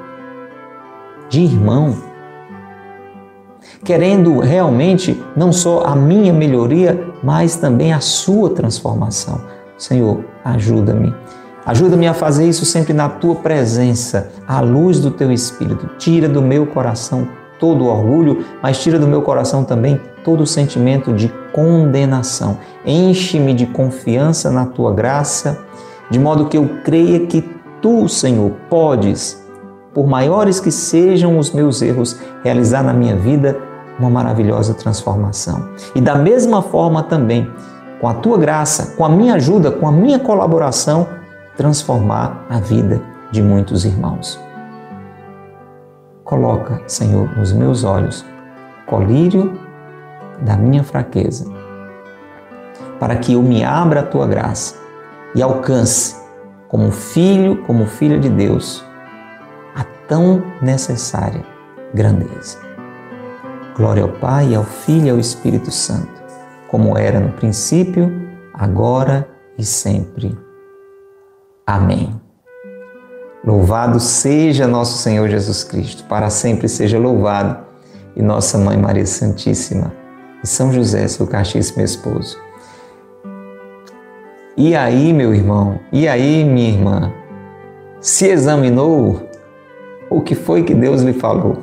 de 1.29 1.41
irmão. 1.41 1.95
Querendo 3.83 4.39
realmente 4.39 5.21
não 5.35 5.51
só 5.51 5.83
a 5.85 5.95
minha 5.95 6.33
melhoria, 6.33 7.07
mas 7.21 7.55
também 7.55 7.93
a 7.93 7.99
sua 7.99 8.49
transformação. 8.49 9.41
Senhor, 9.77 10.23
ajuda-me 10.43 11.13
Ajuda-me 11.65 12.07
a 12.07 12.13
fazer 12.13 12.47
isso 12.47 12.65
sempre 12.65 12.91
na 12.91 13.07
tua 13.07 13.35
presença, 13.35 14.31
à 14.45 14.59
luz 14.59 14.99
do 14.99 15.09
teu 15.09 15.31
espírito. 15.31 15.87
Tira 15.97 16.27
do 16.27 16.41
meu 16.41 16.65
coração 16.65 17.25
todo 17.57 17.85
o 17.85 17.87
orgulho, 17.87 18.43
mas 18.61 18.81
tira 18.83 18.99
do 18.99 19.07
meu 19.07 19.21
coração 19.21 19.63
também 19.63 19.99
todo 20.25 20.43
o 20.43 20.47
sentimento 20.47 21.13
de 21.13 21.31
condenação. 21.53 22.57
Enche-me 22.85 23.53
de 23.53 23.65
confiança 23.65 24.51
na 24.51 24.65
tua 24.65 24.93
graça, 24.93 25.63
de 26.09 26.19
modo 26.19 26.49
que 26.49 26.57
eu 26.57 26.69
creia 26.83 27.25
que 27.27 27.41
tu, 27.83 28.07
Senhor, 28.07 28.49
podes, 28.69 29.45
por 29.93 30.07
maiores 30.07 30.61
que 30.61 30.71
sejam 30.71 31.37
os 31.37 31.51
meus 31.51 31.81
erros, 31.81 32.17
realizar 32.41 32.81
na 32.81 32.93
minha 32.93 33.15
vida 33.15 33.59
uma 33.99 34.09
maravilhosa 34.09 34.73
transformação. 34.73 35.69
E 35.93 35.99
da 35.99 36.15
mesma 36.15 36.61
forma 36.61 37.03
também, 37.03 37.51
com 37.99 38.07
a 38.07 38.13
tua 38.13 38.37
graça, 38.37 38.95
com 38.95 39.05
a 39.05 39.09
minha 39.09 39.35
ajuda, 39.35 39.69
com 39.69 39.85
a 39.85 39.91
minha 39.91 40.17
colaboração, 40.17 41.07
transformar 41.57 42.45
a 42.49 42.59
vida 42.59 43.01
de 43.31 43.43
muitos 43.43 43.83
irmãos. 43.83 44.39
Coloca, 46.23 46.81
Senhor, 46.87 47.37
nos 47.37 47.51
meus 47.51 47.83
olhos 47.83 48.25
colírio 48.87 49.59
da 50.41 50.55
minha 50.55 50.83
fraqueza, 50.83 51.51
para 52.99 53.17
que 53.17 53.33
eu 53.33 53.43
me 53.43 53.63
abra 53.63 53.99
a 53.99 54.03
tua 54.03 54.25
graça 54.25 54.75
e 55.35 55.41
alcance, 55.41 56.22
como 56.73 56.89
filho, 56.89 57.57
como 57.67 57.85
filha 57.85 58.19
de 58.19 58.27
Deus, 58.29 58.83
a 59.75 59.83
tão 60.07 60.43
necessária 60.59 61.45
grandeza. 61.93 62.57
Glória 63.77 64.01
ao 64.01 64.09
Pai, 64.09 64.55
ao 64.55 64.63
Filho 64.63 65.05
e 65.05 65.09
ao 65.11 65.19
Espírito 65.19 65.69
Santo, 65.69 66.23
como 66.67 66.97
era 66.97 67.19
no 67.19 67.31
princípio, 67.33 68.11
agora 68.55 69.29
e 69.55 69.63
sempre. 69.63 70.35
Amém. 71.63 72.19
Louvado 73.45 73.99
seja 73.99 74.65
nosso 74.65 74.97
Senhor 74.97 75.29
Jesus 75.29 75.63
Cristo, 75.63 76.03
para 76.05 76.31
sempre 76.31 76.67
seja 76.67 76.97
louvado, 76.97 77.67
e 78.15 78.21
nossa 78.23 78.57
Mãe 78.57 78.77
Maria 78.77 79.05
Santíssima, 79.05 79.93
e 80.43 80.47
São 80.47 80.73
José, 80.73 81.07
seu 81.07 81.27
castíssimo 81.27 81.83
esposo. 81.83 82.42
E 84.55 84.75
aí, 84.75 85.11
meu 85.11 85.33
irmão, 85.33 85.79
e 85.91 86.07
aí, 86.07 86.43
minha 86.45 86.69
irmã, 86.69 87.11
se 87.99 88.27
examinou 88.27 89.27
o 90.11 90.21
que 90.21 90.35
foi 90.35 90.61
que 90.61 90.75
Deus 90.75 91.01
lhe 91.01 91.13
falou? 91.13 91.57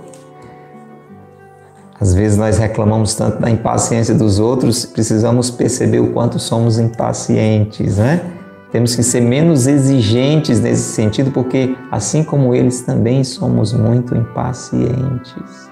Às 2.00 2.12
vezes 2.12 2.36
nós 2.36 2.58
reclamamos 2.58 3.14
tanto 3.14 3.38
da 3.38 3.48
impaciência 3.48 4.12
dos 4.12 4.40
outros, 4.40 4.84
precisamos 4.84 5.52
perceber 5.52 6.00
o 6.00 6.12
quanto 6.12 6.40
somos 6.40 6.80
impacientes, 6.80 7.98
né? 7.98 8.22
Temos 8.72 8.96
que 8.96 9.04
ser 9.04 9.20
menos 9.20 9.68
exigentes 9.68 10.58
nesse 10.58 10.92
sentido, 10.92 11.30
porque 11.30 11.76
assim 11.92 12.24
como 12.24 12.54
eles 12.56 12.80
também 12.80 13.22
somos 13.22 13.72
muito 13.72 14.16
impacientes. 14.16 15.70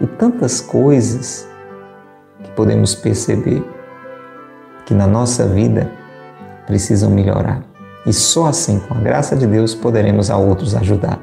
E 0.00 0.06
tantas 0.06 0.60
coisas 0.60 1.46
que 2.42 2.50
podemos 2.52 2.94
perceber 2.94 3.62
que 4.86 4.94
na 4.94 5.06
nossa 5.06 5.46
vida 5.46 5.90
precisam 6.66 7.10
melhorar. 7.10 7.62
E 8.06 8.12
só 8.12 8.46
assim, 8.46 8.78
com 8.78 8.94
a 8.94 8.98
graça 8.98 9.34
de 9.34 9.46
Deus, 9.46 9.74
poderemos 9.74 10.30
a 10.30 10.36
outros 10.36 10.74
ajudar. 10.74 11.18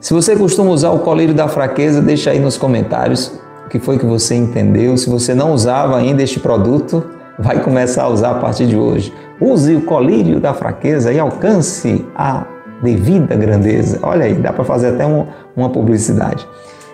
Se 0.00 0.12
você 0.12 0.36
costuma 0.36 0.70
usar 0.70 0.90
o 0.90 1.00
colírio 1.00 1.34
da 1.34 1.48
fraqueza, 1.48 2.02
deixa 2.02 2.30
aí 2.30 2.40
nos 2.40 2.56
comentários 2.56 3.32
o 3.66 3.68
que 3.68 3.78
foi 3.78 3.98
que 3.98 4.06
você 4.06 4.34
entendeu. 4.34 4.96
Se 4.96 5.08
você 5.08 5.34
não 5.34 5.52
usava 5.52 5.96
ainda 5.96 6.22
este 6.22 6.40
produto, 6.40 7.04
vai 7.38 7.60
começar 7.60 8.04
a 8.04 8.08
usar 8.08 8.30
a 8.32 8.34
partir 8.34 8.66
de 8.66 8.76
hoje. 8.76 9.12
Use 9.40 9.74
o 9.74 9.82
colírio 9.82 10.40
da 10.40 10.54
fraqueza 10.54 11.12
e 11.12 11.18
alcance 11.18 12.04
a 12.14 12.46
devida 12.82 13.34
grandeza. 13.36 13.98
Olha 14.02 14.24
aí, 14.24 14.34
dá 14.34 14.52
para 14.52 14.64
fazer 14.64 14.88
até 14.88 15.06
um, 15.06 15.26
uma 15.56 15.70
publicidade. 15.70 16.46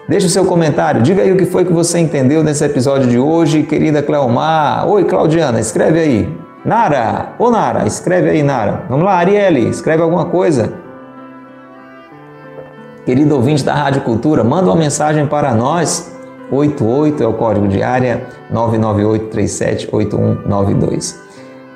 Deixe 0.09 0.27
o 0.27 0.31
seu 0.31 0.45
comentário, 0.45 1.03
diga 1.03 1.23
aí 1.23 1.31
o 1.33 1.37
que 1.37 1.45
foi 1.45 1.67
que 1.67 1.73
você 1.73 1.99
entendeu 1.99 2.43
nesse 2.43 2.65
episódio 2.65 3.07
de 3.09 3.19
hoje, 3.19 3.63
querida 3.63 4.03
Cleomar. 4.03 4.89
Oi, 4.89 5.05
Claudiana, 5.05 5.61
escreve 5.61 6.01
aí. 6.01 6.48
Nara, 6.69 7.33
ô 7.39 7.51
Nara, 7.51 7.87
escreve 7.87 8.29
aí, 8.29 8.43
Nara. 8.43 8.83
Vamos 8.91 9.07
lá, 9.07 9.15
Arielle, 9.15 9.71
escreve 9.71 10.03
alguma 10.03 10.27
coisa. 10.27 10.75
Querido 13.07 13.37
ouvinte 13.37 13.65
da 13.65 13.73
Rádio 13.73 14.03
Cultura, 14.03 14.45
manda 14.45 14.67
uma 14.67 14.77
mensagem 14.77 15.27
para 15.27 15.55
nós. 15.55 16.15
88 16.51 17.23
é 17.23 17.27
o 17.27 17.33
código 17.33 17.67
de 17.69 17.83
área 17.83 18.27
998378192. 18.53 21.17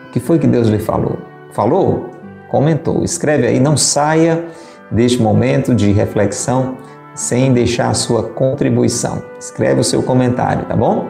O 0.09 0.11
que 0.13 0.21
foi 0.21 0.39
que 0.39 0.47
Deus 0.47 0.69
lhe 0.69 0.79
falou? 0.79 1.17
Falou? 1.53 2.11
Comentou. 2.51 3.03
Escreve 3.03 3.47
aí, 3.47 3.59
não 3.59 3.79
saia 3.79 4.45
deste 4.91 5.23
momento 5.23 5.75
de 5.75 5.91
reflexão 5.91 6.77
sem 7.15 7.55
deixar 7.55 7.89
a 7.89 7.95
sua 7.95 8.25
contribuição. 8.25 9.23
Escreve 9.41 9.81
o 9.81 9.85
seu 9.85 10.03
comentário, 10.03 10.67
tá 10.67 10.77
bom? 10.77 11.09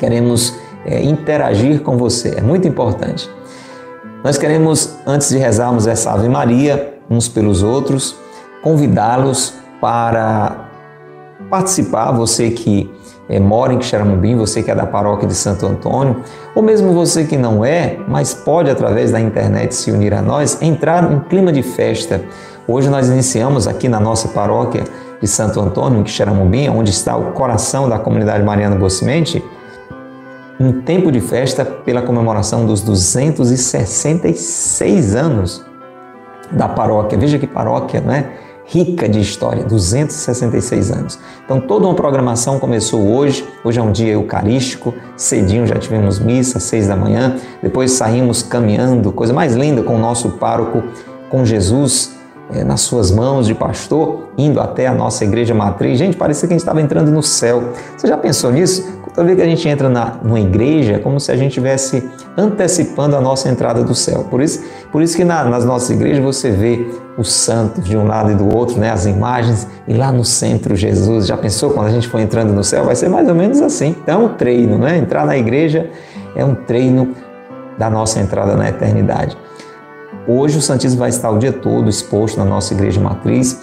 Queremos 0.00 0.60
é, 0.84 1.02
interagir 1.02 1.80
com 1.80 1.96
você, 1.96 2.34
é 2.36 2.40
muito 2.40 2.66
importante. 2.66 3.30
Nós 4.24 4.38
queremos, 4.38 4.96
antes 5.06 5.30
de 5.30 5.38
rezarmos 5.38 5.86
essa 5.86 6.12
Ave 6.12 6.28
Maria, 6.28 6.94
uns 7.10 7.28
pelos 7.28 7.62
outros, 7.62 8.16
convidá-los 8.62 9.54
para 9.80 10.68
participar, 11.50 12.12
você 12.12 12.50
que 12.50 12.88
é, 13.28 13.40
mora 13.40 13.72
em 13.72 13.78
Quixeramobim, 13.78 14.36
você 14.36 14.62
que 14.62 14.70
é 14.70 14.74
da 14.74 14.86
paróquia 14.86 15.26
de 15.26 15.34
Santo 15.34 15.66
Antônio, 15.66 16.22
ou 16.54 16.62
mesmo 16.62 16.92
você 16.92 17.24
que 17.24 17.36
não 17.36 17.64
é, 17.64 17.98
mas 18.06 18.32
pode 18.32 18.70
através 18.70 19.10
da 19.10 19.20
internet 19.20 19.74
se 19.74 19.90
unir 19.90 20.14
a 20.14 20.22
nós, 20.22 20.60
entrar 20.62 21.10
em 21.10 21.18
clima 21.20 21.52
de 21.52 21.62
festa. 21.62 22.22
Hoje 22.68 22.88
nós 22.88 23.08
iniciamos 23.08 23.66
aqui 23.66 23.88
na 23.88 23.98
nossa 23.98 24.28
paróquia 24.28 24.84
de 25.20 25.26
Santo 25.26 25.60
Antônio, 25.60 26.00
em 26.00 26.02
Quixeramobim, 26.04 26.68
onde 26.68 26.90
está 26.90 27.16
o 27.16 27.32
coração 27.32 27.88
da 27.88 27.98
comunidade 27.98 28.44
Mariana 28.44 28.76
Bocimente, 28.76 29.42
um 30.60 30.82
tempo 30.82 31.10
de 31.10 31.20
festa 31.20 31.64
pela 31.64 32.02
comemoração 32.02 32.66
dos 32.66 32.82
266 32.82 35.14
anos 35.14 35.64
da 36.50 36.68
paróquia. 36.68 37.16
Veja 37.18 37.38
que 37.38 37.46
paróquia, 37.46 38.00
né? 38.00 38.32
Rica 38.64 39.08
de 39.08 39.20
história, 39.20 39.64
266 39.64 40.92
anos. 40.92 41.18
Então, 41.44 41.60
toda 41.60 41.86
uma 41.86 41.94
programação 41.94 42.58
começou 42.58 43.06
hoje. 43.08 43.44
Hoje 43.64 43.80
é 43.80 43.82
um 43.82 43.90
dia 43.90 44.12
eucarístico, 44.12 44.94
cedinho 45.16 45.66
já 45.66 45.74
tivemos 45.74 46.20
missa, 46.20 46.60
seis 46.60 46.86
da 46.86 46.96
manhã. 46.96 47.36
Depois 47.62 47.92
saímos 47.92 48.42
caminhando, 48.42 49.12
coisa 49.12 49.32
mais 49.32 49.54
linda, 49.54 49.82
com 49.82 49.96
o 49.96 49.98
nosso 49.98 50.32
pároco, 50.32 50.82
com 51.28 51.44
Jesus 51.44 52.21
é, 52.52 52.64
nas 52.64 52.80
suas 52.82 53.10
mãos 53.10 53.46
de 53.46 53.54
pastor, 53.54 54.28
indo 54.36 54.60
até 54.60 54.86
a 54.86 54.94
nossa 54.94 55.24
igreja 55.24 55.54
matriz. 55.54 55.98
Gente, 55.98 56.16
parecia 56.16 56.46
que 56.46 56.54
a 56.54 56.56
gente 56.56 56.62
estava 56.62 56.80
entrando 56.80 57.10
no 57.10 57.22
céu. 57.22 57.70
Você 57.96 58.06
já 58.06 58.16
pensou 58.16 58.52
nisso? 58.52 59.00
Toda 59.14 59.26
vez 59.26 59.36
que 59.36 59.44
a 59.44 59.46
gente 59.46 59.68
entra 59.68 59.90
na, 59.90 60.14
numa 60.22 60.40
igreja, 60.40 60.94
é 60.94 60.98
como 60.98 61.20
se 61.20 61.30
a 61.30 61.36
gente 61.36 61.48
estivesse 61.48 62.08
antecipando 62.36 63.14
a 63.14 63.20
nossa 63.20 63.48
entrada 63.50 63.84
do 63.84 63.94
céu. 63.94 64.24
Por 64.30 64.40
isso, 64.40 64.64
por 64.90 65.02
isso 65.02 65.14
que 65.16 65.24
na, 65.24 65.44
nas 65.44 65.66
nossas 65.66 65.90
igrejas 65.90 66.24
você 66.24 66.50
vê 66.50 66.86
os 67.18 67.30
santos 67.30 67.84
de 67.84 67.94
um 67.94 68.06
lado 68.06 68.32
e 68.32 68.34
do 68.34 68.56
outro, 68.56 68.78
né, 68.78 68.90
as 68.90 69.04
imagens, 69.04 69.68
e 69.86 69.92
lá 69.92 70.10
no 70.10 70.24
centro 70.24 70.74
Jesus. 70.74 71.26
Já 71.26 71.36
pensou 71.36 71.70
quando 71.70 71.88
a 71.88 71.90
gente 71.90 72.08
for 72.08 72.20
entrando 72.20 72.54
no 72.54 72.64
céu? 72.64 72.86
Vai 72.86 72.96
ser 72.96 73.10
mais 73.10 73.28
ou 73.28 73.34
menos 73.34 73.60
assim. 73.60 73.94
Então 74.02 74.22
é 74.22 74.24
um 74.24 74.28
treino, 74.30 74.78
né? 74.78 74.96
Entrar 74.96 75.26
na 75.26 75.36
igreja 75.36 75.90
é 76.34 76.42
um 76.42 76.54
treino 76.54 77.14
da 77.76 77.90
nossa 77.90 78.18
entrada 78.18 78.56
na 78.56 78.70
eternidade. 78.70 79.36
Hoje 80.26 80.58
o 80.58 80.62
Santíssimo 80.62 81.00
vai 81.00 81.10
estar 81.10 81.30
o 81.30 81.38
dia 81.38 81.52
todo 81.52 81.88
exposto 81.88 82.38
na 82.38 82.44
nossa 82.44 82.72
igreja 82.72 83.00
matriz 83.00 83.60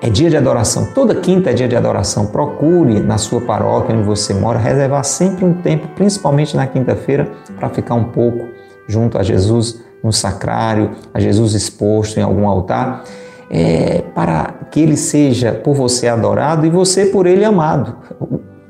é 0.00 0.10
dia 0.10 0.28
de 0.28 0.36
adoração. 0.36 0.86
Toda 0.94 1.14
quinta 1.14 1.50
é 1.50 1.52
dia 1.52 1.68
de 1.68 1.76
adoração. 1.76 2.26
Procure 2.26 3.00
na 3.00 3.18
sua 3.18 3.40
paróquia 3.40 3.94
onde 3.94 4.04
você 4.04 4.34
mora 4.34 4.58
reservar 4.58 5.04
sempre 5.04 5.44
um 5.44 5.54
tempo, 5.54 5.88
principalmente 5.94 6.56
na 6.56 6.66
quinta-feira, 6.66 7.30
para 7.56 7.68
ficar 7.70 7.94
um 7.94 8.04
pouco 8.04 8.46
junto 8.86 9.18
a 9.18 9.22
Jesus 9.22 9.80
no 10.02 10.12
sacrário, 10.12 10.90
a 11.14 11.18
Jesus 11.18 11.54
exposto 11.54 12.18
em 12.18 12.22
algum 12.22 12.46
altar, 12.46 13.04
é, 13.50 14.02
para 14.14 14.54
que 14.70 14.80
ele 14.80 14.96
seja 14.96 15.52
por 15.52 15.74
você 15.74 16.08
adorado 16.08 16.66
e 16.66 16.70
você 16.70 17.06
por 17.06 17.26
ele 17.26 17.44
amado. 17.44 17.96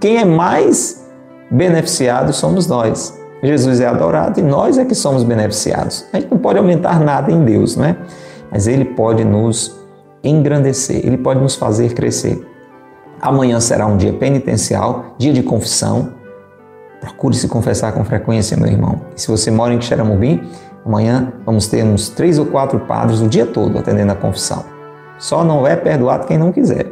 Quem 0.01 0.19
é 0.19 0.25
mais 0.25 1.07
beneficiado 1.51 2.33
somos 2.33 2.67
nós. 2.67 3.26
Jesus 3.43 3.81
é 3.81 3.87
adorado 3.87 4.41
e 4.41 4.43
nós 4.43 4.79
é 4.79 4.85
que 4.85 4.95
somos 4.95 5.23
beneficiados. 5.23 6.07
A 6.13 6.19
gente 6.19 6.31
não 6.31 6.39
pode 6.39 6.59
aumentar 6.59 7.01
nada 7.01 7.31
em 7.31 7.45
Deus, 7.45 7.77
né? 7.77 7.97
Mas 8.51 8.67
ele 8.67 8.85
pode 8.85 9.25
nos 9.25 9.77
engrandecer, 10.23 11.05
ele 11.05 11.19
pode 11.19 11.41
nos 11.41 11.55
fazer 11.55 11.93
crescer. 11.93 12.45
Amanhã 13.21 13.61
será 13.61 13.87
um 13.87 13.97
dia 13.97 14.13
penitencial, 14.13 15.15
dia 15.19 15.33
de 15.33 15.43
confissão. 15.43 16.15
Procure 17.01 17.37
se 17.37 17.49
confessar 17.49 17.93
com 17.93 18.05
frequência, 18.05 18.57
meu 18.57 18.69
irmão. 18.69 19.01
E 19.15 19.21
se 19.21 19.29
você 19.29 19.51
mora 19.51 19.73
em 19.73 19.81
Xeramubim, 19.81 20.43
amanhã 20.85 21.33
vamos 21.45 21.67
ter 21.67 21.85
uns 21.85 22.09
três 22.09 22.39
ou 22.39 22.47
quatro 22.47 22.81
padres 22.81 23.21
o 23.21 23.29
dia 23.29 23.47
todo 23.47 23.79
atendendo 23.79 24.13
a 24.13 24.17
confissão. 24.17 24.65
Só 25.19 25.45
não 25.45 25.67
é 25.67 25.77
perdoado 25.77 26.27
quem 26.27 26.39
não 26.39 26.53
quiser. 26.53 26.87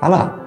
Vá 0.00 0.08
lá. 0.08 0.40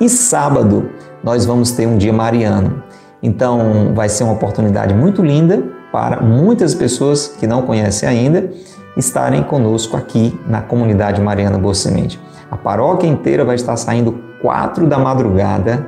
E 0.00 0.08
sábado 0.08 0.90
nós 1.22 1.44
vamos 1.44 1.72
ter 1.72 1.86
um 1.86 1.96
dia 1.96 2.12
mariano. 2.12 2.82
Então 3.22 3.92
vai 3.94 4.08
ser 4.08 4.24
uma 4.24 4.32
oportunidade 4.32 4.92
muito 4.92 5.22
linda 5.22 5.62
para 5.92 6.20
muitas 6.20 6.74
pessoas 6.74 7.28
que 7.28 7.46
não 7.46 7.62
conhecem 7.62 8.08
ainda 8.08 8.50
estarem 8.96 9.42
conosco 9.42 9.96
aqui 9.96 10.38
na 10.46 10.60
comunidade 10.60 11.20
Mariana 11.20 11.58
Boa 11.58 11.74
Semente. 11.74 12.20
A 12.50 12.56
paróquia 12.56 13.06
inteira 13.06 13.44
vai 13.44 13.54
estar 13.54 13.76
saindo 13.76 14.18
quatro 14.40 14.86
da 14.86 14.98
madrugada. 14.98 15.86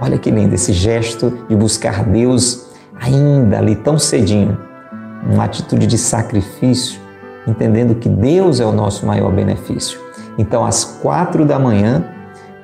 Olha 0.00 0.18
que 0.18 0.30
lindo 0.30 0.54
esse 0.54 0.72
gesto 0.72 1.44
de 1.48 1.54
buscar 1.54 2.04
Deus 2.04 2.72
ainda 3.00 3.58
ali 3.58 3.76
tão 3.76 3.98
cedinho. 3.98 4.58
Uma 5.30 5.44
atitude 5.44 5.86
de 5.86 5.96
sacrifício, 5.96 7.00
entendendo 7.46 7.94
que 7.94 8.08
Deus 8.08 8.58
é 8.58 8.64
o 8.64 8.72
nosso 8.72 9.06
maior 9.06 9.30
benefício. 9.30 10.00
Então, 10.36 10.64
às 10.64 10.84
quatro 10.84 11.44
da 11.44 11.58
manhã, 11.58 12.04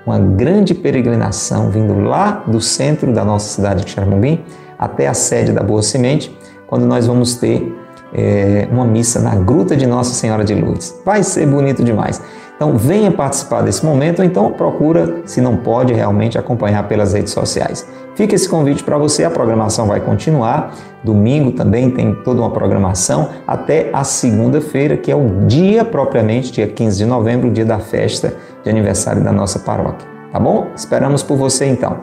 uma 0.08 0.18
grande 0.18 0.74
peregrinação 0.74 1.70
vindo 1.70 2.00
lá 2.00 2.42
do 2.46 2.60
centro 2.60 3.12
da 3.12 3.24
nossa 3.24 3.54
cidade 3.54 3.84
de 3.84 3.90
Xaramubim 3.90 4.42
até 4.78 5.06
a 5.06 5.12
sede 5.12 5.52
da 5.52 5.62
Boa 5.62 5.82
Semente, 5.82 6.34
quando 6.66 6.86
nós 6.86 7.06
vamos 7.06 7.34
ter 7.34 7.76
é, 8.14 8.66
uma 8.70 8.86
missa 8.86 9.20
na 9.20 9.34
Gruta 9.34 9.76
de 9.76 9.86
Nossa 9.86 10.14
Senhora 10.14 10.44
de 10.44 10.54
Lourdes. 10.54 10.98
Vai 11.04 11.22
ser 11.22 11.46
bonito 11.46 11.84
demais. 11.84 12.22
Então 12.58 12.76
venha 12.76 13.12
participar 13.12 13.62
desse 13.62 13.86
momento 13.86 14.18
ou 14.18 14.24
então 14.24 14.50
procura, 14.50 15.22
se 15.24 15.40
não 15.40 15.56
pode, 15.56 15.92
realmente 15.92 16.36
acompanhar 16.36 16.88
pelas 16.88 17.12
redes 17.12 17.32
sociais. 17.32 17.86
Fica 18.16 18.34
esse 18.34 18.48
convite 18.48 18.82
para 18.82 18.98
você, 18.98 19.22
a 19.22 19.30
programação 19.30 19.86
vai 19.86 20.00
continuar. 20.00 20.74
Domingo 21.04 21.52
também 21.52 21.88
tem 21.88 22.12
toda 22.24 22.40
uma 22.40 22.50
programação 22.50 23.28
até 23.46 23.90
a 23.92 24.02
segunda-feira, 24.02 24.96
que 24.96 25.08
é 25.08 25.14
o 25.14 25.46
dia 25.46 25.84
propriamente, 25.84 26.50
dia 26.50 26.66
15 26.66 26.98
de 26.98 27.06
novembro, 27.06 27.48
dia 27.48 27.64
da 27.64 27.78
festa 27.78 28.34
de 28.64 28.68
aniversário 28.68 29.22
da 29.22 29.30
nossa 29.30 29.60
paróquia. 29.60 30.08
Tá 30.32 30.40
bom? 30.40 30.66
Esperamos 30.74 31.22
por 31.22 31.36
você 31.36 31.64
então. 31.66 32.00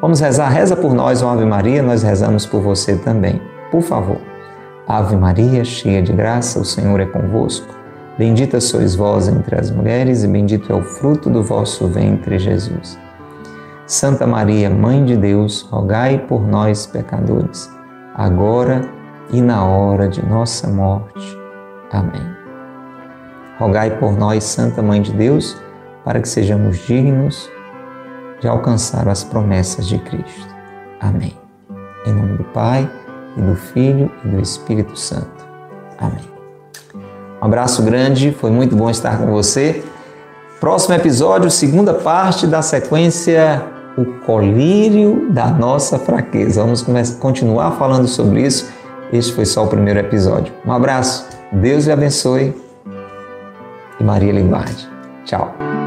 Vamos 0.00 0.20
rezar, 0.20 0.48
reza 0.48 0.74
por 0.74 0.94
nós, 0.94 1.22
Ave 1.22 1.44
Maria, 1.44 1.82
nós 1.82 2.02
rezamos 2.02 2.46
por 2.46 2.62
você 2.62 2.96
também. 2.96 3.42
Por 3.70 3.82
favor. 3.82 4.16
Ave 4.86 5.16
Maria, 5.16 5.62
cheia 5.64 6.00
de 6.00 6.14
graça, 6.14 6.58
o 6.58 6.64
Senhor 6.64 6.98
é 6.98 7.04
convosco. 7.04 7.77
Bendita 8.18 8.60
sois 8.60 8.96
vós 8.96 9.28
entre 9.28 9.58
as 9.58 9.70
mulheres, 9.70 10.24
e 10.24 10.28
bendito 10.28 10.72
é 10.72 10.74
o 10.74 10.82
fruto 10.82 11.30
do 11.30 11.42
vosso 11.42 11.86
ventre, 11.86 12.38
Jesus. 12.38 12.98
Santa 13.86 14.26
Maria, 14.26 14.68
Mãe 14.68 15.04
de 15.04 15.16
Deus, 15.16 15.62
rogai 15.62 16.18
por 16.18 16.46
nós, 16.46 16.84
pecadores, 16.84 17.70
agora 18.14 18.82
e 19.30 19.40
na 19.40 19.64
hora 19.64 20.08
de 20.08 20.24
nossa 20.26 20.68
morte. 20.68 21.38
Amém. 21.92 22.36
Rogai 23.58 23.96
por 23.98 24.18
nós, 24.18 24.42
Santa 24.44 24.82
Mãe 24.82 25.00
de 25.00 25.12
Deus, 25.12 25.56
para 26.04 26.20
que 26.20 26.28
sejamos 26.28 26.78
dignos 26.86 27.48
de 28.40 28.48
alcançar 28.48 29.08
as 29.08 29.22
promessas 29.22 29.86
de 29.86 29.98
Cristo. 29.98 30.54
Amém. 31.00 31.36
Em 32.04 32.12
nome 32.12 32.36
do 32.36 32.44
Pai, 32.44 32.88
e 33.36 33.40
do 33.40 33.54
Filho 33.54 34.10
e 34.24 34.28
do 34.28 34.40
Espírito 34.40 34.98
Santo. 34.98 35.46
Amém. 35.98 36.37
Um 37.40 37.44
abraço 37.44 37.82
grande, 37.82 38.32
foi 38.32 38.50
muito 38.50 38.74
bom 38.74 38.90
estar 38.90 39.18
com 39.18 39.26
você. 39.26 39.82
Próximo 40.60 40.94
episódio, 40.94 41.50
segunda 41.50 41.94
parte 41.94 42.46
da 42.46 42.62
sequência 42.62 43.64
O 43.96 44.04
Colírio 44.26 45.28
da 45.30 45.46
Nossa 45.46 45.98
Fraqueza. 45.98 46.62
Vamos 46.62 46.82
continuar 47.20 47.72
falando 47.72 48.08
sobre 48.08 48.42
isso. 48.42 48.68
Este 49.12 49.32
foi 49.32 49.46
só 49.46 49.64
o 49.64 49.68
primeiro 49.68 50.00
episódio. 50.00 50.52
Um 50.66 50.72
abraço, 50.72 51.26
Deus 51.52 51.86
lhe 51.86 51.92
abençoe 51.92 52.54
e 54.00 54.04
Maria 54.04 54.32
lhe. 54.32 54.44
Tchau. 55.24 55.77